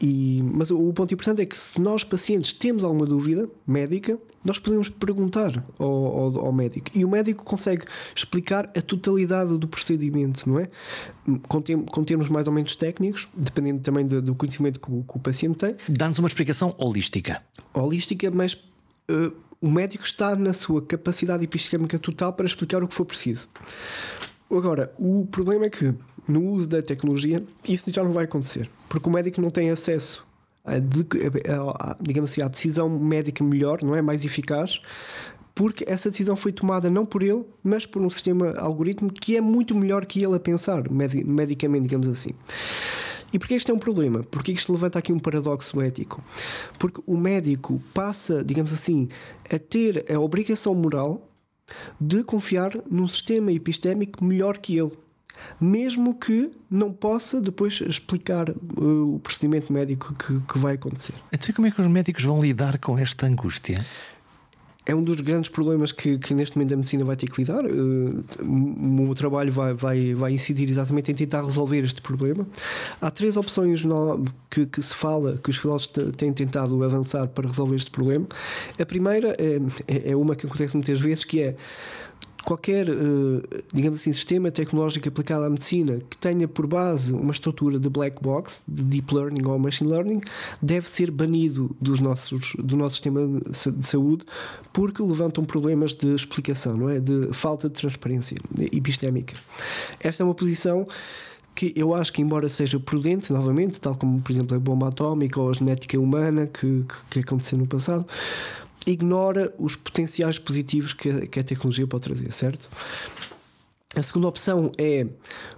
E, 0.01 0.41
mas 0.43 0.71
o, 0.71 0.89
o, 0.89 0.91
ponto 0.91 1.13
importante 1.13 1.43
é 1.43 1.45
que 1.45 1.55
se 1.55 1.79
nós 1.79 2.03
pacientes 2.03 2.53
temos 2.53 2.83
alguma 2.83 3.05
dúvida 3.05 3.47
médica, 3.67 4.17
nós 4.43 4.57
podemos 4.57 4.89
perguntar 4.89 5.63
ao, 5.77 5.87
ao, 5.87 6.45
ao, 6.47 6.51
médico 6.51 6.87
e 6.95 7.05
o 7.05 7.09
médico 7.09 7.43
consegue 7.43 7.85
explicar 8.15 8.65
a 8.75 8.81
totalidade 8.81 9.55
do 9.57 9.67
procedimento, 9.67 10.49
não 10.49 10.59
é? 10.59 10.69
Com, 11.47 11.61
tem, 11.61 11.79
com 11.79 12.03
termos 12.03 12.29
mais 12.29 12.47
ou 12.47 12.53
menos 12.53 12.75
técnicos, 12.75 13.27
dependendo 13.35 13.81
também 13.81 14.07
do, 14.07 14.21
do 14.21 14.33
conhecimento 14.33 14.79
que 14.79 14.91
o, 14.91 15.03
que 15.03 15.17
o 15.17 15.19
paciente 15.19 15.57
tem. 15.57 15.75
Dá-nos 15.87 16.17
uma 16.17 16.27
explicação 16.27 16.73
holística. 16.79 17.41
Holística, 17.73 18.31
mas 18.31 18.53
uh, 19.09 19.31
o 19.63 19.71
médico 19.71 20.03
está 20.03 20.35
na 20.35 20.51
sua 20.51 20.81
capacidade 20.81 21.41
epistémica 21.41 21.97
total 21.97 22.33
para 22.33 22.45
explicar 22.45 22.83
o 22.83 22.87
que 22.87 22.93
for 22.93 23.05
preciso. 23.05 23.47
Agora, 24.51 24.93
o 24.99 25.25
problema 25.31 25.65
é 25.65 25.69
que 25.69 25.93
no 26.27 26.43
uso 26.51 26.67
da 26.67 26.81
tecnologia 26.81 27.41
isso 27.67 27.89
já 27.89 28.03
não 28.03 28.11
vai 28.11 28.25
acontecer, 28.25 28.69
porque 28.89 29.07
o 29.07 29.11
médico 29.11 29.39
não 29.39 29.49
tem 29.49 29.69
acesso 29.69 30.27
a, 30.65 30.73
a, 30.73 31.91
a, 31.91 31.97
digamos 32.01 32.29
assim, 32.29 32.41
à 32.41 32.49
decisão 32.49 32.89
médica 32.89 33.41
melhor, 33.41 33.81
não 33.81 33.95
é 33.95 34.01
mais 34.01 34.25
eficaz, 34.25 34.81
porque 35.55 35.85
essa 35.87 36.09
decisão 36.09 36.35
foi 36.35 36.51
tomada 36.51 36.89
não 36.89 37.05
por 37.05 37.23
ele, 37.23 37.45
mas 37.63 37.85
por 37.85 38.01
um 38.01 38.09
sistema 38.09 38.53
algoritmo 38.57 39.13
que 39.13 39.37
é 39.37 39.41
muito 39.41 39.73
melhor 39.73 40.05
que 40.05 40.21
ele 40.21 40.35
a 40.35 40.39
pensar, 40.41 40.83
medicamente, 40.89 41.83
digamos 41.83 42.09
assim. 42.09 42.31
E 43.33 43.39
porquê 43.39 43.55
isto 43.55 43.71
é 43.71 43.73
um 43.73 43.79
problema? 43.79 44.23
Porque 44.23 44.51
isto 44.51 44.71
levanta 44.71 44.99
aqui 44.99 45.11
um 45.11 45.19
paradoxo 45.19 45.81
ético? 45.81 46.23
Porque 46.77 47.01
o 47.05 47.17
médico 47.17 47.81
passa, 47.93 48.43
digamos 48.43 48.71
assim, 48.71 49.09
a 49.51 49.57
ter 49.57 50.05
a 50.13 50.19
obrigação 50.19 50.75
moral 50.75 51.27
de 51.99 52.23
confiar 52.23 52.71
num 52.89 53.07
sistema 53.07 53.51
epistémico 53.51 54.23
melhor 54.23 54.57
que 54.59 54.77
ele. 54.77 54.91
Mesmo 55.59 56.13
que 56.13 56.51
não 56.69 56.93
possa 56.93 57.41
depois 57.41 57.81
explicar 57.81 58.49
uh, 58.49 59.15
o 59.15 59.19
procedimento 59.19 59.73
médico 59.73 60.13
que, 60.13 60.39
que 60.41 60.59
vai 60.59 60.75
acontecer. 60.75 61.15
Então, 61.31 61.53
como 61.55 61.67
é 61.67 61.71
que 61.71 61.81
os 61.81 61.87
médicos 61.87 62.23
vão 62.23 62.39
lidar 62.39 62.77
com 62.77 62.97
esta 62.99 63.25
angústia? 63.25 63.83
É 64.85 64.93
um 64.93 65.03
dos 65.03 65.21
grandes 65.21 65.49
problemas 65.49 65.91
que, 65.91 66.17
que, 66.17 66.33
neste 66.33 66.57
momento 66.57 66.73
a 66.73 66.77
medicina 66.77 67.05
vai 67.05 67.15
ter 67.15 67.29
que 67.29 67.41
lidar. 67.41 67.65
Uh, 67.65 68.23
o 68.41 69.03
meu 69.03 69.15
trabalho 69.15 69.51
vai, 69.51 69.73
vai, 69.73 70.13
vai 70.13 70.33
incidir 70.33 70.69
exatamente 70.69 71.11
em 71.11 71.15
tentar 71.15 71.43
resolver 71.43 71.83
este 71.83 72.01
problema. 72.01 72.45
Há 73.01 73.09
três 73.09 73.37
opções 73.37 73.85
no, 73.85 74.25
que, 74.49 74.65
que, 74.65 74.81
se 74.81 74.93
fala, 74.93 75.37
que 75.41 75.49
os 75.49 75.57
filósofos 75.57 75.93
têm 76.17 76.33
tentado 76.33 76.83
avançar 76.83 77.27
para 77.27 77.47
resolver 77.47 77.75
este 77.75 77.91
problema. 77.91 78.25
A 78.77 78.85
primeira 78.85 79.35
é, 79.39 79.59
é, 79.87 80.11
é 80.11 80.15
uma 80.15 80.35
que 80.35 80.45
acontece 80.45 80.75
muitas 80.75 80.99
vezes, 80.99 81.23
que 81.23 81.41
é 81.41 81.55
qualquer, 82.45 82.89
eh, 82.89 83.63
digamos 83.73 83.99
assim, 83.99 84.11
sistema 84.13 84.51
tecnológico 84.51 85.07
aplicado 85.07 85.45
à 85.45 85.49
medicina 85.49 85.99
que 86.09 86.17
tenha 86.17 86.47
por 86.47 86.67
base 86.67 87.13
uma 87.13 87.31
estrutura 87.31 87.79
de 87.79 87.89
black 87.89 88.21
box, 88.21 88.63
de 88.67 88.83
deep 88.83 89.13
learning 89.13 89.45
ou 89.47 89.57
machine 89.57 89.89
learning, 89.89 90.21
deve 90.61 90.89
ser 90.89 91.09
banido 91.09 91.75
dos 91.79 91.99
nossos, 91.99 92.53
do 92.59 92.75
nosso 92.75 92.95
sistema 92.95 93.39
de 93.51 93.85
saúde 93.85 94.25
porque 94.71 95.01
levantam 95.01 95.43
problemas 95.43 95.93
de 95.93 96.13
explicação, 96.13 96.75
não 96.75 96.89
é? 96.89 96.99
De 96.99 97.29
falta 97.31 97.69
de 97.69 97.75
transparência 97.75 98.37
epistémica. 98.71 99.35
Esta 99.99 100.23
é 100.23 100.25
uma 100.25 100.35
posição 100.35 100.87
que 101.55 101.71
eu 101.75 101.93
acho 101.93 102.11
que, 102.11 102.21
embora 102.21 102.49
seja 102.49 102.79
prudente, 102.79 103.31
novamente, 103.31 103.79
tal 103.79 103.95
como, 103.95 104.19
por 104.19 104.31
exemplo, 104.31 104.57
a 104.57 104.59
bomba 104.59 104.87
atómica 104.87 105.39
ou 105.39 105.49
a 105.49 105.53
genética 105.53 105.99
humana 105.99 106.47
que, 106.47 106.83
que, 106.83 106.95
que 107.11 107.19
aconteceu 107.19 107.59
no 107.59 107.67
passado, 107.67 108.05
ignora 108.91 109.53
os 109.57 109.75
potenciais 109.75 110.39
positivos 110.39 110.93
que 110.93 111.09
a, 111.09 111.27
que 111.27 111.39
a 111.39 111.43
tecnologia 111.43 111.87
pode 111.87 112.03
trazer, 112.03 112.31
certo? 112.31 112.67
A 113.95 114.01
segunda 114.01 114.27
opção 114.27 114.71
é, 114.77 115.05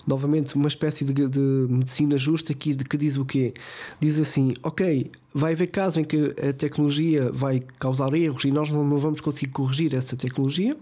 novamente, 0.05 0.55
uma 0.55 0.67
espécie 0.67 1.05
de, 1.05 1.27
de 1.27 1.39
medicina 1.39 2.17
justa 2.17 2.53
que, 2.53 2.75
que 2.75 2.97
diz 2.97 3.15
o 3.15 3.23
quê? 3.23 3.53
Diz 3.99 4.19
assim: 4.19 4.53
ok, 4.61 5.09
vai 5.37 5.51
haver 5.51 5.67
casos 5.67 5.97
em 5.97 6.03
que 6.05 6.33
a 6.41 6.53
tecnologia 6.53 7.29
vai 7.29 7.61
causar 7.77 8.13
erros 8.13 8.45
e 8.45 8.51
nós 8.51 8.69
não, 8.69 8.85
não 8.85 8.97
vamos 8.97 9.19
conseguir 9.19 9.51
corrigir 9.51 9.93
essa 9.93 10.15
tecnologia, 10.15 10.77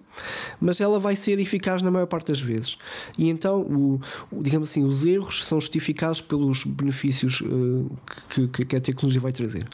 mas 0.62 0.80
ela 0.80 1.00
vai 1.00 1.16
ser 1.16 1.40
eficaz 1.40 1.82
na 1.82 1.90
maior 1.90 2.06
parte 2.06 2.28
das 2.28 2.40
vezes. 2.40 2.78
E 3.18 3.30
então, 3.30 3.62
o, 3.62 4.00
digamos 4.32 4.70
assim, 4.70 4.84
os 4.84 5.06
erros 5.06 5.44
são 5.44 5.60
justificados 5.60 6.22
pelos 6.22 6.66
benefícios 6.66 7.42
uh, 7.42 7.92
que, 8.30 8.66
que, 8.66 8.76
a 8.76 8.82
tecnologia 8.82 9.20
vai 9.20 9.32
trazer. 9.32 9.68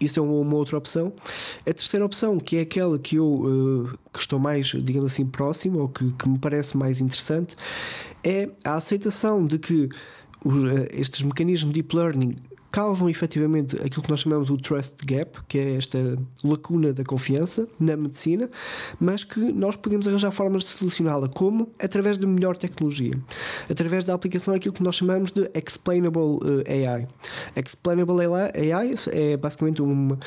Isso 0.00 0.18
é 0.18 0.22
uma, 0.22 0.32
uma, 0.32 0.56
outra 0.56 0.78
opção. 0.78 1.12
A 1.60 1.72
terceira 1.74 2.04
opção, 2.04 2.38
que 2.38 2.56
é 2.56 2.60
aquela 2.62 2.98
que 2.98 3.16
eu 3.16 3.26
uh, 3.26 3.98
que 4.14 4.18
estou 4.18 4.38
mais, 4.38 4.66
digamos 4.66 5.12
assim, 5.12 5.26
próximo 5.26 5.80
ou 5.80 5.88
que, 5.88 6.10
que 6.12 6.28
me 6.28 6.38
parece 6.38 6.74
mais 6.76 7.02
interessante, 7.02 7.21
é 8.24 8.48
a 8.64 8.74
aceitação 8.74 9.46
de 9.46 9.58
que 9.58 9.88
uh, 10.44 10.86
estes 10.90 11.22
mecanismos 11.22 11.72
de 11.72 11.82
deep 11.82 11.94
learning 11.96 12.36
causam 12.72 13.08
efetivamente 13.08 13.76
aquilo 13.76 14.02
que 14.02 14.10
nós 14.10 14.20
chamamos 14.20 14.48
o 14.48 14.56
trust 14.56 15.04
gap, 15.04 15.38
que 15.46 15.58
é 15.58 15.76
esta 15.76 16.16
lacuna 16.42 16.92
da 16.92 17.04
confiança 17.04 17.68
na 17.78 17.94
medicina, 17.94 18.50
mas 18.98 19.22
que 19.22 19.40
nós 19.40 19.76
podemos 19.76 20.08
arranjar 20.08 20.30
formas 20.30 20.62
de 20.62 20.70
solucioná-la. 20.70 21.28
Como? 21.28 21.70
Através 21.78 22.16
de 22.16 22.26
melhor 22.26 22.56
tecnologia. 22.56 23.12
Através 23.70 24.04
da 24.04 24.14
aplicação 24.14 24.54
daquilo 24.54 24.72
que 24.72 24.82
nós 24.82 24.96
chamamos 24.96 25.30
de 25.30 25.50
Explainable 25.54 26.40
eh, 26.66 26.88
AI. 26.88 27.06
Explainable 27.54 28.24
AI 28.24 28.94
é 29.10 29.36
basicamente 29.36 29.82
uma, 29.82 30.18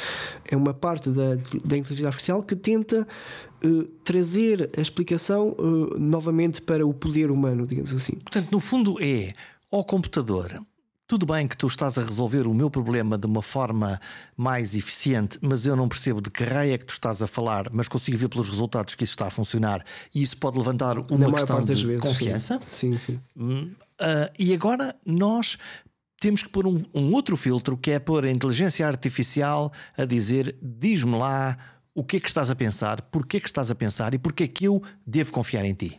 é 0.47 0.55
uma 0.55 0.73
parte 0.73 1.09
da, 1.09 1.35
da 1.63 1.77
inteligência 1.77 2.07
artificial 2.07 2.43
que 2.43 2.55
tenta 2.55 3.07
Uh, 3.63 3.85
trazer 4.03 4.69
a 4.77 4.81
explicação 4.81 5.55
uh, 5.57 5.97
novamente 5.97 6.61
para 6.61 6.85
o 6.85 6.93
poder 6.93 7.31
humano, 7.31 7.65
digamos 7.65 7.93
assim. 7.93 8.13
Portanto, 8.13 8.49
no 8.51 8.59
fundo 8.59 8.97
é 9.01 9.31
ao 9.71 9.83
computador 9.83 10.61
tudo 11.15 11.27
bem 11.27 11.47
que 11.47 11.55
tu 11.55 11.65
estás 11.65 11.97
a 11.97 12.01
resolver 12.01 12.45
o 12.45 12.53
meu 12.53 12.69
problema 12.69 13.17
de 13.17 13.25
uma 13.25 13.41
forma 13.41 14.01
mais 14.35 14.75
eficiente, 14.75 15.39
mas 15.41 15.65
eu 15.65 15.73
não 15.73 15.87
percebo 15.87 16.19
de 16.19 16.29
que 16.29 16.43
raio 16.43 16.73
é 16.73 16.77
que 16.77 16.85
tu 16.85 16.89
estás 16.89 17.21
a 17.21 17.27
falar, 17.27 17.67
mas 17.71 17.87
consigo 17.87 18.17
ver 18.17 18.27
pelos 18.27 18.49
resultados 18.49 18.95
que 18.95 19.05
isso 19.05 19.13
está 19.13 19.27
a 19.27 19.29
funcionar 19.29 19.81
e 20.13 20.21
isso 20.21 20.35
pode 20.35 20.57
levantar 20.57 20.97
uma 20.97 21.31
questão 21.31 21.61
de 21.61 21.73
vezes, 21.73 22.01
confiança. 22.01 22.59
Sim, 22.61 22.97
sim. 22.97 23.21
Uh, 23.37 23.77
e 24.37 24.53
agora 24.53 24.93
nós 25.05 25.57
temos 26.19 26.43
que 26.43 26.49
pôr 26.49 26.67
um, 26.67 26.83
um 26.93 27.13
outro 27.13 27.37
filtro 27.37 27.77
que 27.77 27.91
é 27.91 27.99
pôr 27.99 28.25
a 28.25 28.29
inteligência 28.29 28.85
artificial 28.85 29.71
a 29.97 30.03
dizer: 30.03 30.53
diz-me 30.61 31.17
lá 31.17 31.57
o 31.93 32.03
que 32.03 32.17
é 32.17 32.19
que 32.19 32.27
estás 32.27 32.51
a 32.51 32.55
pensar, 32.57 33.01
porquê 33.03 33.39
que 33.39 33.47
estás 33.47 33.71
a 33.71 33.75
pensar 33.75 34.13
e 34.13 34.17
porquê 34.17 34.43
é 34.43 34.47
que 34.49 34.65
eu 34.65 34.83
devo 35.07 35.31
confiar 35.31 35.63
em 35.63 35.73
ti. 35.73 35.97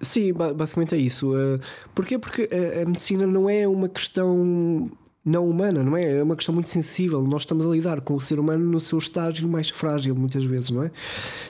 Sim, 0.00 0.32
basicamente 0.32 0.94
é 0.94 0.98
isso. 0.98 1.32
Uh, 1.32 1.58
porquê? 1.94 2.18
Porque 2.18 2.48
a, 2.50 2.82
a 2.82 2.84
medicina 2.84 3.26
não 3.26 3.48
é 3.48 3.68
uma 3.68 3.88
questão 3.88 4.90
não 5.24 5.48
humana, 5.48 5.84
não 5.84 5.96
é? 5.96 6.18
É 6.18 6.22
uma 6.22 6.34
questão 6.34 6.52
muito 6.52 6.68
sensível. 6.68 7.22
Nós 7.22 7.42
estamos 7.42 7.64
a 7.64 7.68
lidar 7.68 8.00
com 8.00 8.14
o 8.14 8.20
ser 8.20 8.40
humano 8.40 8.64
no 8.64 8.80
seu 8.80 8.98
estágio 8.98 9.48
mais 9.48 9.70
frágil, 9.70 10.14
muitas 10.16 10.44
vezes, 10.44 10.70
não 10.70 10.82
é? 10.82 10.90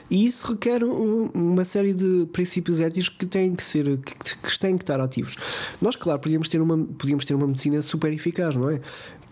E 0.09 0.25
isso 0.27 0.47
requer 0.47 0.83
um, 0.83 1.25
uma 1.33 1.65
série 1.65 1.93
de 1.93 2.27
princípios 2.31 2.79
éticos 2.79 3.09
que 3.09 3.25
têm 3.25 3.55
que 3.55 3.63
ser, 3.63 3.97
que 3.97 4.59
têm 4.59 4.77
que 4.77 4.83
estar 4.83 4.99
ativos. 4.99 5.35
Nós, 5.81 5.95
claro, 5.95 6.19
podíamos 6.19 6.47
ter 6.47 6.61
uma, 6.61 6.77
podíamos 6.77 7.25
ter 7.25 7.33
uma 7.33 7.47
medicina 7.47 7.81
super 7.81 8.13
eficaz, 8.13 8.55
não 8.55 8.69
é? 8.69 8.79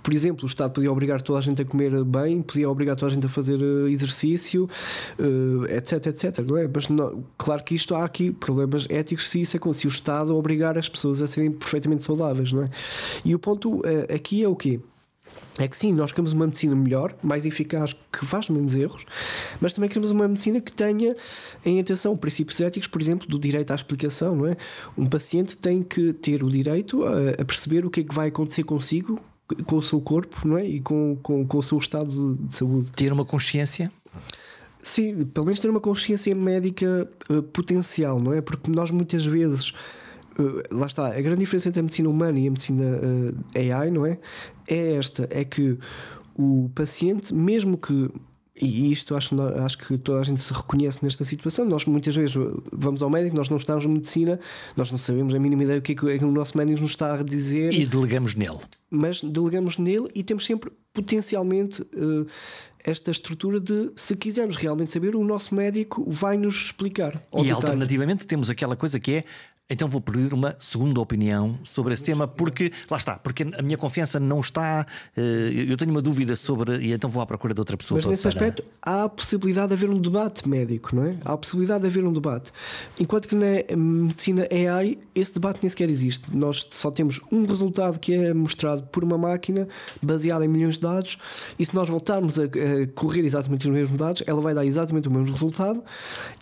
Por 0.04 0.14
exemplo, 0.14 0.44
o 0.44 0.48
Estado 0.48 0.72
podia 0.72 0.92
obrigar 0.92 1.22
toda 1.22 1.40
a 1.40 1.42
gente 1.42 1.62
a 1.62 1.66
comer 1.66 2.04
bem, 2.04 2.42
podia 2.42 2.70
obrigar 2.70 2.96
toda 2.96 3.12
a 3.12 3.16
gente 3.16 3.26
a 3.26 3.30
fazer 3.30 3.60
eh, 3.62 3.90
exercício, 3.92 4.70
etc, 5.70 6.06
eh, 6.06 6.10
etc. 6.10 6.40
Não 6.40 6.58
é? 6.58 6.70
Mas 6.74 6.90
não, 6.90 7.24
claro 7.38 7.64
que 7.64 7.76
isto 7.76 7.96
há 7.96 8.04
aqui 8.04 8.32
problemas 8.32 8.88
éticos 8.90 9.30
se 9.30 9.42
isso 9.42 9.58
se 9.74 9.88
o 9.88 9.90
Estado 9.90 10.36
obrigar 10.36 10.78
as 10.78 10.90
pessoas 10.90 11.22
a 11.22 11.28
serem 11.28 11.52
perfeitamente 11.52 12.04
saudáveis, 12.04 12.52
não 12.52 12.64
é? 12.64 12.70
E 13.24 13.36
o 13.36 13.40
ponto 13.40 13.82
eh, 13.86 14.14
aqui 14.14 14.44
é 14.44 14.48
o 14.48 14.56
quê? 14.56 14.80
É 15.60 15.68
que 15.68 15.76
sim, 15.76 15.92
nós 15.94 16.12
queremos 16.12 16.32
uma 16.32 16.46
medicina 16.46 16.76
melhor, 16.76 17.14
mais 17.22 17.46
eficaz, 17.46 17.94
que 18.12 18.26
faz 18.26 18.50
menos 18.50 18.76
erros, 18.76 19.06
mas 19.60 19.74
também 19.74 19.90
queremos 19.90 20.10
uma 20.10 20.28
medicina 20.28 20.62
que 20.62 20.72
tenha 20.72 21.16
em 21.66 21.80
atenção 21.80 22.16
princípios 22.16 22.60
éticos, 22.62 22.88
por 22.88 23.02
exemplo, 23.02 23.28
do 23.28 23.38
direito 23.38 23.72
à 23.72 23.76
explicação, 23.76 24.36
não 24.36 24.48
é? 24.48 24.56
Um 24.98 25.06
paciente 25.06 25.58
tem 25.58 25.82
que 25.82 26.14
ter 26.14 26.44
o 26.44 26.50
direito 26.50 27.04
a, 27.04 27.42
a 27.42 27.46
perceber 27.46 27.86
o 27.86 27.90
que 27.90 28.02
é 28.02 28.04
que 28.04 28.16
vai 28.16 28.30
acontecer 28.30 28.64
consigo 28.64 29.20
com 29.66 29.78
o 29.78 29.82
seu 29.82 30.00
corpo 30.02 30.48
não 30.48 30.58
é? 30.58 30.66
e 30.66 30.80
com, 30.80 31.18
com, 31.22 31.46
com 31.46 31.58
o 31.58 31.64
seu 31.64 31.78
estado 31.78 32.36
de 32.36 32.56
saúde. 32.56 32.90
Ter 32.96 33.12
uma 33.12 33.26
consciência? 33.26 33.92
Sim, 34.84 35.26
pelo 35.26 35.46
menos 35.46 35.60
ter 35.60 35.70
uma 35.70 35.80
consciência 35.80 36.34
médica 36.34 37.08
uh, 37.30 37.44
potencial, 37.44 38.20
não 38.20 38.34
é? 38.34 38.42
Porque 38.42 38.72
nós 38.72 38.90
muitas 38.90 39.26
vezes. 39.26 39.74
Uh, 40.40 40.64
lá 40.72 40.88
está, 40.88 41.08
a 41.08 41.22
grande 41.22 41.42
diferença 41.42 41.70
entre 41.70 41.82
a 41.82 41.84
medicina 41.84 42.10
humana 42.10 42.40
e 42.40 42.48
a 42.48 42.52
medicina 42.52 42.84
uh, 42.84 43.74
AI, 43.74 43.92
não 43.92 44.06
é? 44.06 44.18
É 44.68 44.94
esta: 44.96 45.28
é 45.30 45.44
que 45.44 45.78
o 46.36 46.72
paciente, 46.74 47.34
mesmo 47.34 47.78
que 47.78 48.10
e 48.62 48.92
isto 48.92 49.16
acho, 49.16 49.36
acho 49.42 49.78
que 49.78 49.98
toda 49.98 50.20
a 50.20 50.24
gente 50.24 50.40
se 50.40 50.54
reconhece 50.54 51.04
nesta 51.04 51.24
situação. 51.24 51.66
Nós 51.66 51.86
muitas 51.86 52.16
vezes 52.16 52.36
vamos 52.72 53.02
ao 53.02 53.10
médico, 53.10 53.36
nós 53.36 53.50
não 53.50 53.58
estamos 53.58 53.86
em 53.86 53.90
medicina, 53.90 54.40
nós 54.78 54.92
não 54.92 55.00
sabemos 55.00 55.34
a 55.34 55.40
mínima 55.40 55.64
ideia 55.64 55.80
do 55.80 55.84
que 55.84 55.94
é 55.94 55.96
que 55.96 56.24
é 56.24 56.26
o 56.26 56.32
nosso 56.32 56.56
médico 56.58 56.80
nos 56.82 56.92
está 56.92 57.16
a 57.16 57.24
dizer. 57.24 57.74
E 57.74 57.88
delegamos 57.88 58.36
nele. 58.36 58.60
Mas 58.90 59.22
delegamos 59.24 59.78
nele 59.80 60.10
e 60.14 60.22
temos 60.22 60.46
sempre 60.46 60.72
potencialmente 60.94 61.82
uh, 61.82 62.28
esta 62.84 63.12
estrutura 63.12 63.60
de, 63.60 63.92
se 63.96 64.16
quisermos 64.16 64.56
realmente 64.56 64.92
saber, 64.92 65.16
o 65.16 65.24
nosso 65.24 65.56
médico 65.56 66.04
vai 66.08 66.38
nos 66.38 66.66
explicar. 66.66 67.16
E 67.16 67.38
detalhe. 67.38 67.52
alternativamente 67.52 68.28
temos 68.28 68.50
aquela 68.50 68.76
coisa 68.76 69.00
que 69.00 69.12
é 69.12 69.24
então 69.72 69.88
vou 69.88 70.02
pedir 70.02 70.34
uma 70.34 70.54
segunda 70.60 71.00
opinião 71.00 71.58
sobre 71.64 71.94
esse 71.94 72.04
tema, 72.04 72.28
porque 72.28 72.72
lá 72.90 72.98
está, 72.98 73.18
porque 73.18 73.44
a 73.58 73.62
minha 73.62 73.78
confiança 73.78 74.20
não 74.20 74.42
está. 74.42 74.86
Eh, 75.16 75.66
eu 75.70 75.78
tenho 75.78 75.92
uma 75.92 76.02
dúvida 76.02 76.36
sobre. 76.36 76.78
E 76.80 76.92
então 76.92 77.10
vou 77.10 77.24
à 77.24 77.26
procura 77.26 77.54
de 77.54 77.62
outra 77.62 77.78
pessoa. 77.78 77.98
Mas 77.98 78.06
nesse 78.06 78.24
para... 78.24 78.30
aspecto 78.30 78.64
há 78.82 79.04
a 79.04 79.10
possibilidade 79.10 79.70
de 79.70 79.74
haver 79.74 79.90
um 79.90 80.00
debate 80.00 80.48
médico, 80.48 80.96
não 80.96 81.06
é? 81.06 81.16
Há 81.24 81.34
a 81.34 81.38
possibilidade 81.38 81.82
de 81.82 81.88
haver 81.88 82.06
um 82.06 82.12
debate. 82.12 82.52
Enquanto 83.00 83.28
que 83.28 83.36
na 83.36 83.76
medicina 83.76 84.48
AI 84.52 84.98
esse 85.16 85.34
debate 85.36 85.60
nem 85.62 85.70
sequer 85.70 85.90
existe. 85.90 86.36
Nós 86.36 86.68
só 86.72 86.92
temos 86.92 87.22
um 87.32 87.46
resultado 87.46 88.00
que 88.00 88.14
é 88.14 88.34
mostrado 88.34 88.84
por 88.84 89.04
uma 89.04 89.18
máquina 89.18 89.68
baseada 90.02 90.44
em 90.44 90.48
milhões 90.48 90.76
de 90.76 90.82
dados, 90.82 91.18
e 91.58 91.66
se 91.66 91.74
nós 91.76 91.88
voltarmos 91.88 92.40
a, 92.40 92.44
correr 92.96 93.24
exatamente 93.24 93.68
os 93.68 93.74
mesmos 93.74 93.98
dados, 93.98 94.24
ela 94.26 94.42
vai 94.42 94.54
dar 94.54 94.66
exatamente 94.66 95.08
o 95.08 95.12
mesmo 95.12 95.32
resultado 95.32 95.84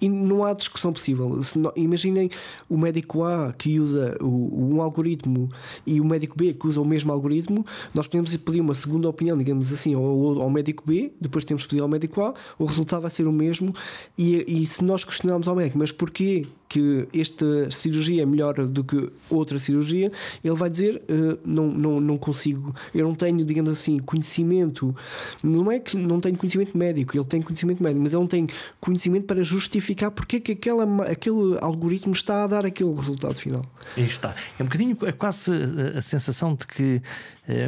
e 0.02 0.10
não 0.10 0.44
há 0.44 0.54
discussão 0.54 0.92
possível. 0.92 1.40
imaginem 1.76 2.30
o 2.68 2.78
médico 2.78 3.19
a 3.24 3.52
que 3.58 3.80
usa 3.80 4.18
o, 4.22 4.74
um 4.74 4.82
algoritmo 4.82 5.50
e 5.86 6.00
o 6.02 6.06
médico 6.06 6.38
B 6.38 6.54
que 6.54 6.68
usa 6.68 6.82
o 6.82 6.86
mesmo 6.86 7.12
algoritmo, 7.12 7.66
nós 7.94 8.08
podemos 8.08 8.36
pedir 8.38 8.62
uma 8.62 8.76
segunda 8.76 9.08
opinião, 9.10 9.38
digamos 9.38 9.72
assim, 9.72 9.94
ao, 9.94 10.42
ao 10.42 10.50
médico 10.50 10.84
B, 10.86 11.12
depois 11.20 11.46
temos 11.46 11.64
que 11.64 11.70
pedir 11.70 11.82
ao 11.82 11.88
médico 11.88 12.22
A, 12.22 12.34
o 12.58 12.66
resultado 12.66 13.02
vai 13.02 13.12
ser 13.12 13.28
o 13.28 13.32
mesmo. 13.32 13.74
E, 14.18 14.62
e 14.62 14.66
se 14.66 14.84
nós 14.84 15.04
questionarmos 15.04 15.48
ao 15.48 15.56
médico, 15.56 15.78
mas 15.78 15.92
porquê 15.92 16.46
que 16.70 17.08
esta 17.14 17.72
cirurgia 17.72 18.22
é 18.22 18.26
melhor 18.26 18.54
do 18.54 18.84
que 18.84 19.12
outra 19.30 19.58
cirurgia, 19.58 20.12
ele 20.44 20.56
vai 20.56 20.70
dizer: 20.70 21.02
uh, 21.10 21.40
não, 21.44 21.68
não, 21.68 22.00
não 22.00 22.18
consigo, 22.18 22.74
eu 22.94 23.08
não 23.08 23.16
tenho, 23.16 23.44
digamos 23.44 23.72
assim, 23.72 23.98
conhecimento. 23.98 24.96
Não 25.44 25.72
é 25.72 25.80
que 25.80 25.98
não 25.98 26.22
tenho 26.22 26.38
conhecimento 26.38 26.78
médico, 26.78 27.18
ele 27.18 27.26
tem 27.26 27.42
conhecimento 27.42 27.82
médico, 27.82 28.02
mas 28.02 28.14
ele 28.14 28.22
não 28.22 28.28
tem 28.28 28.48
conhecimento 28.80 29.26
para 29.26 29.42
justificar 29.42 30.12
porque 30.12 30.36
é 30.36 30.40
que 30.40 30.52
aquela, 30.52 31.06
aquele 31.06 31.58
algoritmo 31.60 32.14
está 32.14 32.44
a 32.44 32.48
dar 32.48 32.66
aquele 32.66 32.94
resultado 32.94 33.34
final. 33.34 33.66
Aí 33.98 34.06
está. 34.06 34.36
É 34.60 34.64
um 34.64 34.66
bocadinho 34.68 34.98
é 35.02 35.12
quase 35.12 35.52
a, 35.96 36.02
sensação 36.02 36.54
de 36.54 36.68
que 36.68 37.02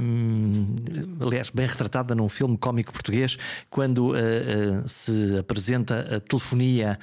um, 0.04 0.76
aliás, 1.20 1.50
bem 1.50 1.66
retratada 1.66 2.14
num 2.14 2.30
filme 2.30 2.56
cómico 2.56 2.94
português, 2.94 3.38
quando 3.70 4.12
uh, 4.12 4.14
uh, 4.14 4.88
se 4.88 5.40
apresenta 5.40 6.18
a 6.18 6.20
telefonia 6.20 7.00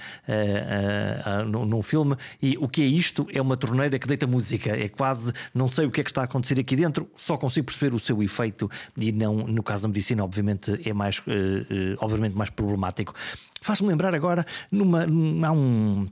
num 1.46 1.82
filme 1.88 2.16
e 2.42 2.56
o 2.58 2.68
que 2.68 2.82
é 2.82 2.86
isto? 2.86 3.26
É 3.32 3.40
uma 3.40 3.56
torneira 3.56 3.98
que 3.98 4.06
deita 4.06 4.26
música, 4.26 4.70
é 4.70 4.88
quase 4.88 5.32
não 5.54 5.68
sei 5.68 5.86
o 5.86 5.90
que 5.90 6.00
é 6.00 6.04
que 6.04 6.10
está 6.10 6.22
a 6.22 6.24
acontecer 6.24 6.58
aqui 6.60 6.76
dentro, 6.76 7.10
só 7.16 7.36
consigo 7.36 7.66
perceber 7.66 7.94
o 7.94 7.98
seu 7.98 8.22
efeito 8.22 8.70
e 8.96 9.12
não, 9.12 9.34
no 9.46 9.62
caso 9.62 9.82
da 9.82 9.88
medicina, 9.88 10.24
obviamente, 10.24 10.80
é 10.84 10.92
mais, 10.92 11.22
obviamente 11.98 12.36
mais 12.36 12.50
problemático. 12.50 13.14
Faz-me 13.60 13.88
lembrar 13.88 14.14
agora 14.14 14.44
numa, 14.70 15.02
há 15.02 15.52
um 15.52 16.08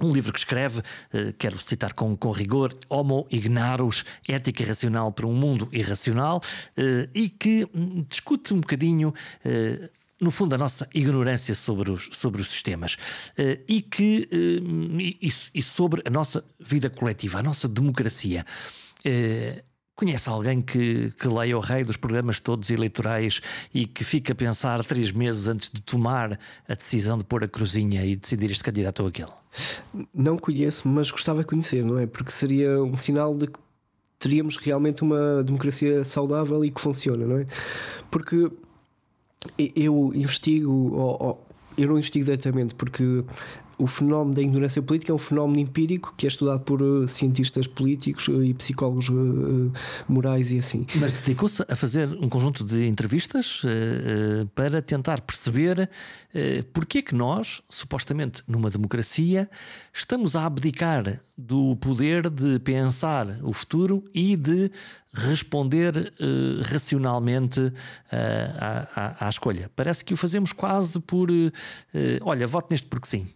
um 0.00 0.12
livro 0.12 0.32
que 0.32 0.38
escreve, 0.38 0.82
eh, 1.12 1.34
quero 1.38 1.58
citar 1.58 1.92
com, 1.92 2.16
com 2.16 2.30
rigor, 2.30 2.74
Homo 2.88 3.26
Ignarus, 3.30 4.04
Ética 4.26 4.64
Racional 4.64 5.12
para 5.12 5.26
um 5.26 5.34
Mundo 5.34 5.68
Irracional, 5.70 6.40
eh, 6.76 7.08
e 7.14 7.28
que 7.28 7.68
hum, 7.74 8.04
discute 8.08 8.54
um 8.54 8.60
bocadinho 8.60 9.12
eh, 9.44 9.90
no 10.22 10.30
fundo, 10.30 10.54
a 10.54 10.58
nossa 10.58 10.88
ignorância 10.94 11.54
sobre 11.54 11.90
os, 11.90 12.08
sobre 12.12 12.40
os 12.40 12.48
sistemas 12.48 12.96
e, 13.68 13.82
que, 13.82 14.28
e, 14.32 15.28
e 15.54 15.62
sobre 15.62 16.00
a 16.06 16.10
nossa 16.10 16.44
vida 16.60 16.88
coletiva, 16.88 17.40
a 17.40 17.42
nossa 17.42 17.68
democracia. 17.68 18.46
Conhece 19.94 20.28
alguém 20.28 20.62
que, 20.62 21.12
que 21.20 21.28
leia 21.28 21.56
o 21.56 21.60
rei 21.60 21.84
dos 21.84 21.96
programas 21.96 22.40
todos 22.40 22.70
eleitorais 22.70 23.40
e 23.74 23.86
que 23.86 24.02
fica 24.02 24.32
a 24.32 24.34
pensar 24.34 24.82
três 24.84 25.12
meses 25.12 25.48
antes 25.48 25.70
de 25.70 25.82
tomar 25.82 26.40
a 26.66 26.74
decisão 26.74 27.18
de 27.18 27.24
pôr 27.24 27.44
a 27.44 27.48
cruzinha 27.48 28.04
e 28.04 28.16
decidir 28.16 28.50
este 28.50 28.64
candidato 28.64 29.00
ou 29.00 29.08
aquele? 29.08 29.28
Não 30.14 30.38
conheço, 30.38 30.88
mas 30.88 31.10
gostava 31.10 31.40
de 31.40 31.46
conhecer, 31.46 31.84
não 31.84 31.98
é? 31.98 32.06
Porque 32.06 32.32
seria 32.32 32.82
um 32.82 32.96
sinal 32.96 33.36
de 33.36 33.48
que 33.48 33.58
teríamos 34.18 34.56
realmente 34.56 35.02
uma 35.02 35.42
democracia 35.44 36.02
saudável 36.04 36.64
e 36.64 36.70
que 36.70 36.80
funciona, 36.80 37.26
não 37.26 37.38
é? 37.38 37.46
Porque 38.10 38.50
eu 39.58 40.12
investigo, 40.14 40.72
ou, 40.94 41.22
ou, 41.22 41.46
eu 41.76 41.88
não 41.88 41.94
investigo 41.94 42.24
diretamente, 42.24 42.74
porque 42.74 43.24
o 43.82 43.86
fenómeno 43.88 44.32
da 44.32 44.40
ignorância 44.40 44.80
política 44.80 45.10
é 45.10 45.14
um 45.14 45.18
fenómeno 45.18 45.58
empírico 45.58 46.14
que 46.16 46.24
é 46.24 46.28
estudado 46.28 46.60
por 46.60 46.80
uh, 46.80 47.08
cientistas 47.08 47.66
políticos 47.66 48.28
uh, 48.28 48.44
e 48.44 48.54
psicólogos 48.54 49.08
uh, 49.08 49.72
morais 50.08 50.52
e 50.52 50.58
assim. 50.58 50.86
Mas 50.94 51.12
dedicou-se 51.12 51.64
a 51.68 51.74
fazer 51.74 52.08
um 52.20 52.28
conjunto 52.28 52.64
de 52.64 52.86
entrevistas 52.86 53.62
para 54.54 54.80
tentar 54.80 55.20
perceber 55.22 55.90
porque 56.72 56.98
é 56.98 57.02
que 57.02 57.14
nós, 57.14 57.62
supostamente 57.68 58.42
numa 58.46 58.70
democracia, 58.70 59.50
estamos 59.92 60.36
a 60.36 60.46
abdicar 60.46 61.20
do 61.36 61.76
poder 61.76 62.30
de 62.30 62.58
pensar 62.60 63.26
o 63.42 63.52
futuro 63.52 64.04
e 64.14 64.36
de 64.36 64.70
responder 65.14 66.12
racionalmente 66.70 67.72
à, 68.10 68.88
à, 68.94 69.26
à, 69.26 69.28
escolha. 69.28 69.70
Parece 69.74 70.04
que 70.04 70.14
o 70.14 70.16
fazemos 70.16 70.52
quase 70.52 71.00
por 71.00 71.28
olha, 72.22 72.46
voto 72.46 72.68
neste 72.70 72.86
porque 72.86 73.08
sim. 73.08 73.28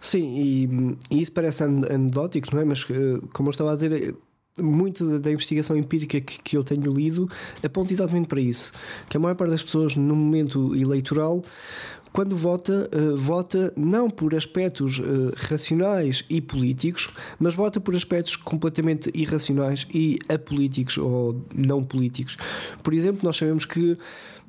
Sim, 0.00 0.36
e, 0.36 1.16
e 1.16 1.22
isso 1.22 1.32
parece 1.32 1.64
anedótico, 1.64 2.54
não 2.54 2.62
é? 2.62 2.64
Mas 2.64 2.86
eh, 2.90 3.20
como 3.32 3.48
eu 3.48 3.50
estava 3.50 3.72
a 3.72 3.74
dizer, 3.74 4.14
muito 4.58 5.18
da 5.18 5.30
investigação 5.30 5.76
empírica 5.76 6.20
que, 6.20 6.40
que 6.42 6.56
eu 6.56 6.64
tenho 6.64 6.90
lido 6.90 7.28
aponta 7.62 7.92
exatamente 7.92 8.28
para 8.28 8.40
isso. 8.40 8.72
Que 9.08 9.16
a 9.16 9.20
maior 9.20 9.34
parte 9.34 9.50
das 9.50 9.62
pessoas 9.62 9.96
no 9.96 10.16
momento 10.16 10.74
eleitoral 10.74 11.42
quando 12.12 12.34
vota, 12.34 12.88
uh, 12.94 13.14
vota 13.14 13.70
não 13.76 14.08
por 14.08 14.34
aspectos 14.34 15.02
racionais 15.36 16.24
e 16.30 16.40
políticos, 16.40 17.10
mas 17.38 17.54
vota 17.54 17.78
por 17.78 17.94
aspectos 17.94 18.36
completamente 18.36 19.10
irracionais 19.12 19.86
e 19.92 20.18
apolíticos 20.26 20.96
ou 20.96 21.44
não 21.54 21.84
políticos. 21.84 22.38
Por 22.82 22.94
exemplo, 22.94 23.20
nós 23.22 23.36
sabemos 23.36 23.66
que 23.66 23.98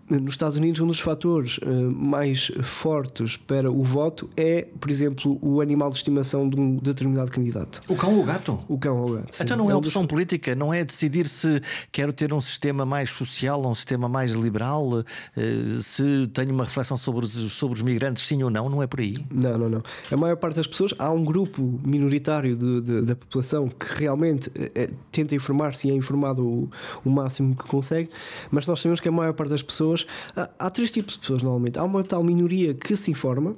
nos 0.09 0.31
Estados 0.31 0.55
Unidos, 0.55 0.79
um 0.79 0.87
dos 0.87 0.99
fatores 0.99 1.57
uh, 1.57 1.67
mais 1.91 2.51
fortes 2.63 3.35
para 3.35 3.69
o 3.69 3.83
voto 3.83 4.29
é, 4.37 4.65
por 4.79 4.89
exemplo, 4.89 5.37
o 5.41 5.59
animal 5.59 5.89
de 5.89 5.97
estimação 5.97 6.49
de 6.49 6.59
um 6.59 6.77
determinado 6.77 7.29
candidato. 7.29 7.81
O 7.87 7.95
cão 7.95 8.15
ou 8.15 8.21
o 8.21 8.23
gato? 8.23 8.59
O 8.69 8.77
cão 8.77 8.97
ou 8.97 9.09
o 9.09 9.13
gato. 9.15 9.35
Sim. 9.35 9.43
Então 9.43 9.57
não 9.57 9.69
é, 9.69 9.73
é 9.73 9.75
opção 9.75 10.03
dos... 10.03 10.09
política, 10.09 10.55
não 10.55 10.73
é 10.73 10.85
decidir 10.85 11.27
se 11.27 11.61
quero 11.91 12.13
ter 12.13 12.33
um 12.33 12.39
sistema 12.39 12.85
mais 12.85 13.09
social 13.09 13.65
um 13.67 13.75
sistema 13.75 14.07
mais 14.07 14.31
liberal, 14.31 14.87
uh, 14.87 15.81
se 15.81 16.27
tenho 16.27 16.53
uma 16.53 16.63
reflexão 16.63 16.97
sobre 16.97 17.25
os, 17.25 17.33
sobre 17.51 17.75
os 17.75 17.81
migrantes, 17.81 18.25
sim 18.25 18.41
ou 18.43 18.49
não, 18.49 18.69
não 18.69 18.81
é 18.81 18.87
por 18.87 19.01
aí? 19.01 19.17
Não, 19.29 19.57
não, 19.57 19.69
não. 19.69 19.83
A 20.09 20.15
maior 20.15 20.37
parte 20.37 20.55
das 20.55 20.67
pessoas, 20.67 20.93
há 20.97 21.11
um 21.11 21.23
grupo 21.23 21.79
minoritário 21.83 22.55
de, 22.55 22.81
de, 22.81 23.01
da 23.01 23.15
população 23.15 23.67
que 23.67 23.99
realmente 23.99 24.49
uh, 24.49 24.93
tenta 25.11 25.35
informar-se 25.35 25.87
e 25.87 25.91
é 25.91 25.93
informado 25.93 26.47
o, 26.47 26.69
o 27.03 27.09
máximo 27.09 27.55
que 27.55 27.65
consegue, 27.65 28.09
mas 28.49 28.65
nós 28.65 28.79
sabemos 28.79 28.99
que 28.99 29.09
a 29.09 29.11
maior 29.11 29.33
parte 29.33 29.49
das 29.49 29.61
pessoas 29.61 29.96
pessoas. 30.03 30.49
Há, 30.57 30.69
três 30.69 30.91
tipos 30.91 31.13
de 31.15 31.19
pessoas 31.19 31.43
normalmente. 31.43 31.79
Há 31.79 31.83
uma 31.83 32.03
tal 32.03 32.23
minoria 32.23 32.73
que 32.73 32.95
se 32.95 33.11
informa, 33.11 33.55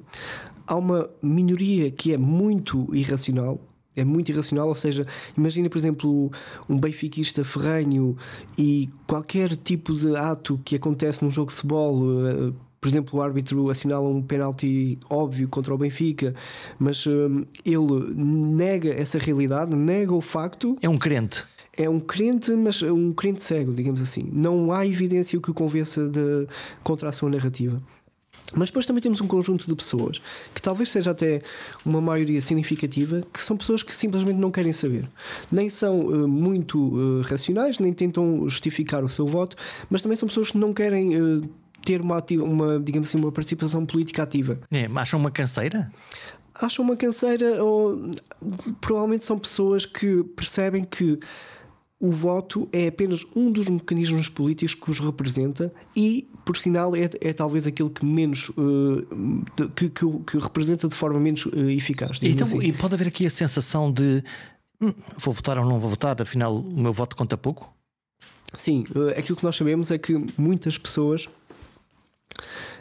há 0.66 0.76
uma 0.76 1.10
minoria 1.22 1.92
que 1.92 2.14
é 2.14 2.18
muito 2.18 2.88
irracional, 2.94 3.60
é 3.96 4.04
muito 4.04 4.30
irracional, 4.30 4.68
ou 4.68 4.76
seja, 4.76 5.06
imagina, 5.38 5.70
por 5.70 5.78
exemplo, 5.78 6.32
um 6.70 6.78
benfiquista 6.78 7.44
ferrenho 7.44 8.16
e 8.58 8.90
qualquer 9.08 9.56
tipo 9.58 9.94
de 9.94 10.16
ato 10.16 10.60
que 10.64 10.76
acontece 10.76 11.24
num 11.24 11.32
jogo 11.32 11.50
de 11.50 11.56
futebol, 11.56 12.28
eh, 12.28 12.54
por 12.80 12.88
exemplo, 12.88 13.20
o 13.20 13.22
árbitro 13.22 13.70
assinala 13.70 14.08
um 14.08 14.22
penalti 14.22 14.98
óbvio 15.10 15.50
contra 15.50 15.74
o 15.74 15.78
Benfica, 15.78 16.34
mas 16.78 17.06
eh, 17.06 17.46
ele 17.66 18.14
nega 18.16 18.90
essa 18.90 19.18
realidade, 19.18 19.76
nega 19.76 20.14
o 20.14 20.22
facto. 20.22 20.78
É 20.82 20.88
um 20.88 20.98
crente 20.98 21.46
é 21.80 21.90
um 21.90 22.00
crente, 22.00 22.52
mas 22.52 22.82
um 22.82 23.14
crente 23.14 23.42
cego, 23.42 23.74
digamos 23.74 24.02
assim. 24.02 24.30
Não 24.34 24.74
há 24.74 24.86
evidência 24.86 25.40
que 25.40 25.50
o 25.50 25.54
convença 25.54 26.08
de, 26.10 26.46
contra 26.84 27.08
a 27.08 27.12
sua 27.14 27.30
narrativa. 27.30 27.82
Mas 28.54 28.70
depois 28.70 28.86
também 28.86 29.02
temos 29.02 29.22
um 29.22 29.28
conjunto 29.28 29.68
de 29.68 29.76
pessoas 29.76 30.20
que 30.54 30.62
talvez 30.62 30.90
seja 30.90 31.12
até 31.12 31.42
uma 31.86 32.02
maioria 32.02 32.42
significativa, 32.42 33.22
que 33.32 33.42
são 33.42 33.56
pessoas 33.56 33.82
que 33.82 33.96
simplesmente 33.96 34.38
não 34.38 34.52
querem 34.52 34.74
saber. 34.74 35.08
Nem 35.52 35.70
são 35.70 36.00
uh, 36.00 36.28
muito 36.28 36.80
uh, 36.80 37.22
racionais, 37.22 37.80
nem 37.80 37.94
tentam 37.94 38.50
justificar 38.50 39.04
o 39.04 39.10
seu 39.10 39.26
voto, 39.28 39.56
mas 39.90 40.02
também 40.02 40.18
são 40.18 40.28
pessoas 40.28 40.52
que 40.52 40.58
não 40.58 40.74
querem 40.74 41.16
uh, 41.16 41.50
ter 41.86 42.02
uma, 42.02 42.18
ativa, 42.18 42.44
uma, 42.44 42.80
digamos 42.80 43.08
assim, 43.08 43.20
uma 43.20 43.32
participação 43.32 43.86
política 43.86 44.24
ativa. 44.24 44.60
É, 44.72 44.90
acham 44.96 45.20
uma 45.20 45.32
canseira? 45.32 45.92
Acham 46.56 46.84
uma 46.84 46.98
canseira 46.98 47.64
ou 47.64 48.12
provavelmente 48.82 49.26
são 49.26 49.38
pessoas 49.38 49.86
que 49.86 50.24
percebem 50.36 50.84
que 50.84 51.20
o 52.00 52.12
voto 52.12 52.70
é 52.72 52.88
apenas 52.88 53.26
um 53.36 53.52
dos 53.52 53.68
mecanismos 53.68 54.30
políticos 54.30 54.74
que 54.74 54.89
os 54.89 55.00
representa 55.00 55.72
e, 55.93 56.30
por 56.45 56.56
sinal, 56.56 56.95
é, 56.95 57.10
é 57.20 57.34
talvez 57.34 57.68
aquele 57.68 57.89
que 57.89 58.06
menos 58.06 58.50
uh, 58.50 59.06
que, 59.76 59.89
que, 59.89 60.06
que, 60.26 60.38
representa 60.38 60.88
de 60.88 60.95
forma 60.95 61.20
menos 61.20 61.45
uh, 61.45 61.70
eficaz. 61.70 62.20
Então, 62.22 62.47
assim. 62.47 62.60
E 62.60 62.72
pode 62.72 62.93
haver 62.93 63.10
aqui 63.10 63.26
a 63.26 63.30
sensação 63.30 63.91
de 63.91 64.24
hum, 64.82 64.93
vou 65.18 65.34
votar 65.34 65.58
ou 65.58 65.66
não 65.66 65.78
vou 65.78 65.89
votar, 65.89 66.22
afinal 66.22 66.56
o 66.56 66.82
meu 66.82 66.93
voto 66.93 67.18
conta 67.18 67.38
pouco? 67.38 67.70
Sim, 68.58 68.86
uh, 68.95 69.10
aquilo 69.20 69.38
que 69.38 69.43
nós 69.43 69.58
sabemos 69.58 69.91
é 69.91 69.97
que 69.97 70.14
muitas 70.38 70.78
pessoas 70.78 71.28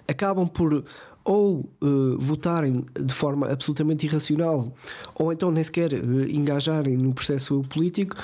acabam 0.06 0.46
por 0.46 0.84
ou 1.28 1.70
uh, 1.82 2.18
votarem 2.18 2.86
de 2.98 3.12
forma 3.12 3.46
absolutamente 3.50 4.06
irracional, 4.06 4.72
ou 5.14 5.30
então 5.30 5.50
nem 5.50 5.62
sequer 5.62 5.92
uh, 5.92 6.22
engajarem 6.30 6.96
no 6.96 7.12
processo 7.12 7.62
político, 7.68 8.16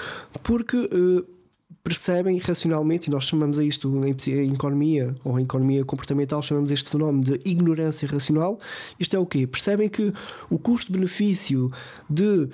porque 0.42 0.78
uh, 0.78 1.22
percebem 1.82 2.38
racionalmente, 2.38 3.11
e 3.11 3.12
nós 3.12 3.24
chamamos 3.24 3.59
a 3.59 3.64
isto 3.64 3.92
em 4.07 4.52
economia 4.55 5.14
ou 5.22 5.38
em 5.38 5.42
economia 5.42 5.84
comportamental, 5.84 6.40
chamamos 6.40 6.72
este 6.72 6.88
fenómeno 6.88 7.22
de 7.24 7.40
ignorância 7.44 8.09
racional. 8.09 8.59
Isto 8.98 9.16
é 9.16 9.18
o 9.18 9.26
quê? 9.26 9.46
Percebem 9.46 9.90
que 9.90 10.11
o 10.48 10.59
custo-benefício 10.59 11.70
de 12.09 12.48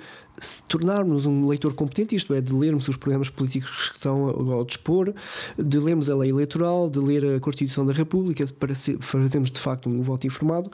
se 0.45 0.63
tornarmos 0.63 1.25
um 1.25 1.47
leitor 1.47 1.73
competente, 1.73 2.15
isto 2.15 2.33
é, 2.33 2.41
de 2.41 2.53
lermos 2.53 2.87
os 2.87 2.97
programas 2.97 3.29
políticos 3.29 3.89
que 3.89 3.97
estão 3.97 4.27
ao 4.27 4.65
dispor, 4.65 5.13
de 5.57 5.79
lermos 5.79 6.09
a 6.09 6.15
lei 6.15 6.29
eleitoral, 6.29 6.89
de 6.89 6.99
ler 6.99 7.35
a 7.35 7.39
Constituição 7.39 7.85
da 7.85 7.93
República 7.93 8.45
para 8.59 8.73
fazermos 8.75 9.51
de 9.51 9.59
facto 9.59 9.89
um 9.89 10.01
voto 10.01 10.25
informado, 10.27 10.71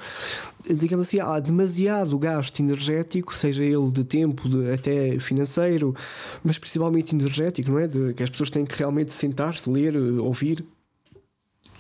digamos 0.70 1.08
assim, 1.08 1.20
há 1.20 1.40
demasiado 1.40 2.18
gasto 2.18 2.60
energético, 2.60 3.36
seja 3.36 3.64
ele 3.64 3.92
de 3.92 4.04
tempo, 4.04 4.48
de, 4.48 4.72
até 4.72 5.20
financeiro, 5.20 5.96
mas 6.44 6.58
principalmente 6.58 7.14
energético, 7.14 7.72
não 7.72 7.80
é? 7.80 7.88
De, 7.88 8.14
que 8.14 8.24
as 8.24 8.30
pessoas 8.30 8.50
têm 8.50 8.66
que 8.66 8.76
realmente 8.78 9.14
sentar-se, 9.14 9.70
ler, 9.70 9.96
ouvir 10.20 10.66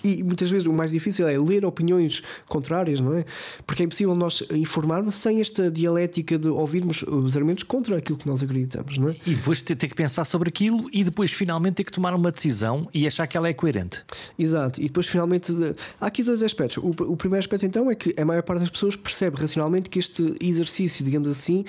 e 0.03 0.23
muitas 0.23 0.49
vezes 0.49 0.67
o 0.67 0.73
mais 0.73 0.91
difícil 0.91 1.27
é 1.27 1.37
ler 1.37 1.65
opiniões 1.65 2.21
contrárias, 2.47 3.01
não 3.01 3.15
é? 3.15 3.25
Porque 3.65 3.83
é 3.83 3.85
impossível 3.85 4.15
nós 4.15 4.43
informarmos 4.51 5.15
sem 5.15 5.39
esta 5.39 5.69
dialética 5.69 6.37
de 6.37 6.47
ouvirmos 6.47 7.03
os 7.03 7.35
argumentos 7.35 7.63
contra 7.63 7.97
aquilo 7.97 8.17
que 8.17 8.27
nós 8.27 8.43
acreditamos, 8.43 8.97
não 8.97 9.09
é? 9.09 9.15
E 9.25 9.35
depois 9.35 9.61
ter, 9.61 9.75
que 9.75 9.95
pensar 9.95 10.25
sobre 10.25 10.49
aquilo 10.49 10.89
e 10.93 11.03
depois 11.03 11.31
finalmente 11.31 11.75
ter 11.75 11.83
que 11.83 11.91
tomar 11.91 12.13
uma 12.13 12.31
decisão 12.31 12.87
e 12.93 13.07
achar 13.07 13.27
que 13.27 13.37
ela 13.37 13.47
é 13.47 13.53
coerente. 13.53 14.03
Exato, 14.37 14.79
e 14.79 14.85
depois 14.85 15.07
finalmente 15.07 15.53
há 15.99 16.07
aqui 16.07 16.23
dois 16.23 16.43
aspectos. 16.43 16.77
O, 16.77 16.89
o 16.89 17.17
primeiro 17.17 17.39
aspecto 17.39 17.65
então 17.65 17.89
é 17.89 17.95
que 17.95 18.13
a 18.19 18.25
maior 18.25 18.43
parte 18.43 18.61
das 18.61 18.69
pessoas 18.69 18.95
percebe 18.95 19.37
racionalmente 19.37 19.89
que 19.89 19.99
este 19.99 20.35
exercício, 20.41 21.03
digamos 21.03 21.27
assim, 21.27 21.65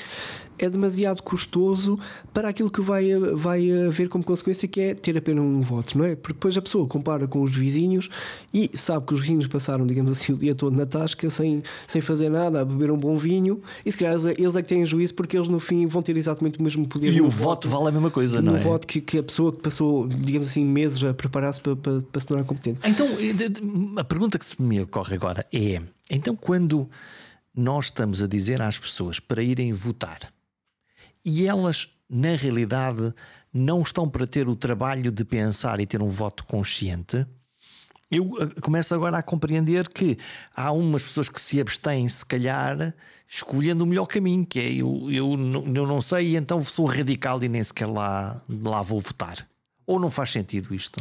é 0.58 0.68
demasiado 0.68 1.22
custoso 1.22 1.98
para 2.32 2.48
aquilo 2.48 2.70
que 2.70 2.80
vai, 2.80 3.14
vai 3.34 3.86
haver 3.86 4.08
como 4.08 4.24
consequência, 4.24 4.68
que 4.68 4.80
é 4.80 4.94
ter 4.94 5.16
apenas 5.16 5.44
um 5.44 5.60
voto, 5.60 5.96
não 5.96 6.04
é? 6.04 6.16
Porque 6.16 6.34
depois 6.34 6.56
a 6.56 6.62
pessoa 6.62 6.86
compara 6.86 7.26
com 7.26 7.42
os 7.42 7.54
vizinhos 7.54 8.08
e 8.52 8.70
sabe 8.74 9.04
que 9.06 9.14
os 9.14 9.20
vizinhos 9.20 9.46
passaram, 9.46 9.86
digamos 9.86 10.12
assim, 10.12 10.32
o 10.32 10.36
dia 10.36 10.54
todo 10.54 10.76
na 10.76 10.86
tasca 10.86 11.28
sem, 11.30 11.62
sem 11.86 12.00
fazer 12.00 12.28
nada, 12.28 12.60
a 12.60 12.64
beber 12.64 12.90
um 12.90 12.96
bom 12.96 13.16
vinho, 13.16 13.60
e 13.84 13.92
se 13.92 13.98
calhar 13.98 14.18
eles 14.36 14.56
é 14.56 14.62
que 14.62 14.68
têm 14.68 14.84
juízo 14.84 15.14
porque 15.14 15.36
eles 15.36 15.48
no 15.48 15.60
fim 15.60 15.86
vão 15.86 16.02
ter 16.02 16.16
exatamente 16.16 16.58
o 16.58 16.62
mesmo 16.62 16.86
poder. 16.86 17.12
E 17.12 17.20
o 17.20 17.28
voto, 17.28 17.68
voto 17.68 17.68
vale 17.68 17.88
a 17.88 17.92
mesma 17.92 18.10
coisa, 18.10 18.42
não 18.42 18.56
é? 18.56 18.60
O 18.60 18.62
voto 18.62 18.86
que, 18.86 19.00
que 19.00 19.18
a 19.18 19.22
pessoa 19.22 19.52
que 19.52 19.60
passou, 19.60 20.06
digamos 20.06 20.48
assim, 20.48 20.64
meses 20.64 21.02
a 21.04 21.14
preparar-se 21.14 21.60
para, 21.60 21.76
para, 21.76 22.00
para 22.00 22.20
se 22.20 22.26
tornar 22.26 22.44
competente. 22.44 22.80
Então, 22.84 23.06
a 23.96 24.04
pergunta 24.04 24.38
que 24.38 24.44
se 24.44 24.60
me 24.60 24.80
ocorre 24.80 25.14
agora 25.14 25.46
é: 25.52 25.80
então, 26.10 26.34
quando 26.34 26.88
nós 27.54 27.86
estamos 27.86 28.22
a 28.22 28.26
dizer 28.26 28.62
às 28.62 28.78
pessoas 28.78 29.18
para 29.18 29.42
irem 29.42 29.72
votar 29.72 30.32
e 31.28 31.46
elas, 31.46 31.88
na 32.08 32.34
realidade, 32.34 33.12
não 33.52 33.82
estão 33.82 34.08
para 34.08 34.26
ter 34.26 34.48
o 34.48 34.56
trabalho 34.56 35.12
de 35.12 35.24
pensar 35.24 35.78
e 35.78 35.86
ter 35.86 36.00
um 36.00 36.08
voto 36.08 36.44
consciente. 36.46 37.26
Eu 38.10 38.34
eh, 38.40 38.60
começo 38.62 38.94
agora 38.94 39.18
a 39.18 39.22
compreender 39.22 39.86
que 39.88 40.16
há 40.56 40.72
umas 40.72 41.04
pessoas 41.04 41.28
que 41.28 41.38
se 41.38 41.60
abstêm, 41.60 42.08
se 42.08 42.24
calhar, 42.24 42.94
escolhendo 43.28 43.84
o 43.84 43.86
melhor 43.86 44.06
caminho, 44.06 44.46
que 44.46 44.58
é 44.58 44.72
eu, 44.72 45.10
eu, 45.10 45.32
eu 45.74 45.86
não 45.86 46.00
sei, 46.00 46.34
então 46.34 46.62
sou 46.62 46.86
radical 46.86 47.42
e 47.44 47.48
nem 47.48 47.62
sequer 47.62 47.86
lá, 47.86 48.42
lá 48.48 48.80
vou 48.80 49.00
votar. 49.00 49.46
Ou 49.86 50.00
não 50.00 50.10
faz 50.10 50.30
sentido 50.30 50.74
isto? 50.74 50.98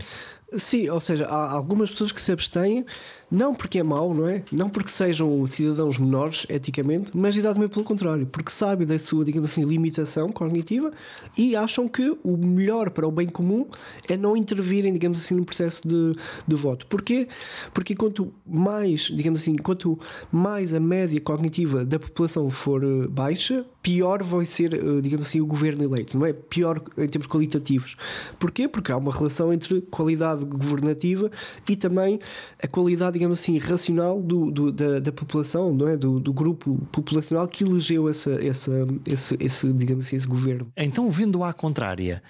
Sim, 0.56 0.88
ou 0.90 1.00
seja, 1.02 1.26
há 1.26 1.52
algumas 1.52 1.92
pessoas 1.92 2.14
que 2.14 2.22
se 2.22 2.32
abstêm, 2.32 2.86
não 3.30 3.54
porque 3.54 3.80
é 3.80 3.84
mau, 3.84 4.14
não 4.14 4.30
é? 4.30 4.44
Não 4.50 4.70
porque 4.70 4.90
sejam 4.90 5.46
cidadãos 5.46 5.98
menores 5.98 6.46
eticamente, 6.48 7.12
mas 7.14 7.36
exatamente 7.36 7.72
pelo 7.72 7.84
contrário, 7.84 8.26
porque 8.26 8.50
sabem 8.50 8.88
da 8.88 8.98
sua, 8.98 9.26
digamos 9.26 9.50
assim, 9.52 9.64
limitação 9.64 10.30
cognitiva 10.30 10.94
e 11.38 11.54
acham 11.54 11.90
que 11.90 12.18
o 12.24 12.38
melhor 12.38 12.90
para 12.92 13.06
o 13.06 13.12
bem 13.12 13.28
comum 13.28 13.68
é 14.08 14.16
não 14.16 14.38
intervirem, 14.38 14.94
digamos 14.94 15.20
assim, 15.20 15.36
no 15.36 15.44
processo 15.44 15.86
de, 15.86 16.14
de 16.48 16.56
voto. 16.56 16.88
Porquê? 16.88 17.28
Porque 17.74 17.94
quanto 17.94 18.34
mais, 18.46 19.02
digamos 19.14 19.42
assim, 19.42 19.58
quanto 19.58 20.00
mais 20.32 20.74
a 20.74 20.80
média 20.80 21.20
cognitiva 21.20 21.84
da 21.84 22.00
população 22.00 22.50
for 22.50 22.82
eh, 22.82 23.08
baixa, 23.10 23.66
pior 23.82 24.24
vai 24.24 24.46
ser, 24.46 24.74
eh, 24.74 25.02
digamos 25.02 25.28
assim, 25.28 25.42
o 25.42 25.46
governo 25.46 25.84
eleito, 25.84 26.18
não 26.18 26.26
é? 26.26 26.32
Pior 26.32 26.82
em 26.98 27.08
termos 27.10 27.28
qualitativos. 27.28 27.98
Porquê? 28.40 28.70
Porque 28.70 28.94
há 28.94 28.98
uma 28.98 29.12
relação 29.12 29.52
entre 29.52 29.82
qualidade 29.82 30.37
qualidade 30.46 30.46
governativa 30.46 31.32
e 31.68 31.76
também 31.76 32.20
a 32.62 32.68
qualidade, 32.68 33.14
digamos 33.14 33.40
assim, 33.40 33.58
racional 33.58 34.22
do, 34.22 34.52
do 34.52 34.72
da, 34.72 35.00
da, 35.00 35.12
população, 35.12 35.74
não 35.74 35.88
é? 35.88 35.98
Do, 35.98 36.20
do, 36.20 36.34
grupo 36.34 36.78
populacional 36.92 37.48
que 37.48 37.64
elegeu 37.64 38.10
essa, 38.10 38.34
essa, 38.46 38.72
esse, 39.06 39.38
esse, 39.40 39.74
digamos 39.74 40.06
assim, 40.06 40.16
esse 40.16 40.28
governo. 40.28 40.72
Então, 40.76 41.10
vendo 41.10 41.44
à 41.44 41.54
contrária, 41.54 42.22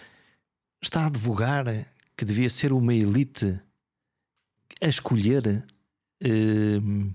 está 0.81 1.01
a 1.01 1.07
advogar 1.07 1.65
que 2.15 2.25
devia 2.25 2.49
ser 2.49 2.71
uma 2.71 2.93
elite 2.93 3.59
a 4.81 4.87
escolher 4.87 5.65
uh, 6.23 7.13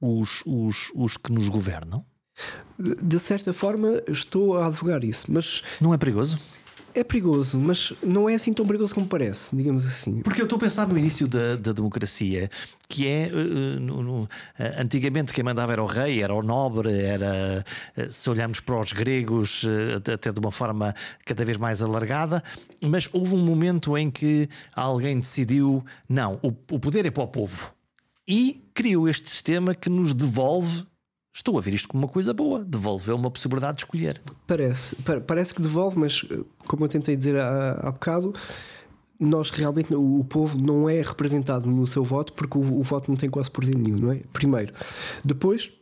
os, 0.00 0.42
os, 0.46 0.92
os 0.94 1.16
que 1.16 1.32
nos 1.32 1.48
governam? 1.48 2.04
De 2.78 3.18
certa 3.18 3.52
forma, 3.52 4.00
estou 4.06 4.56
a 4.56 4.66
advogar 4.66 5.02
isso, 5.02 5.26
mas. 5.32 5.64
Não 5.80 5.92
é 5.92 5.98
perigoso? 5.98 6.38
É 6.98 7.04
perigoso, 7.04 7.60
mas 7.60 7.92
não 8.02 8.28
é 8.28 8.34
assim 8.34 8.52
tão 8.52 8.66
perigoso 8.66 8.92
como 8.92 9.06
parece, 9.06 9.54
digamos 9.54 9.86
assim. 9.86 10.20
Porque 10.20 10.40
eu 10.40 10.46
estou 10.46 10.56
a 10.56 10.60
pensar 10.60 10.88
no 10.88 10.98
início 10.98 11.28
da, 11.28 11.54
da 11.54 11.70
democracia, 11.70 12.50
que 12.88 13.06
é 13.06 13.30
uh, 13.32 13.78
no, 13.78 14.02
no, 14.02 14.22
uh, 14.22 14.28
antigamente 14.76 15.32
quem 15.32 15.44
mandava 15.44 15.70
era 15.70 15.80
o 15.80 15.86
rei, 15.86 16.20
era 16.24 16.34
o 16.34 16.42
nobre, 16.42 16.90
era 17.00 17.64
se 18.10 18.28
olharmos 18.28 18.58
para 18.58 18.80
os 18.80 18.92
gregos, 18.92 19.64
até 20.12 20.32
de 20.32 20.40
uma 20.40 20.50
forma 20.50 20.92
cada 21.24 21.44
vez 21.44 21.56
mais 21.56 21.80
alargada, 21.80 22.42
mas 22.82 23.08
houve 23.12 23.32
um 23.32 23.44
momento 23.44 23.96
em 23.96 24.10
que 24.10 24.48
alguém 24.74 25.20
decidiu: 25.20 25.84
não, 26.08 26.40
o, 26.42 26.48
o 26.48 26.80
poder 26.80 27.06
é 27.06 27.12
para 27.12 27.22
o 27.22 27.28
povo. 27.28 27.72
E 28.26 28.64
criou 28.74 29.08
este 29.08 29.30
sistema 29.30 29.72
que 29.72 29.88
nos 29.88 30.12
devolve 30.12 30.84
Estou 31.38 31.56
a 31.56 31.60
ver 31.60 31.72
isto 31.72 31.86
como 31.86 32.02
uma 32.02 32.12
coisa 32.12 32.34
boa, 32.34 32.64
devolveu 32.64 33.14
uma 33.14 33.30
possibilidade 33.30 33.76
de 33.76 33.84
escolher. 33.84 34.20
Parece, 34.44 34.96
parece 35.24 35.54
que 35.54 35.62
devolve, 35.62 35.96
mas 35.96 36.24
como 36.66 36.84
eu 36.84 36.88
tentei 36.88 37.14
dizer 37.14 37.36
há, 37.36 37.74
há 37.74 37.92
bocado, 37.92 38.34
nós 39.20 39.48
realmente, 39.50 39.94
o, 39.94 40.24
povo 40.28 40.58
não 40.58 40.88
é 40.88 41.00
representado 41.00 41.70
no 41.70 41.86
seu 41.86 42.02
voto 42.02 42.32
porque 42.32 42.58
o, 42.58 42.80
o 42.80 42.82
voto 42.82 43.08
não 43.08 43.16
tem 43.16 43.30
quase 43.30 43.48
poder 43.52 43.76
nenhum, 43.78 43.96
não 43.96 44.10
é? 44.10 44.20
Primeiro. 44.32 44.74
Depois, 45.24 45.72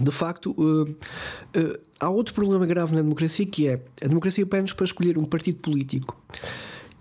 de 0.00 0.12
facto, 0.12 0.52
uh, 0.56 0.84
uh, 0.84 1.78
há 1.98 2.08
outro 2.08 2.32
problema 2.32 2.64
grave 2.64 2.94
na 2.94 3.02
democracia 3.02 3.46
que 3.46 3.66
é 3.66 3.82
a 4.00 4.06
democracia 4.06 4.46
pede-nos 4.46 4.74
para 4.74 4.84
escolher 4.84 5.18
um 5.18 5.24
partido 5.24 5.58
político. 5.58 6.16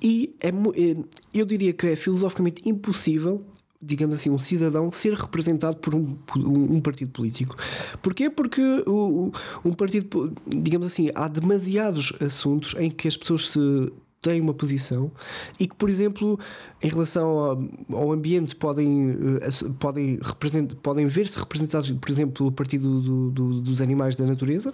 E 0.01 0.35
é, 0.39 0.47
eh, 0.47 1.03
eu 1.31 1.45
diria 1.45 1.73
que 1.73 1.85
é 1.85 1.95
filosoficamente 1.95 2.67
impossível 2.67 3.39
digamos 3.81 4.15
assim, 4.15 4.29
um 4.29 4.39
cidadão 4.39 4.91
ser 4.91 5.13
representado 5.13 5.77
por 5.77 5.93
um, 5.93 6.15
por 6.15 6.39
um 6.39 6.79
partido 6.79 7.11
político. 7.11 7.55
Porquê? 8.01 8.29
Porque 8.29 8.61
o, 8.87 9.31
um 9.63 9.71
partido, 9.71 10.33
digamos 10.47 10.87
assim, 10.87 11.09
há 11.13 11.27
demasiados 11.27 12.13
assuntos 12.19 12.75
em 12.79 12.89
que 12.89 13.07
as 13.07 13.15
pessoas 13.15 13.49
se 13.51 13.59
têm 14.21 14.41
uma 14.41 14.53
posição 14.53 15.11
e 15.59 15.67
que, 15.67 15.75
por 15.75 15.89
exemplo, 15.89 16.39
em 16.81 16.89
relação 16.89 17.67
ao, 17.91 18.11
ambiente, 18.11 18.55
podem, 18.55 19.09
eh, 19.41 19.49
podem, 19.79 20.19
podem 20.81 21.05
ver-se 21.07 21.39
representados, 21.39 21.89
por 21.89 22.09
exemplo, 22.09 22.33
pelo 22.33 22.51
Partido 22.51 23.01
do, 23.01 23.31
do, 23.31 23.61
dos 23.61 23.81
Animais 23.81 24.15
da 24.15 24.25
Natureza, 24.25 24.73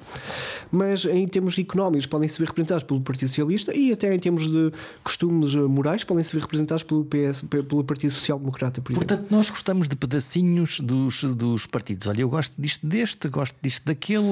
mas 0.71 1.05
em 1.05 1.25
termos 1.27 1.57
económicos, 1.57 2.05
podem 2.05 2.27
se 2.27 2.37
ver 2.39 2.47
representados 2.47 2.83
pelo 2.83 2.99
Partido 2.99 3.29
Socialista 3.29 3.75
e 3.75 3.91
até 3.91 4.13
em 4.13 4.19
termos 4.19 4.47
de 4.47 4.71
costumes 5.01 5.55
morais, 5.55 6.03
podem 6.03 6.23
se 6.23 6.33
ver 6.33 6.41
representados 6.41 6.83
pelo, 6.83 7.05
PS, 7.05 7.41
pelo 7.49 7.83
Partido 7.83 8.11
Social 8.11 8.37
Democrata, 8.37 8.81
por 8.81 8.93
Portanto, 8.93 9.19
exemplo. 9.19 9.37
nós 9.37 9.49
gostamos 9.49 9.87
de 9.87 9.95
pedacinhos 9.95 10.81
dos, 10.81 11.23
dos 11.23 11.65
partidos. 11.65 12.07
Olha, 12.07 12.21
eu 12.21 12.29
gosto 12.29 12.53
disto 12.57 12.85
deste, 12.85 13.29
gosto 13.29 13.55
disto 13.61 13.85
daquele, 13.85 14.23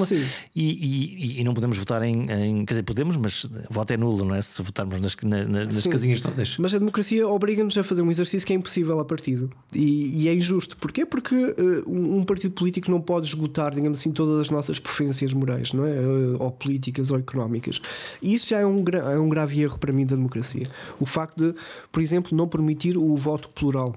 e, 0.54 1.36
e, 1.36 1.40
e, 1.40 1.44
não 1.44 1.54
podemos 1.54 1.78
votar 1.78 2.02
em, 2.02 2.30
em. 2.30 2.64
Quer 2.66 2.74
dizer, 2.74 2.82
podemos, 2.82 3.16
mas 3.16 3.46
voto 3.70 3.92
é 3.92 3.96
nulo, 3.96 4.24
não 4.24 4.34
é? 4.34 4.42
Se 4.42 4.62
votarmos 4.62 5.00
nas, 5.00 5.16
na, 5.22 5.64
nas 5.64 5.86
casinhas 5.86 6.20
todas. 6.20 6.58
Mas 6.58 6.74
a 6.74 6.78
democracia 6.78 7.26
obriga-nos 7.62 7.78
a 7.78 7.82
fazer 7.82 8.02
um 8.02 8.10
exercício 8.10 8.46
que 8.46 8.52
é 8.52 8.56
impossível 8.56 8.98
a 8.98 9.04
partido. 9.04 9.50
E, 9.74 10.22
e 10.22 10.28
é 10.28 10.34
injusto. 10.34 10.76
Porquê? 10.76 11.06
Porque 11.06 11.34
uh, 11.34 11.84
um 11.86 12.22
partido 12.22 12.52
político 12.52 12.90
não 12.90 13.00
pode 13.00 13.28
esgotar, 13.28 13.74
digamos 13.74 14.00
assim, 14.00 14.10
todas 14.10 14.42
as 14.42 14.50
nossas 14.50 14.78
preferências 14.78 15.32
morais, 15.32 15.72
não 15.72 15.86
é? 15.86 15.92
Uh, 15.92 16.36
ou 16.42 16.50
políticas 16.50 17.10
ou 17.10 17.18
económicas. 17.18 17.80
E 18.20 18.34
isso 18.34 18.48
já 18.48 18.60
é 18.60 18.66
um, 18.66 18.84
é 19.10 19.18
um 19.18 19.28
grave 19.28 19.62
erro 19.62 19.78
para 19.78 19.92
mim 19.92 20.04
da 20.04 20.16
democracia. 20.16 20.68
O 21.00 21.06
facto 21.06 21.36
de, 21.36 21.54
por 21.90 22.02
exemplo, 22.02 22.36
não 22.36 22.48
permitir 22.48 22.98
o 22.98 23.14
voto 23.16 23.48
plural 23.50 23.96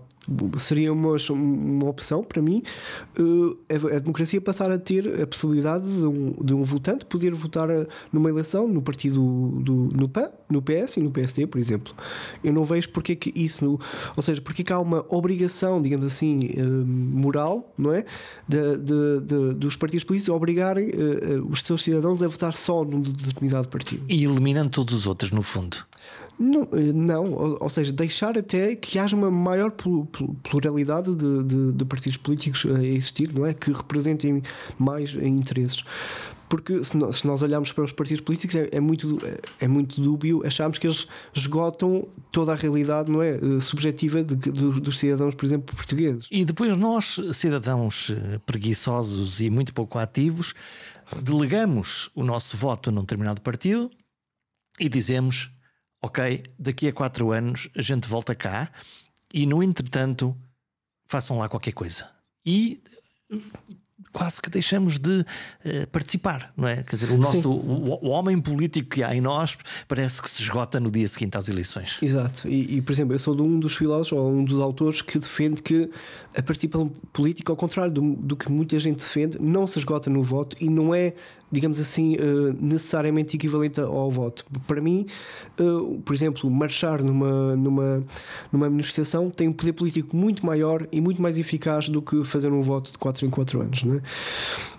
seria 0.58 0.92
uma, 0.92 1.16
uma 1.30 1.90
opção 1.90 2.24
para 2.24 2.42
mim 2.42 2.64
eh, 3.18 3.76
a, 3.76 4.00
democracia 4.00 4.42
passar 4.42 4.72
a 4.72 4.78
ter 4.78 5.22
a 5.22 5.28
possibilidade 5.28 5.86
de 5.86 6.06
um, 6.06 6.32
de 6.44 6.54
um 6.54 6.64
votante 6.64 7.06
poder 7.06 7.34
votar 7.34 7.68
numa 8.12 8.30
eleição 8.30 8.68
no 8.68 8.82
partido 8.82 9.20
do, 9.62 9.90
no 9.96 10.10
PAN, 10.10 10.30
no 10.50 10.62
PS 10.62 10.98
e 10.98 11.02
no 11.02 11.12
PSD, 11.12 11.48
por 11.48 11.60
exemplo. 11.60 11.94
Eu 12.44 12.54
não 12.54 12.64
vejo 12.64 12.90
porque 12.90 13.14
é 13.14 13.16
que 13.16 13.32
isso, 13.36 13.80
ou 14.16 14.24
seja, 14.24 14.42
porque 14.42 14.62
é 14.62 14.66
que 14.66 14.74
há 14.74 14.80
uma 14.80 15.06
obrigação, 15.10 15.82
digamos 15.82 16.06
assim, 16.06 16.52
eh, 16.56 16.64
moral, 16.64 17.74
não 17.78 17.94
é? 17.94 18.06
De, 18.48 18.78
de, 18.78 19.22
de 19.22 19.54
dos 19.54 19.76
partidos 19.76 20.04
políticos 20.04 20.34
obrigarem 20.34 20.90
eh, 20.90 21.40
os 21.50 21.62
seus 21.62 21.84
cidadãos 21.84 22.22
a 22.22 22.28
votar 22.28 22.54
só 22.54 22.84
num 22.84 23.02
determinado 23.02 23.68
partido. 23.68 24.04
E 24.10 24.24
eliminando 24.24 24.70
todos 24.70 24.94
os 24.94 25.08
outros, 25.08 25.32
no 25.32 25.42
fundo. 25.42 25.78
Não, 26.38 26.64
eh, 26.74 26.94
não 26.94 27.32
ou, 27.32 27.58
ou, 27.62 27.70
seja, 27.70 27.92
deixar 27.92 28.38
até 28.38 28.76
que 28.76 29.00
haja 29.00 29.16
uma 29.16 29.32
maior 29.32 29.72
pluralidade 30.44 31.16
de, 31.16 31.44
de, 31.44 31.72
de, 31.72 31.86
partidos 31.86 32.18
políticos 32.18 32.66
a 32.66 32.84
existir, 32.84 33.34
não 33.34 33.46
é? 33.46 33.54
Que 33.54 33.72
representem 33.72 34.44
mais 34.78 35.16
interesses. 35.16 35.84
Porque 36.48 36.84
se 36.84 36.96
nós, 36.98 37.42
olharmos 37.42 37.72
para 37.72 37.84
os 37.84 37.92
partidos 37.92 38.22
políticos 38.22 38.56
é, 38.56 38.70
é, 38.72 38.80
muito, 38.80 39.20
é 39.60 39.68
muito 39.68 40.00
dúbio 40.00 40.46
acharmos 40.46 40.78
que 40.78 40.86
eles 40.86 41.08
esgotam 41.34 42.08
toda 42.32 42.52
a 42.54 42.56
realidade 42.56 43.12
não 43.12 43.22
é, 43.22 43.32
eh, 43.32 43.60
subjetiva 43.60 44.24
de, 44.24 44.36
dos 44.36 44.98
cidadãos, 44.98 45.34
por 45.34 45.46
exemplo, 45.46 45.76
portugueses. 45.76 46.28
E 46.30 46.46
depois 46.46 46.78
nós, 46.78 47.20
cidadãos 47.34 48.12
eh, 48.12 48.40
preguiçosos 48.46 49.42
e 49.42 49.50
muito 49.50 49.74
pouco 49.74 49.98
ativos, 49.98 50.54
delegamos 51.22 52.12
o 52.14 52.24
nosso 52.24 52.56
voto 52.56 52.92
num 52.92 53.02
determinado 53.02 53.42
partido 53.42 53.90
e 54.80 54.88
dizemos 54.88 55.52
ok, 56.02 56.44
daqui 56.58 56.88
a 56.88 56.94
quatro 56.94 57.32
anos 57.32 57.70
a 57.76 57.82
gente 57.82 58.08
volta 58.08 58.36
cá 58.36 58.72
e 59.34 59.46
no 59.46 59.62
entretanto 59.62 60.36
façam 61.08 61.38
lá 61.38 61.50
qualquer 61.50 61.74
coisa. 61.74 62.10
E 62.46 62.82
quase 64.16 64.42
que 64.42 64.50
deixamos 64.50 64.98
de 64.98 65.22
uh, 65.22 65.88
participar, 65.92 66.54
não 66.56 66.68
é? 66.68 66.84
Quer 66.84 66.96
dizer, 66.96 67.12
o 67.12 67.18
nosso 67.18 67.52
o, 67.52 68.06
o, 68.06 68.10
homem 68.10 68.40
político 68.40 68.90
que 68.90 69.04
há 69.04 69.14
em 69.14 69.20
nós 69.20 69.58
parece 69.90 70.22
que 70.22 70.30
se 70.30 70.42
esgota 70.42 70.80
no 70.80 70.90
dia 70.90 71.08
seguinte 71.08 71.38
às 71.38 71.50
eleições. 71.50 72.00
Exato. 72.02 72.48
E, 72.48 72.78
e 72.78 72.82
por 72.82 72.94
exemplo, 72.94 73.14
eu 73.14 73.20
sou 73.20 73.36
de 73.36 73.42
um 73.42 73.60
dos 73.60 73.76
filósofos 73.76 74.18
ou 74.18 74.32
um 74.32 74.46
dos 74.46 74.62
autores 74.62 75.02
que 75.02 75.20
defende 75.20 75.62
que 75.62 75.90
a 76.34 76.42
participação 76.42 76.88
política, 77.12 77.52
ao 77.52 77.58
contrário 77.58 77.92
do, 77.92 78.16
do 78.16 78.38
que 78.38 78.50
muita 78.50 78.80
gente 78.80 78.98
defende, 78.98 79.38
não 79.42 79.68
se 79.68 79.80
esgota 79.80 80.10
no 80.10 80.24
voto 80.24 80.56
e 80.62 80.70
não 80.70 80.96
é 80.96 81.14
digamos 81.56 81.80
assim, 81.80 82.16
uh, 82.16 82.54
necessariamente 82.60 83.38
equivalente 83.38 83.80
ao 83.80 84.12
voto. 84.12 84.46
Para 84.68 84.82
mim, 84.82 85.08
uh, 85.58 86.02
por 86.02 86.14
exemplo, 86.14 86.52
marchar 86.52 87.02
numa, 87.02 87.56
numa, 87.56 88.04
numa 88.52 88.70
manifestação 88.70 89.30
tem 89.30 89.48
um 89.48 89.54
poder 89.54 89.72
político 89.72 90.16
muito 90.16 90.46
maior 90.46 90.86
e 90.92 91.00
muito 91.00 91.22
mais 91.22 91.40
eficaz 91.40 91.88
do 91.88 92.02
que 92.02 92.26
fazer 92.26 92.52
um 92.52 92.62
voto 92.62 92.92
de 92.92 92.98
4 92.98 93.26
em 93.26 93.30
4 93.30 93.62
anos. 93.62 93.84
Né? 93.86 94.02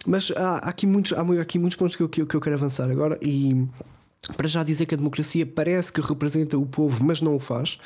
Mas 0.06 0.30
há, 0.36 0.58
há, 0.58 0.68
aqui 0.68 0.86
muitos, 0.86 1.14
há 1.14 1.22
aqui 1.40 1.58
muitos 1.58 1.76
pontos 1.76 1.96
que 1.96 2.02
eu, 2.02 2.08
que 2.08 2.20
eu 2.20 2.40
quero 2.40 2.54
avançar 2.54 2.90
agora 2.90 3.18
e 3.22 3.66
para 4.36 4.48
já 4.48 4.62
dizer 4.62 4.84
que 4.84 4.94
a 4.94 4.98
democracia 4.98 5.46
parece 5.46 5.90
que 5.90 6.00
representa 6.00 6.58
o 6.58 6.66
povo, 6.66 7.02
mas 7.02 7.22
não 7.22 7.36
o 7.36 7.38
faz. 7.38 7.78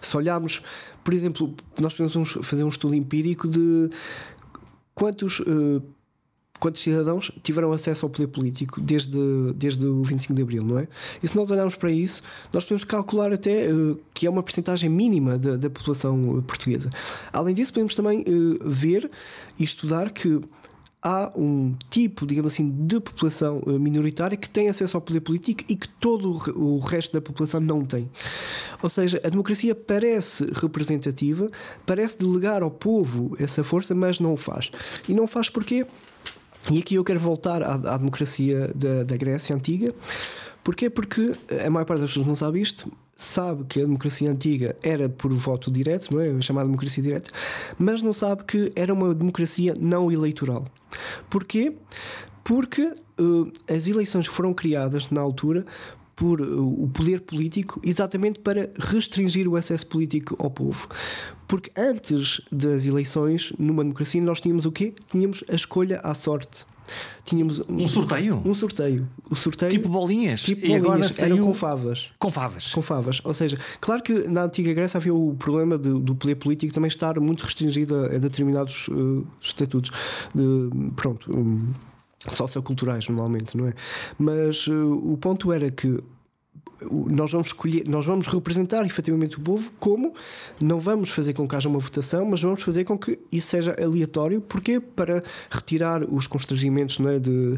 Se 0.00 0.14
olharmos, 0.16 0.60
por 1.02 1.14
exemplo, 1.14 1.54
nós 1.80 1.94
podemos 1.94 2.38
fazer 2.42 2.64
um 2.64 2.68
estudo 2.68 2.94
empírico 2.94 3.48
de 3.48 3.90
quantos 4.94 5.40
uh, 5.40 5.82
quantos 6.58 6.82
cidadãos 6.82 7.30
tiveram 7.42 7.72
acesso 7.72 8.06
ao 8.06 8.10
poder 8.10 8.28
político 8.28 8.80
desde, 8.80 9.18
desde 9.54 9.84
o 9.86 10.02
25 10.02 10.34
de 10.34 10.42
Abril, 10.42 10.64
não 10.64 10.78
é? 10.78 10.88
E 11.22 11.28
se 11.28 11.36
nós 11.36 11.50
olharmos 11.50 11.74
para 11.74 11.90
isso, 11.90 12.22
nós 12.52 12.64
podemos 12.64 12.84
calcular 12.84 13.32
até 13.32 13.72
uh, 13.72 13.98
que 14.12 14.26
é 14.26 14.30
uma 14.30 14.42
percentagem 14.42 14.88
mínima 14.88 15.38
da, 15.38 15.56
da 15.56 15.68
população 15.68 16.42
portuguesa. 16.46 16.90
Além 17.32 17.54
disso, 17.54 17.72
podemos 17.72 17.94
também 17.94 18.20
uh, 18.20 18.68
ver 18.68 19.10
e 19.58 19.64
estudar 19.64 20.10
que 20.10 20.40
há 21.04 21.30
um 21.36 21.74
tipo, 21.90 22.26
digamos 22.26 22.54
assim, 22.54 22.70
de 22.86 22.98
população 22.98 23.62
eh, 23.66 23.72
minoritária 23.72 24.38
que 24.38 24.48
tem 24.48 24.70
acesso 24.70 24.96
ao 24.96 25.02
poder 25.02 25.20
político 25.20 25.62
e 25.68 25.76
que 25.76 25.86
todo 25.86 26.30
o 26.58 26.78
resto 26.78 27.12
da 27.12 27.20
população 27.20 27.60
não 27.60 27.84
tem. 27.84 28.10
Ou 28.82 28.88
seja, 28.88 29.20
a 29.22 29.28
democracia 29.28 29.74
parece 29.74 30.46
representativa, 30.50 31.46
parece 31.84 32.18
delegar 32.18 32.62
ao 32.62 32.70
povo 32.70 33.36
essa 33.38 33.62
força, 33.62 33.94
mas 33.94 34.18
não 34.18 34.32
o 34.32 34.36
faz. 34.38 34.70
E 35.06 35.12
não 35.12 35.24
o 35.24 35.26
faz 35.26 35.50
porquê? 35.50 35.86
E 36.70 36.78
aqui 36.78 36.94
eu 36.94 37.04
quero 37.04 37.20
voltar 37.20 37.62
à, 37.62 37.74
à 37.74 37.96
democracia 37.96 38.70
da, 38.74 39.02
da 39.02 39.16
Grécia 39.16 39.54
Antiga. 39.54 39.94
Porquê? 40.62 40.88
Porque 40.88 41.32
a 41.64 41.68
maior 41.68 41.84
parte 41.84 42.00
das 42.00 42.10
pessoas 42.10 42.26
não 42.26 42.34
sabe 42.34 42.60
isto, 42.60 42.90
sabe 43.14 43.64
que 43.64 43.80
a 43.80 43.84
democracia 43.84 44.30
antiga 44.30 44.74
era 44.82 45.08
por 45.08 45.32
voto 45.32 45.70
direto, 45.70 46.14
não 46.14 46.20
é? 46.20 46.40
Chamada 46.40 46.66
democracia 46.66 47.02
direta, 47.02 47.30
mas 47.78 48.00
não 48.00 48.14
sabe 48.14 48.44
que 48.44 48.72
era 48.74 48.92
uma 48.92 49.14
democracia 49.14 49.74
não 49.78 50.10
eleitoral. 50.10 50.66
Porquê? 51.28 51.74
Porque 52.42 52.82
uh, 52.82 53.52
as 53.68 53.86
eleições 53.86 54.26
foram 54.26 54.52
criadas 54.52 55.10
na 55.10 55.20
altura 55.20 55.64
por 56.16 56.40
uh, 56.40 56.82
o 56.82 56.88
poder 56.88 57.20
político 57.20 57.80
exatamente 57.84 58.38
para 58.38 58.70
restringir 58.78 59.48
o 59.48 59.56
acesso 59.56 59.86
político 59.86 60.36
ao 60.38 60.50
povo. 60.50 60.88
Porque 61.46 61.70
antes 61.76 62.40
das 62.50 62.86
eleições, 62.86 63.52
numa 63.58 63.82
democracia, 63.82 64.22
nós 64.22 64.40
tínhamos 64.40 64.64
o 64.64 64.72
quê? 64.72 64.94
Tínhamos 65.08 65.44
a 65.48 65.54
escolha 65.54 66.00
à 66.00 66.14
sorte. 66.14 66.64
Tínhamos 67.24 67.60
um, 67.60 67.82
um 67.82 67.88
sorteio? 67.88 68.42
Um 68.44 68.54
sorteio. 68.54 69.08
O 69.30 69.34
sorteio 69.34 69.70
tipo 69.70 69.88
bolinhas. 69.88 70.42
Tipo 70.42 70.66
e 70.66 70.74
agora 70.74 71.08
saiu... 71.08 71.44
com 71.44 71.54
favas. 71.54 72.10
Com 72.18 72.30
favas. 72.30 72.72
Com 72.72 72.82
favas. 72.82 73.20
Ou 73.24 73.32
seja, 73.32 73.58
claro 73.80 74.02
que 74.02 74.12
na 74.28 74.44
antiga 74.44 74.72
Grécia 74.72 74.98
havia 74.98 75.14
o 75.14 75.34
problema 75.34 75.78
de, 75.78 75.88
do 75.88 76.14
poder 76.14 76.34
político 76.34 76.72
também 76.72 76.88
estar 76.88 77.18
muito 77.20 77.42
restringido 77.42 77.96
a, 77.96 78.06
a 78.06 78.18
determinados 78.18 78.88
uh, 78.88 79.26
estatutos. 79.40 79.90
De, 80.34 80.92
pronto. 80.94 81.34
Um, 81.34 81.72
socioculturais, 82.32 83.08
normalmente, 83.08 83.56
não 83.56 83.68
é? 83.68 83.74
Mas 84.18 84.66
uh, 84.66 85.12
o 85.12 85.16
ponto 85.16 85.52
era 85.52 85.70
que 85.70 86.02
nós 87.10 87.32
vamos 87.32 87.48
escolher, 87.48 87.86
nós 87.88 88.06
vamos 88.06 88.26
representar 88.26 88.84
efetivamente 88.84 89.38
o 89.38 89.40
povo 89.40 89.70
como 89.78 90.14
não 90.60 90.78
vamos 90.78 91.10
fazer 91.10 91.32
com 91.32 91.46
que 91.46 91.56
haja 91.56 91.68
uma 91.68 91.78
votação, 91.78 92.24
mas 92.24 92.42
vamos 92.42 92.62
fazer 92.62 92.84
com 92.84 92.96
que 92.96 93.18
isso 93.30 93.48
seja 93.48 93.76
aleatório, 93.80 94.40
porque 94.40 94.80
para 94.80 95.22
retirar 95.50 96.04
os 96.04 96.26
constrangimentos 96.26 96.98
não 96.98 97.10
é, 97.10 97.18
de, 97.18 97.54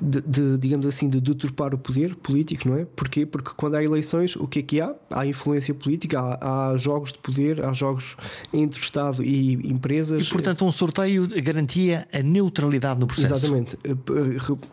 de, 0.00 0.20
de 0.20 0.58
digamos 0.58 0.86
assim, 0.86 1.08
de 1.08 1.20
deturpar 1.20 1.74
o 1.74 1.78
poder 1.78 2.14
político, 2.16 2.68
não 2.68 2.76
é? 2.76 2.84
Porquê? 2.84 3.24
Porque 3.26 3.50
quando 3.56 3.74
há 3.74 3.84
eleições, 3.84 4.36
o 4.36 4.46
que 4.46 4.60
é 4.60 4.62
que 4.62 4.80
há? 4.80 4.94
Há 5.10 5.26
influência 5.26 5.74
política, 5.74 6.20
há, 6.20 6.70
há 6.70 6.76
jogos 6.76 7.12
de 7.12 7.18
poder, 7.18 7.64
há 7.64 7.72
jogos 7.72 8.16
entre 8.52 8.80
Estado 8.80 9.22
e 9.22 9.54
empresas. 9.70 10.26
E 10.26 10.30
portanto, 10.30 10.64
um 10.64 10.72
sorteio 10.72 11.28
garantia 11.42 12.06
a 12.12 12.22
neutralidade 12.22 13.00
no 13.00 13.06
processo. 13.06 13.34
Exatamente, 13.34 13.78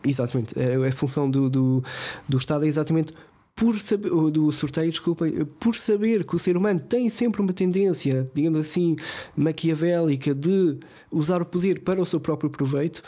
exatamente. 0.04 0.54
A 0.88 0.92
função 0.92 1.30
do, 1.30 1.50
do, 1.50 1.84
do 2.28 2.38
Estado 2.38 2.66
é 2.66 2.68
exatamente 2.68 3.14
por 3.58 3.80
saber, 3.80 4.12
do 4.30 4.52
sorteio, 4.52 4.92
desculpem, 4.92 5.44
por 5.60 5.76
saber 5.76 6.24
que 6.24 6.36
o 6.36 6.40
ser 6.40 6.56
humano 6.56 6.80
tem 6.80 7.10
sempre 7.10 7.42
uma 7.42 7.52
tendência, 7.52 8.30
digamos 8.32 8.60
assim, 8.60 8.96
maquiavélica 9.36 10.36
de 10.36 10.78
usar 11.12 11.42
o 11.42 11.46
poder 11.46 11.80
para 11.80 12.00
o 12.00 12.06
seu 12.06 12.20
próprio 12.20 12.52
proveito, 12.52 13.02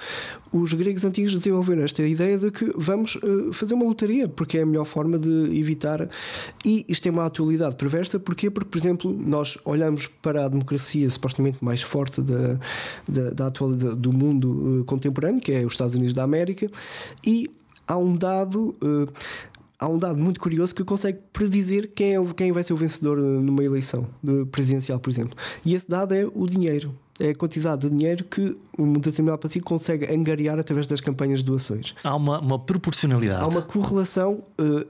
os 0.52 0.74
gregos 0.74 1.06
antigos 1.06 1.36
desenvolveram 1.36 1.84
esta 1.84 2.02
ideia 2.02 2.36
de 2.36 2.50
que 2.50 2.72
vamos 2.76 3.14
uh, 3.18 3.54
fazer 3.54 3.76
uma 3.76 3.86
lotaria, 3.86 4.28
porque 4.28 4.58
é 4.58 4.64
a 4.64 4.66
melhor 4.66 4.86
forma 4.86 5.20
de 5.20 5.30
evitar. 5.56 6.10
E 6.66 6.84
isto 6.90 7.04
tem 7.04 7.12
uma 7.12 7.28
atualidade 7.28 7.76
perversa, 7.76 8.20
porquê? 8.20 8.50
Porque, 8.50 8.70
por 8.72 8.78
exemplo, 8.80 9.14
nós 9.14 9.56
olhamos 9.64 10.08
para 10.08 10.46
a 10.46 10.48
democracia 10.48 11.08
supostamente 11.12 11.64
mais 11.64 11.84
forte 11.84 12.24
da, 12.24 12.58
da, 13.08 13.30
da 13.30 13.48
atualidade 13.48 13.98
do 13.98 14.12
mundo 14.12 14.80
uh, 14.80 14.86
contemporâneo, 14.86 15.40
que 15.40 15.52
é 15.52 15.64
os 15.64 15.74
Estados 15.74 15.94
Unidos 15.94 16.16
da 16.16 16.24
América, 16.24 16.72
e 17.24 17.52
há 17.88 17.98
um 17.98 18.16
dado. 18.16 18.76
Há 19.80 19.88
um 19.88 19.98
dado 19.98 20.20
muito 20.20 20.42
curioso 20.42 20.76
que 20.76 20.84
consegue 20.84 21.20
predizer 21.32 21.90
quem, 21.96 22.16
é, 22.16 22.34
quem 22.36 22.52
vai 22.52 22.64
ser 22.64 22.74
o 22.74 22.76
vencedor 22.76 23.18
numa 23.18 23.64
eleição 23.64 24.06
presidencial, 24.52 25.00
por 25.00 25.10
exemplo. 25.10 25.38
E 25.66 25.74
esse 25.74 25.90
dado 25.90 26.14
é 26.14 26.26
o 26.26 26.46
dinheiro. 26.46 26.94
É 27.18 27.30
a 27.30 27.36
quantidade 27.36 27.82
de 27.82 27.90
dinheiro 27.90 28.26
que 28.26 28.58
um 28.78 28.94
determinado 28.94 29.40
partido 29.40 29.64
consegue 29.64 30.06
angariar 30.14 30.60
através 30.60 30.86
das 30.86 31.00
campanhas 31.00 31.40
de 31.40 31.46
doações. 31.46 31.96
Há 32.04 32.14
uma, 32.16 32.40
uma 32.40 32.60
proporcionalidade. 32.60 33.42
Há 33.42 33.48
uma 33.48 33.62
correlação 33.62 34.44
uh, 34.60 34.86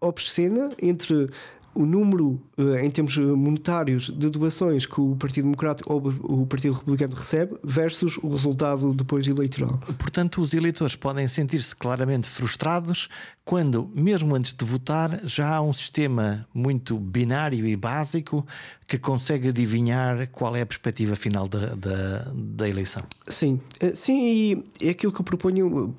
obscena 0.00 0.70
entre 0.80 1.30
o 1.76 1.84
número, 1.84 2.40
eh, 2.56 2.84
em 2.84 2.90
termos 2.90 3.16
monetários, 3.16 4.10
de 4.10 4.30
doações 4.30 4.86
que 4.86 5.00
o 5.00 5.14
Partido 5.16 5.44
Democrático 5.44 5.92
ou 5.92 6.42
o 6.42 6.46
Partido 6.46 6.74
Republicano 6.74 7.14
recebe 7.14 7.56
versus 7.62 8.16
o 8.22 8.28
resultado 8.28 8.94
depois 8.94 9.28
eleitoral. 9.28 9.78
Portanto, 9.98 10.40
os 10.40 10.54
eleitores 10.54 10.96
podem 10.96 11.28
sentir-se 11.28 11.76
claramente 11.76 12.28
frustrados 12.28 13.08
quando, 13.44 13.88
mesmo 13.94 14.34
antes 14.34 14.54
de 14.54 14.64
votar, 14.64 15.20
já 15.24 15.54
há 15.54 15.60
um 15.60 15.72
sistema 15.72 16.46
muito 16.52 16.98
binário 16.98 17.66
e 17.66 17.76
básico 17.76 18.44
que 18.86 18.98
consegue 18.98 19.48
adivinhar 19.48 20.28
qual 20.32 20.56
é 20.56 20.62
a 20.62 20.66
perspectiva 20.66 21.14
final 21.14 21.46
da, 21.46 21.74
da, 21.74 22.32
da 22.34 22.68
eleição. 22.68 23.04
Sim, 23.28 23.60
eh, 23.78 23.94
sim, 23.94 24.64
e 24.80 24.86
é 24.86 24.90
aquilo 24.90 25.12
que 25.12 25.20
eu 25.20 25.24
proponho. 25.24 25.94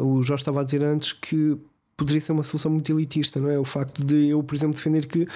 O 0.00 0.22
Jorge 0.22 0.42
estava 0.42 0.60
a 0.60 0.64
dizer 0.64 0.82
antes 0.82 1.12
que 1.12 1.56
poderia 2.00 2.20
ser 2.20 2.32
uma 2.32 2.42
solução 2.42 2.70
muito 2.70 2.90
elitista, 2.90 3.38
não 3.38 3.50
é? 3.50 3.58
O 3.58 3.64
facto 3.64 4.02
de 4.02 4.28
eu, 4.28 4.42
por 4.42 4.54
exemplo, 4.54 4.74
defender 4.74 5.06
que 5.06 5.28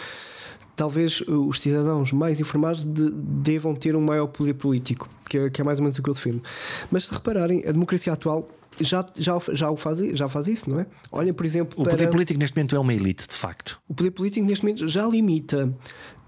talvez 0.75 1.21
uh, 1.21 1.47
os 1.47 1.61
cidadãos 1.61 2.11
mais 2.11 2.41
informados 2.41 2.85
de, 2.85 3.11
devam 3.11 3.75
ter 3.75 3.95
um 3.95 4.01
maior 4.01 4.27
poder 4.29 4.55
político, 4.55 5.09
que 5.29 5.37
é, 5.37 5.51
que 5.51 5.61
é 5.61 5.65
mais 5.65 5.79
ou 5.79 5.85
menos 5.85 5.99
o 5.99 6.03
que 6.03 6.09
eu 6.09 6.15
defendo. 6.15 6.43
Mas 6.91 7.05
se 7.05 7.13
repararem, 7.13 7.63
a 7.69 7.73
democracia 7.73 8.15
atual 8.15 8.49
já, 8.81 9.05
já, 9.17 9.39
já, 9.53 9.71
o 9.71 9.77
faz, 9.77 9.99
já 9.99 10.29
faz 10.29 10.49
isso, 10.49 10.69
não 10.71 10.81
é? 10.81 10.87
Olha, 11.13 11.33
por 11.33 11.47
exemplo. 11.47 11.81
O 11.81 11.89
poder 11.89 12.09
político 12.09 12.39
neste 12.39 12.57
momento 12.57 12.75
é 12.75 12.79
uma 12.79 12.93
elite, 12.93 13.29
de 13.29 13.35
facto. 13.35 13.81
O 13.89 13.95
poder 13.95 14.11
político 14.11 14.47
neste 14.47 14.65
momento 14.65 14.87
já 14.89 15.07
limita, 15.07 15.73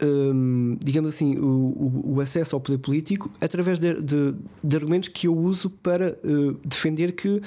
hum, 0.03 0.76
digamos 0.82 1.11
assim, 1.11 1.36
o, 1.38 2.14
o, 2.14 2.20
acesso 2.20 2.55
ao 2.55 2.61
poder 2.61 2.78
político 2.78 3.30
através 3.40 3.78
de, 3.78 4.01
de, 4.01 4.34
de 4.62 4.76
argumentos 4.76 5.09
que 5.09 5.26
eu 5.26 5.36
uso 5.36 5.70
para 5.70 6.18
uh, 6.24 6.53
defender 6.64 7.12
que, 7.12 7.40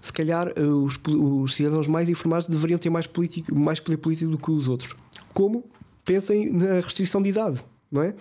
se 0.00 0.12
calhar, 0.12 0.48
uh, 0.58 0.84
os, 0.84 0.98
os, 1.06 1.54
cidadãos 1.54 1.86
mais 1.86 2.08
informados 2.08 2.46
deveriam 2.46 2.78
ter 2.78 2.90
mais, 2.90 3.06
político, 3.06 3.54
mais 3.54 3.78
poder 3.78 3.98
político 3.98 4.30
do 4.30 4.38
que 4.38 4.50
os 4.50 4.68
outros. 4.68 4.94
Como? 5.32 5.64
Pensem 6.04 6.50
na 6.50 6.80
restrição 6.80 7.22
de 7.22 7.28
idade, 7.28 7.62
não 7.90 8.02
é? 8.02 8.14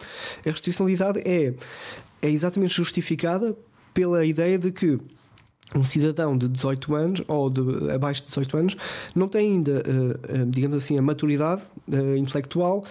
A 0.45 0.51
restrição 0.51 0.85
de 0.85 0.93
idade 0.93 1.21
é, 1.25 1.53
é 2.21 2.29
exatamente 2.29 2.73
justificada 2.73 3.57
pela 3.93 4.23
ideia 4.25 4.57
de 4.59 4.71
que 4.71 4.99
um 5.75 5.85
cidadão 5.85 6.37
de 6.37 6.47
18 6.47 6.95
anos 6.95 7.21
ou 7.27 7.49
de 7.49 7.91
abaixo 7.91 8.21
de 8.21 8.27
18 8.27 8.57
anos 8.57 8.77
não 9.15 9.27
tem 9.27 9.53
ainda, 9.53 9.83
uh, 9.83 10.45
digamos 10.47 10.77
assim, 10.77 10.97
a 10.97 11.01
maturidade 11.01 11.61
uh, 11.87 12.15
intelectual 12.15 12.83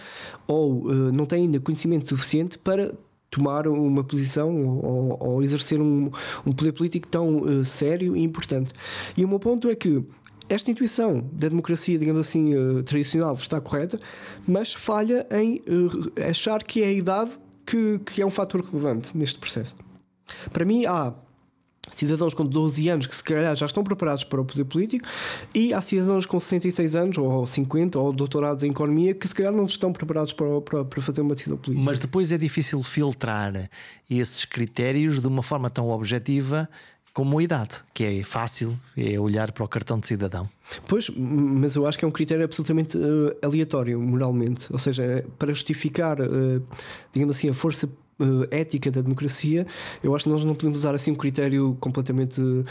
ou 0.47 0.93
não 1.12 1.26
tem 1.26 1.43
ainda 1.43 1.61
conhecimento 1.61 2.09
suficiente 2.09 2.59
para 2.59 2.93
tomar 3.31 3.66
uma 3.68 4.03
posição 4.03 4.66
ou, 4.79 5.16
ou 5.20 5.43
exercer 5.43 5.81
um, 5.81 6.11
um, 6.47 6.53
poder 6.53 6.72
político 6.72 7.07
tão 7.09 7.62
sério 7.62 8.16
e 8.16 8.22
importante. 8.22 8.72
E 9.16 9.24
o 9.24 9.29
meu 9.29 9.39
ponto 9.39 9.68
é 9.68 9.74
que 9.74 10.03
esta 10.49 10.70
intuição 10.70 11.29
da 11.31 11.49
democracia, 11.49 11.99
digamos 11.99 12.26
assim, 12.26 12.55
tradicional 12.85 13.35
está 13.35 13.61
correta, 13.61 14.01
mas 14.47 14.72
falha 14.72 15.26
em 15.31 15.61
achar 16.26 16.62
que 16.62 16.83
é 16.83 16.87
a 16.87 16.93
idade 16.93 17.33
que, 17.66 17.99
que 17.99 18.22
é 18.22 18.26
um 18.26 18.31
fator 18.31 18.62
relevante 18.64 19.14
neste 19.14 19.39
processo. 19.39 19.76
Para 20.51 20.64
mim, 20.64 20.87
há 20.87 21.12
cidadãos 21.99 22.32
com 22.32 22.44
12 22.44 22.88
anos 22.88 23.07
que 23.07 23.16
se 23.16 23.24
calhar 23.24 23.55
já 23.55 23.66
estão 23.66 23.82
preparados 23.82 24.24
para 24.24 24.40
o 24.40 24.44
poder 24.44 24.64
político 24.64 25.07
e 25.55 25.74
há 25.74 25.80
cidadãos 25.80 26.26
com 26.26 26.38
66 26.38 26.94
anos 26.94 27.18
ou 27.18 27.46
50 27.46 27.99
ou 27.99 28.12
doutorados 28.12 28.62
em 28.62 28.70
economia 28.70 29.14
que 29.14 29.26
se 29.26 29.34
calhar 29.34 29.53
não 29.53 29.64
estão 29.64 29.92
preparados 29.92 30.32
para, 30.32 30.61
para, 30.61 30.84
para 30.84 31.03
fazer 31.03 31.20
uma 31.20 31.34
decisão 31.34 31.59
política. 31.59 31.84
Mas 31.84 31.99
depois 31.99 32.30
é 32.30 32.38
difícil 32.38 32.82
filtrar 32.82 33.68
esses 34.09 34.44
critérios 34.44 35.20
de 35.20 35.26
uma 35.26 35.42
forma 35.42 35.68
tão 35.68 35.90
objetiva 35.90 36.68
como 37.12 37.40
a 37.40 37.42
idade, 37.42 37.78
que 37.92 38.05
é 38.05 38.22
fácil, 38.22 38.78
é 38.96 39.18
olhar 39.18 39.51
para 39.51 39.64
o 39.64 39.68
cartão 39.68 39.99
de 39.99 40.07
cidadão. 40.07 40.49
Pois, 40.86 41.11
mas 41.11 41.74
eu 41.74 41.84
acho 41.84 41.99
que 41.99 42.05
é 42.05 42.09
um 42.09 42.12
critério 42.12 42.44
absolutamente 42.44 42.96
uh, 42.96 43.36
aleatório, 43.42 44.01
moralmente. 44.01 44.72
Ou 44.72 44.78
seja, 44.78 45.24
para 45.36 45.53
justificar, 45.53 46.20
uh, 46.20 46.62
digamos 47.12 47.36
assim, 47.36 47.49
a 47.49 47.55
força 47.55 47.88
uh, 48.18 48.44
ética 48.50 48.90
da 48.90 49.00
democracia, 49.00 49.66
eu 50.02 50.14
acho 50.14 50.24
que 50.24 50.30
nós 50.30 50.44
não 50.44 50.54
podemos 50.54 50.78
usar 50.78 50.94
assim 50.94 51.12
um 51.12 51.14
critério 51.14 51.76
completamente. 51.80 52.40
Uh, 52.40 52.64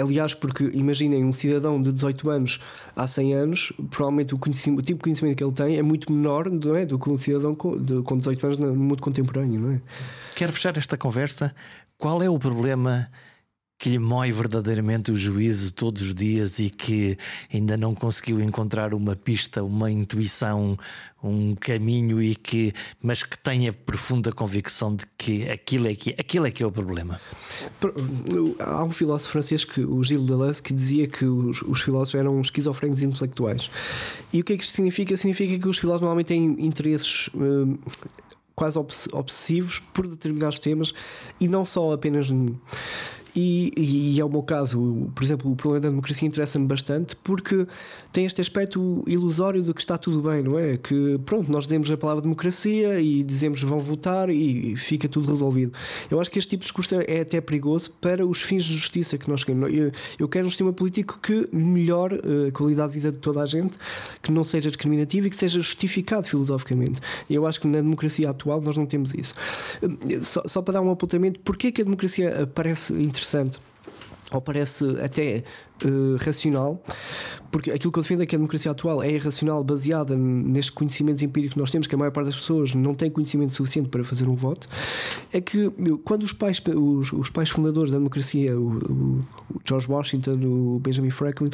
aliás, 0.00 0.34
porque 0.34 0.64
imaginem 0.74 1.24
um 1.24 1.32
cidadão 1.32 1.80
de 1.80 1.92
18 1.92 2.30
anos 2.30 2.60
há 2.94 3.06
100 3.06 3.34
anos, 3.34 3.72
provavelmente 3.90 4.34
o, 4.34 4.38
o 4.38 4.82
tipo 4.82 4.82
de 4.82 4.94
conhecimento 4.94 5.36
que 5.36 5.44
ele 5.44 5.52
tem 5.52 5.76
é 5.76 5.82
muito 5.82 6.12
menor 6.12 6.50
não 6.50 6.76
é, 6.76 6.84
do 6.84 6.98
que 6.98 7.10
um 7.10 7.16
cidadão 7.16 7.54
com, 7.54 7.76
de, 7.76 8.02
com 8.02 8.16
18 8.16 8.46
anos 8.46 8.58
no 8.58 8.74
mundo 8.74 9.02
contemporâneo. 9.02 9.60
Não 9.60 9.72
é? 9.72 9.80
Quero 10.34 10.52
fechar 10.52 10.76
esta 10.76 10.96
conversa. 10.96 11.54
Qual 11.96 12.22
é 12.22 12.30
o 12.30 12.38
problema? 12.38 13.08
Que 13.78 13.88
lhe 13.88 13.98
mói 13.98 14.32
verdadeiramente 14.32 15.12
o 15.12 15.16
juízo 15.16 15.72
todos 15.72 16.02
os 16.02 16.14
dias 16.14 16.58
e 16.58 16.68
que 16.68 17.16
ainda 17.52 17.76
não 17.76 17.94
conseguiu 17.94 18.40
encontrar 18.40 18.92
uma 18.92 19.14
pista, 19.14 19.62
uma 19.62 19.88
intuição, 19.88 20.76
um 21.22 21.54
caminho 21.54 22.20
e 22.20 22.34
que 22.34 22.72
mas 23.00 23.22
que 23.22 23.38
tenha 23.38 23.72
profunda 23.72 24.32
convicção 24.32 24.96
de 24.96 25.06
que 25.16 25.48
aquilo 25.48 25.86
é 25.86 25.94
que 25.94 26.10
aquilo 26.18 26.46
é 26.46 26.50
que 26.50 26.62
é 26.62 26.66
o 26.66 26.72
problema. 26.72 27.20
Há 28.58 28.82
um 28.82 28.90
filósofo 28.90 29.30
francês 29.30 29.64
que 29.64 29.80
o 29.80 30.02
Gilles 30.02 30.26
Deleuze 30.26 30.60
que 30.60 30.74
dizia 30.74 31.06
que 31.06 31.24
os, 31.24 31.62
os 31.62 31.80
filósofos 31.80 32.18
eram 32.18 32.40
esquizofrénicos 32.40 33.04
intelectuais. 33.04 33.70
E 34.32 34.40
o 34.40 34.44
que 34.44 34.54
é 34.54 34.56
que 34.56 34.64
isto 34.64 34.74
significa? 34.74 35.16
Significa 35.16 35.56
que 35.56 35.68
os 35.68 35.78
filósofos 35.78 36.02
normalmente 36.02 36.26
têm 36.26 36.56
interesses 36.66 37.30
hum, 37.32 37.78
quase 38.58 38.76
obsessivos 39.12 39.78
por 39.78 40.08
determinados 40.08 40.58
temas 40.58 40.92
e 41.38 41.46
não 41.46 41.64
só 41.64 41.92
apenas 41.92 42.28
e, 43.34 43.72
e 43.76 44.20
é 44.20 44.24
o 44.24 44.28
meu 44.28 44.42
caso, 44.42 45.10
por 45.14 45.22
exemplo, 45.22 45.50
o 45.50 45.56
problema 45.56 45.80
da 45.82 45.88
democracia 45.90 46.26
interessa-me 46.26 46.66
bastante 46.66 47.14
porque 47.16 47.66
tem 48.12 48.24
este 48.24 48.40
aspecto 48.40 49.02
ilusório 49.06 49.62
de 49.62 49.72
que 49.74 49.80
está 49.80 49.98
tudo 49.98 50.28
bem, 50.28 50.42
não 50.42 50.58
é? 50.58 50.76
Que 50.76 51.18
pronto, 51.24 51.50
nós 51.50 51.64
dizemos 51.64 51.90
a 51.90 51.96
palavra 51.96 52.22
democracia 52.22 53.00
e 53.00 53.22
dizemos 53.22 53.62
vão 53.62 53.78
votar 53.78 54.30
e 54.30 54.76
fica 54.76 55.08
tudo 55.08 55.30
resolvido. 55.30 55.72
Eu 56.10 56.20
acho 56.20 56.30
que 56.30 56.38
este 56.38 56.50
tipo 56.50 56.62
de 56.62 56.66
discurso 56.66 56.94
é 57.06 57.20
até 57.20 57.40
perigoso 57.40 57.90
para 58.00 58.26
os 58.26 58.40
fins 58.40 58.64
de 58.64 58.72
justiça 58.74 59.18
que 59.18 59.28
nós 59.28 59.44
queremos. 59.44 59.72
Eu, 59.72 59.92
eu 60.18 60.28
quero 60.28 60.46
um 60.46 60.50
sistema 60.50 60.72
político 60.72 61.18
que 61.20 61.48
melhore 61.52 62.20
eh, 62.24 62.48
a 62.48 62.52
qualidade 62.52 62.92
de 62.92 62.98
vida 62.98 63.12
de 63.12 63.18
toda 63.18 63.42
a 63.42 63.46
gente, 63.46 63.78
que 64.22 64.32
não 64.32 64.42
seja 64.42 64.68
discriminativo 64.68 65.26
e 65.26 65.30
que 65.30 65.36
seja 65.36 65.60
justificado 65.60 66.26
filosoficamente. 66.26 67.00
Eu 67.28 67.46
acho 67.46 67.60
que 67.60 67.66
na 67.66 67.80
democracia 67.80 68.30
atual 68.30 68.60
nós 68.60 68.76
não 68.76 68.86
temos 68.86 69.14
isso. 69.14 69.34
Eh, 69.82 70.22
só, 70.22 70.42
só 70.46 70.62
para 70.62 70.74
dar 70.74 70.80
um 70.80 70.90
apontamento, 70.90 71.40
porquê 71.40 71.70
que 71.70 71.82
a 71.82 71.84
democracia 71.84 72.50
parece 72.54 72.92
interessante? 72.94 73.17
Interessante. 73.18 73.60
ou 74.30 74.42
parece 74.42 74.84
até 75.02 75.42
uh, 75.84 76.16
racional, 76.22 76.82
porque 77.50 77.70
aquilo 77.70 77.90
que 77.90 77.98
eu 77.98 78.02
defendo 78.02 78.22
é 78.22 78.26
que 78.26 78.36
a 78.36 78.38
democracia 78.38 78.70
atual 78.70 79.02
é 79.02 79.10
irracional, 79.10 79.64
baseada 79.64 80.14
nestes 80.14 80.68
conhecimentos 80.68 81.22
empíricos 81.22 81.54
que 81.54 81.58
nós 81.58 81.70
temos, 81.70 81.86
que 81.86 81.94
a 81.94 81.98
maior 81.98 82.10
parte 82.10 82.26
das 82.26 82.36
pessoas 82.36 82.74
não 82.74 82.92
tem 82.92 83.10
conhecimento 83.10 83.52
suficiente 83.52 83.88
para 83.88 84.04
fazer 84.04 84.28
um 84.28 84.34
voto, 84.34 84.68
é 85.32 85.40
que 85.40 85.70
quando 86.04 86.24
os 86.24 86.34
pais, 86.34 86.60
os, 86.76 87.10
os 87.10 87.30
pais 87.30 87.48
fundadores 87.48 87.90
da 87.90 87.96
democracia, 87.96 88.54
o, 88.58 88.76
o, 88.76 89.24
George 89.66 89.90
Washington, 89.90 90.38
o 90.44 90.78
Benjamin 90.78 91.10
Franklin, 91.10 91.48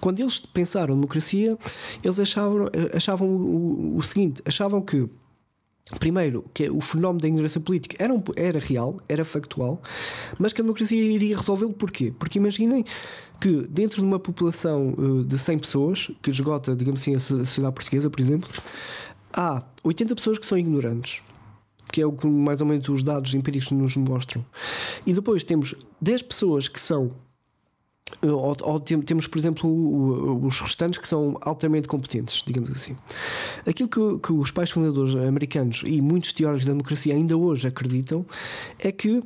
quando 0.00 0.20
eles 0.20 0.38
pensaram 0.38 0.94
democracia, 0.94 1.58
eles 2.04 2.20
achavam, 2.20 2.66
achavam 2.94 3.26
o, 3.26 3.96
o 3.96 4.02
seguinte: 4.02 4.40
achavam 4.44 4.80
que 4.80 5.08
Primeiro, 5.98 6.44
que 6.54 6.70
o 6.70 6.80
fenómeno 6.80 7.20
da 7.20 7.28
ignorância 7.28 7.60
política 7.60 7.96
era, 7.98 8.14
um, 8.14 8.22
era 8.36 8.60
real, 8.60 9.00
era 9.08 9.24
factual, 9.24 9.82
mas 10.38 10.52
que 10.52 10.60
a 10.60 10.64
democracia 10.64 11.02
iria 11.02 11.36
resolvê-lo 11.36 11.72
porquê? 11.72 12.12
Porque 12.16 12.38
imaginem 12.38 12.84
que 13.40 13.66
dentro 13.68 14.00
de 14.00 14.06
uma 14.06 14.18
população 14.18 14.94
uh, 14.96 15.24
de 15.24 15.36
100 15.36 15.58
pessoas, 15.58 16.10
que 16.22 16.30
esgota, 16.30 16.76
digamos 16.76 17.00
assim, 17.00 17.14
a 17.14 17.18
sociedade 17.18 17.74
portuguesa, 17.74 18.08
por 18.08 18.20
exemplo, 18.20 18.48
há 19.32 19.62
80 19.82 20.14
pessoas 20.14 20.38
que 20.38 20.46
são 20.46 20.56
ignorantes, 20.56 21.22
que 21.90 22.00
é 22.00 22.06
o 22.06 22.12
que 22.12 22.26
mais 22.26 22.60
ou 22.60 22.66
menos 22.66 22.88
os 22.88 23.02
dados 23.02 23.34
empíricos 23.34 23.70
nos 23.72 23.96
mostram. 23.96 24.44
E 25.04 25.12
depois 25.12 25.42
temos 25.42 25.74
10 26.00 26.22
pessoas 26.22 26.68
que 26.68 26.78
são 26.78 27.10
ou, 28.22 28.56
ou, 28.62 28.80
temos, 28.80 29.26
por 29.26 29.38
exemplo, 29.38 30.44
os 30.44 30.60
restantes 30.60 30.98
que 30.98 31.08
são 31.08 31.36
altamente 31.40 31.88
competentes, 31.88 32.42
digamos 32.46 32.70
assim. 32.70 32.96
Aquilo 33.66 33.88
que, 33.88 34.18
que, 34.26 34.32
os 34.32 34.50
pais 34.50 34.70
fundadores 34.70 35.14
americanos 35.14 35.82
e 35.86 36.00
muitos 36.00 36.32
teóricos 36.32 36.66
da 36.66 36.72
democracia 36.72 37.14
ainda 37.14 37.36
hoje 37.36 37.66
acreditam 37.66 38.24
é 38.78 38.92
que. 38.92 39.22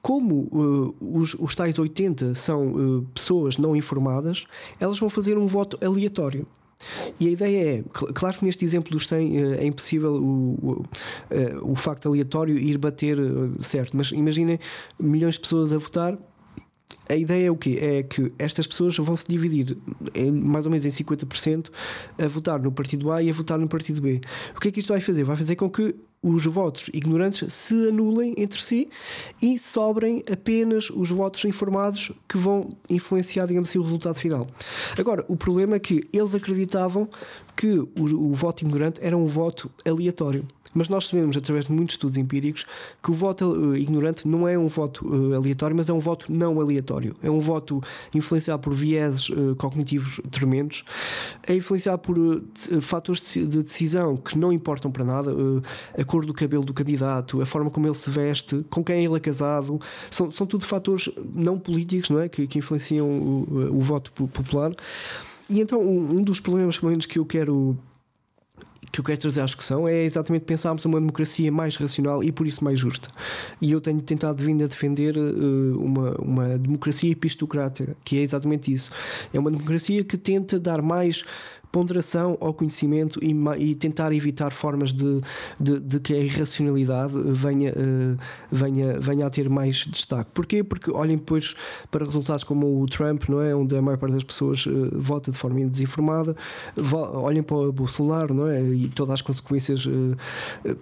Como 0.00 0.50
uh, 0.52 0.94
os, 1.00 1.32
os 1.32 1.54
tais 1.54 1.78
80 1.78 2.34
são 2.34 2.74
uh, 2.74 3.02
pessoas 3.14 3.56
não 3.56 3.74
informadas, 3.74 4.44
elas 4.78 4.98
vão 4.98 5.08
fazer 5.08 5.38
um 5.38 5.46
voto 5.46 5.78
aleatório. 5.82 6.46
E 7.18 7.28
a 7.28 7.30
ideia 7.30 7.78
é, 7.78 7.84
claro 8.12 8.36
que 8.36 8.44
neste 8.44 8.66
exemplo 8.66 8.92
dos 8.92 9.08
100 9.08 9.38
uh, 9.38 9.54
é 9.54 9.64
impossível 9.64 10.12
o, 10.16 10.84
o, 11.62 11.72
o 11.72 11.74
facto 11.74 12.06
aleatório 12.06 12.58
ir 12.58 12.76
bater 12.76 13.16
certo, 13.62 13.96
mas 13.96 14.12
imaginem 14.12 14.58
milhões 15.00 15.36
de 15.36 15.40
pessoas 15.40 15.72
a 15.72 15.78
votar 15.78 16.18
a 17.08 17.14
ideia 17.14 17.46
é 17.46 17.50
o 17.50 17.56
quê? 17.56 17.78
É 17.80 18.02
que 18.02 18.32
estas 18.38 18.66
pessoas 18.66 18.96
vão 18.96 19.16
se 19.16 19.26
dividir 19.28 19.76
em, 20.14 20.30
mais 20.30 20.66
ou 20.66 20.70
menos 20.70 20.86
em 20.86 21.04
50% 21.04 21.70
a 22.18 22.26
votar 22.26 22.60
no 22.62 22.72
partido 22.72 23.10
A 23.12 23.22
e 23.22 23.30
a 23.30 23.32
votar 23.32 23.58
no 23.58 23.68
partido 23.68 24.00
B. 24.00 24.20
O 24.56 24.60
que 24.60 24.68
é 24.68 24.70
que 24.70 24.80
isto 24.80 24.92
vai 24.92 25.00
fazer? 25.00 25.24
Vai 25.24 25.36
fazer 25.36 25.56
com 25.56 25.68
que 25.68 25.94
os 26.22 26.46
votos 26.46 26.88
ignorantes 26.94 27.52
se 27.52 27.88
anulem 27.88 28.34
entre 28.38 28.60
si 28.60 28.88
e 29.42 29.58
sobrem 29.58 30.24
apenas 30.30 30.88
os 30.88 31.10
votos 31.10 31.44
informados 31.44 32.10
que 32.26 32.38
vão 32.38 32.74
influenciar, 32.88 33.46
digamos 33.46 33.68
assim, 33.68 33.78
o 33.78 33.82
resultado 33.82 34.14
final. 34.14 34.46
Agora, 34.98 35.22
o 35.28 35.36
problema 35.36 35.76
é 35.76 35.78
que 35.78 36.02
eles 36.10 36.34
acreditavam 36.34 37.06
que 37.54 37.78
o, 37.78 37.90
o 37.98 38.32
voto 38.32 38.62
ignorante 38.64 39.00
era 39.02 39.14
um 39.14 39.26
voto 39.26 39.70
aleatório. 39.84 40.46
Mas 40.74 40.88
nós 40.88 41.06
sabemos, 41.06 41.36
através 41.36 41.66
de 41.66 41.72
muitos 41.72 41.94
estudos 41.94 42.16
empíricos, 42.16 42.66
que 43.02 43.10
o 43.10 43.14
voto 43.14 43.46
uh, 43.46 43.76
ignorante 43.76 44.26
não 44.26 44.46
é 44.46 44.58
um 44.58 44.66
voto 44.66 45.06
uh, 45.06 45.34
aleatório, 45.34 45.76
mas 45.76 45.88
é 45.88 45.92
um 45.92 45.98
voto 46.00 46.32
não 46.32 46.60
aleatório. 46.60 47.14
É 47.22 47.30
um 47.30 47.38
voto 47.38 47.80
influenciado 48.14 48.60
por 48.60 48.74
vieses 48.74 49.28
uh, 49.30 49.54
cognitivos 49.56 50.20
tremendos, 50.30 50.84
é 51.46 51.54
influenciado 51.54 52.02
por 52.02 52.14
fatores 52.80 53.34
de 53.34 53.62
decisão 53.62 54.16
que 54.16 54.36
não 54.38 54.52
importam 54.52 54.90
para 54.90 55.04
nada, 55.04 55.30
a 55.96 56.04
cor 56.04 56.24
do 56.24 56.32
cabelo 56.32 56.64
do 56.64 56.72
candidato, 56.72 57.40
a 57.40 57.46
forma 57.46 57.70
como 57.70 57.86
ele 57.86 57.94
se 57.94 58.10
veste, 58.10 58.64
com 58.70 58.82
quem 58.82 59.04
ele 59.04 59.16
é 59.16 59.20
casado, 59.20 59.80
são, 60.10 60.30
são 60.30 60.46
tudo 60.46 60.64
fatores 60.64 61.08
não 61.34 61.58
políticos 61.58 62.10
não 62.10 62.20
é? 62.20 62.28
que, 62.28 62.46
que 62.46 62.58
influenciam 62.58 63.06
o, 63.06 63.76
o 63.76 63.80
voto 63.80 64.12
popular. 64.12 64.72
E 65.48 65.60
então, 65.60 65.80
um, 65.80 66.22
dos 66.22 66.40
problemas, 66.40 66.78
que 67.06 67.18
eu 67.18 67.24
quero 67.24 67.76
que 68.94 69.00
eu 69.00 69.04
quero 69.04 69.18
trazer 69.18 69.40
à 69.40 69.44
discussão 69.44 69.88
é 69.88 70.04
exatamente 70.04 70.44
pensarmos 70.44 70.84
uma 70.84 71.00
democracia 71.00 71.50
mais 71.50 71.74
racional 71.74 72.22
e 72.22 72.30
por 72.30 72.46
isso 72.46 72.62
mais 72.62 72.78
justa. 72.78 73.08
E 73.60 73.72
eu 73.72 73.80
tenho 73.80 74.00
tentado 74.00 74.40
vindo 74.40 74.62
a 74.62 74.68
defender 74.68 75.16
uh, 75.16 75.80
uma, 75.80 76.12
uma 76.12 76.58
democracia 76.58 77.10
epistocrática, 77.10 77.96
que 78.04 78.18
é 78.18 78.20
exatamente 78.20 78.72
isso. 78.72 78.92
É 79.32 79.38
uma 79.38 79.50
democracia 79.50 80.04
que 80.04 80.16
tenta 80.16 80.60
dar 80.60 80.80
mais 80.80 81.24
ponderação 81.74 82.38
ao 82.40 82.54
conhecimento 82.54 83.18
e, 83.20 83.34
e 83.58 83.74
tentar 83.74 84.12
evitar 84.12 84.52
formas 84.52 84.92
de, 84.92 85.20
de, 85.58 85.80
de, 85.80 85.98
que 85.98 86.14
a 86.14 86.18
irracionalidade 86.18 87.14
venha, 87.32 87.72
uh, 87.72 88.16
venha, 88.48 89.00
venha 89.00 89.26
a 89.26 89.30
ter 89.30 89.48
mais 89.48 89.78
destaque. 89.78 90.30
Porquê? 90.32 90.62
Porque 90.62 90.88
olhem 90.92 91.16
depois 91.16 91.56
para 91.90 92.04
resultados 92.04 92.44
como 92.44 92.80
o 92.80 92.86
Trump, 92.86 93.28
não 93.28 93.42
é? 93.42 93.52
Onde 93.56 93.76
a 93.76 93.82
maior 93.82 93.98
parte 93.98 94.12
das 94.12 94.22
pessoas 94.22 94.64
uh, 94.66 94.88
vota 94.92 95.32
de 95.32 95.36
forma 95.36 95.66
desinformada, 95.66 96.36
olhem 96.92 97.42
para 97.42 97.56
o 97.56 97.72
Bolsonaro, 97.72 98.32
não 98.32 98.46
é? 98.46 98.62
E 98.62 98.86
todas 98.86 99.14
as 99.14 99.20
consequências 99.20 99.84
uh, 99.84 100.16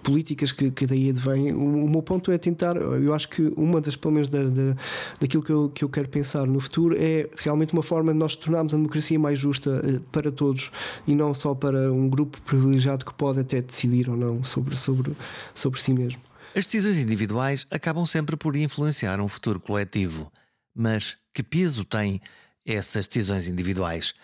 políticas 0.02 0.52
que, 0.52 0.70
que 0.70 0.86
daí 0.86 1.08
advêm. 1.08 1.54
O, 1.54 1.86
o, 1.86 1.88
meu 1.88 2.02
ponto 2.02 2.30
é 2.30 2.36
tentar, 2.36 2.76
eu 2.76 3.14
acho 3.14 3.30
que 3.30 3.50
uma 3.56 3.80
das, 3.80 3.96
pelo 3.96 4.12
menos, 4.12 4.28
da, 4.28 4.42
da, 4.42 4.76
daquilo 5.18 5.42
que 5.42 5.52
eu, 5.52 5.70
que 5.74 5.84
eu 5.84 5.88
quero 5.88 6.10
pensar 6.10 6.46
no 6.46 6.60
futuro 6.60 6.94
é 6.98 7.30
realmente 7.38 7.72
uma 7.72 7.82
forma 7.82 8.12
de 8.12 8.18
nós 8.18 8.36
tornarmos 8.36 8.74
a 8.74 8.76
democracia 8.76 9.18
mais 9.18 9.38
justa 9.38 10.02
para 10.12 10.30
todos 10.30 10.70
e 11.06 11.14
não 11.14 11.32
só 11.34 11.54
para 11.54 11.92
um 11.92 12.08
grupo 12.08 12.40
privilegiado 12.42 13.04
que 13.04 13.14
pode 13.14 13.40
até 13.40 13.60
decidir 13.60 14.08
ou 14.08 14.16
não 14.16 14.42
sobre, 14.44 14.76
sobre, 14.76 15.12
sobre 15.54 15.80
si 15.80 15.92
mesmo. 15.92 16.20
As 16.54 16.64
decisões 16.64 16.98
individuais 16.98 17.66
acabam 17.70 18.06
sempre 18.06 18.36
por 18.36 18.54
influenciar 18.56 19.20
um 19.20 19.28
futuro 19.28 19.58
coletivo. 19.58 20.30
Mas 20.74 21.16
que 21.32 21.42
peso 21.42 21.84
têm 21.84 22.20
essas 22.64 23.06
decisões 23.06 23.48
individuais? 23.48 24.14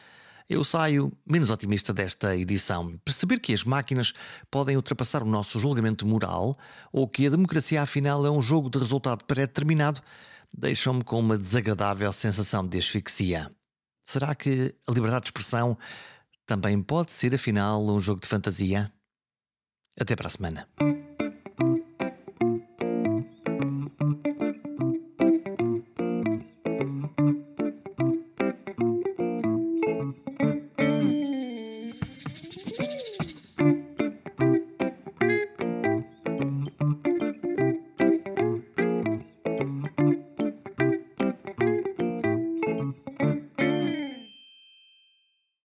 Eu 0.49 0.65
saio 0.65 1.13
menos 1.27 1.51
otimista 1.51 1.93
desta 1.93 2.35
edição. 2.35 2.99
Perceber 3.05 3.39
que 3.39 3.53
as 3.53 3.65
máquinas 3.65 4.15
podem 4.51 4.77
ultrapassar 4.77 5.23
o 5.23 5.27
nosso 5.27 5.59
julgamento 5.61 6.07
moral 6.07 6.57
ou 6.91 7.07
que 7.07 7.27
a 7.27 7.31
democracia, 7.31 7.83
afinal, 7.83 8.25
é 8.25 8.31
um 8.31 8.41
jogo 8.41 8.71
de 8.71 8.79
resultado 8.79 9.25
pré-determinado 9.25 10.01
deixam-me 10.53 11.05
com 11.05 11.19
uma 11.21 11.39
desagradável 11.39 12.13
sensação 12.13 12.67
de 12.67 12.79
asfixia. 12.79 13.51
Será 14.05 14.35
que 14.35 14.75
a 14.87 14.93
liberdade 14.93 15.25
de 15.25 15.29
expressão 15.29 15.77
também 16.49 16.83
pode 16.83 17.13
ser, 17.13 17.35
afinal, 17.35 17.85
um 17.85 18.01
jogo 18.01 18.23
de 18.23 18.27
fantasia? 18.27 18.91
Até 20.01 20.17
para 20.17 20.29
a 20.29 20.31
semana. 20.31 20.67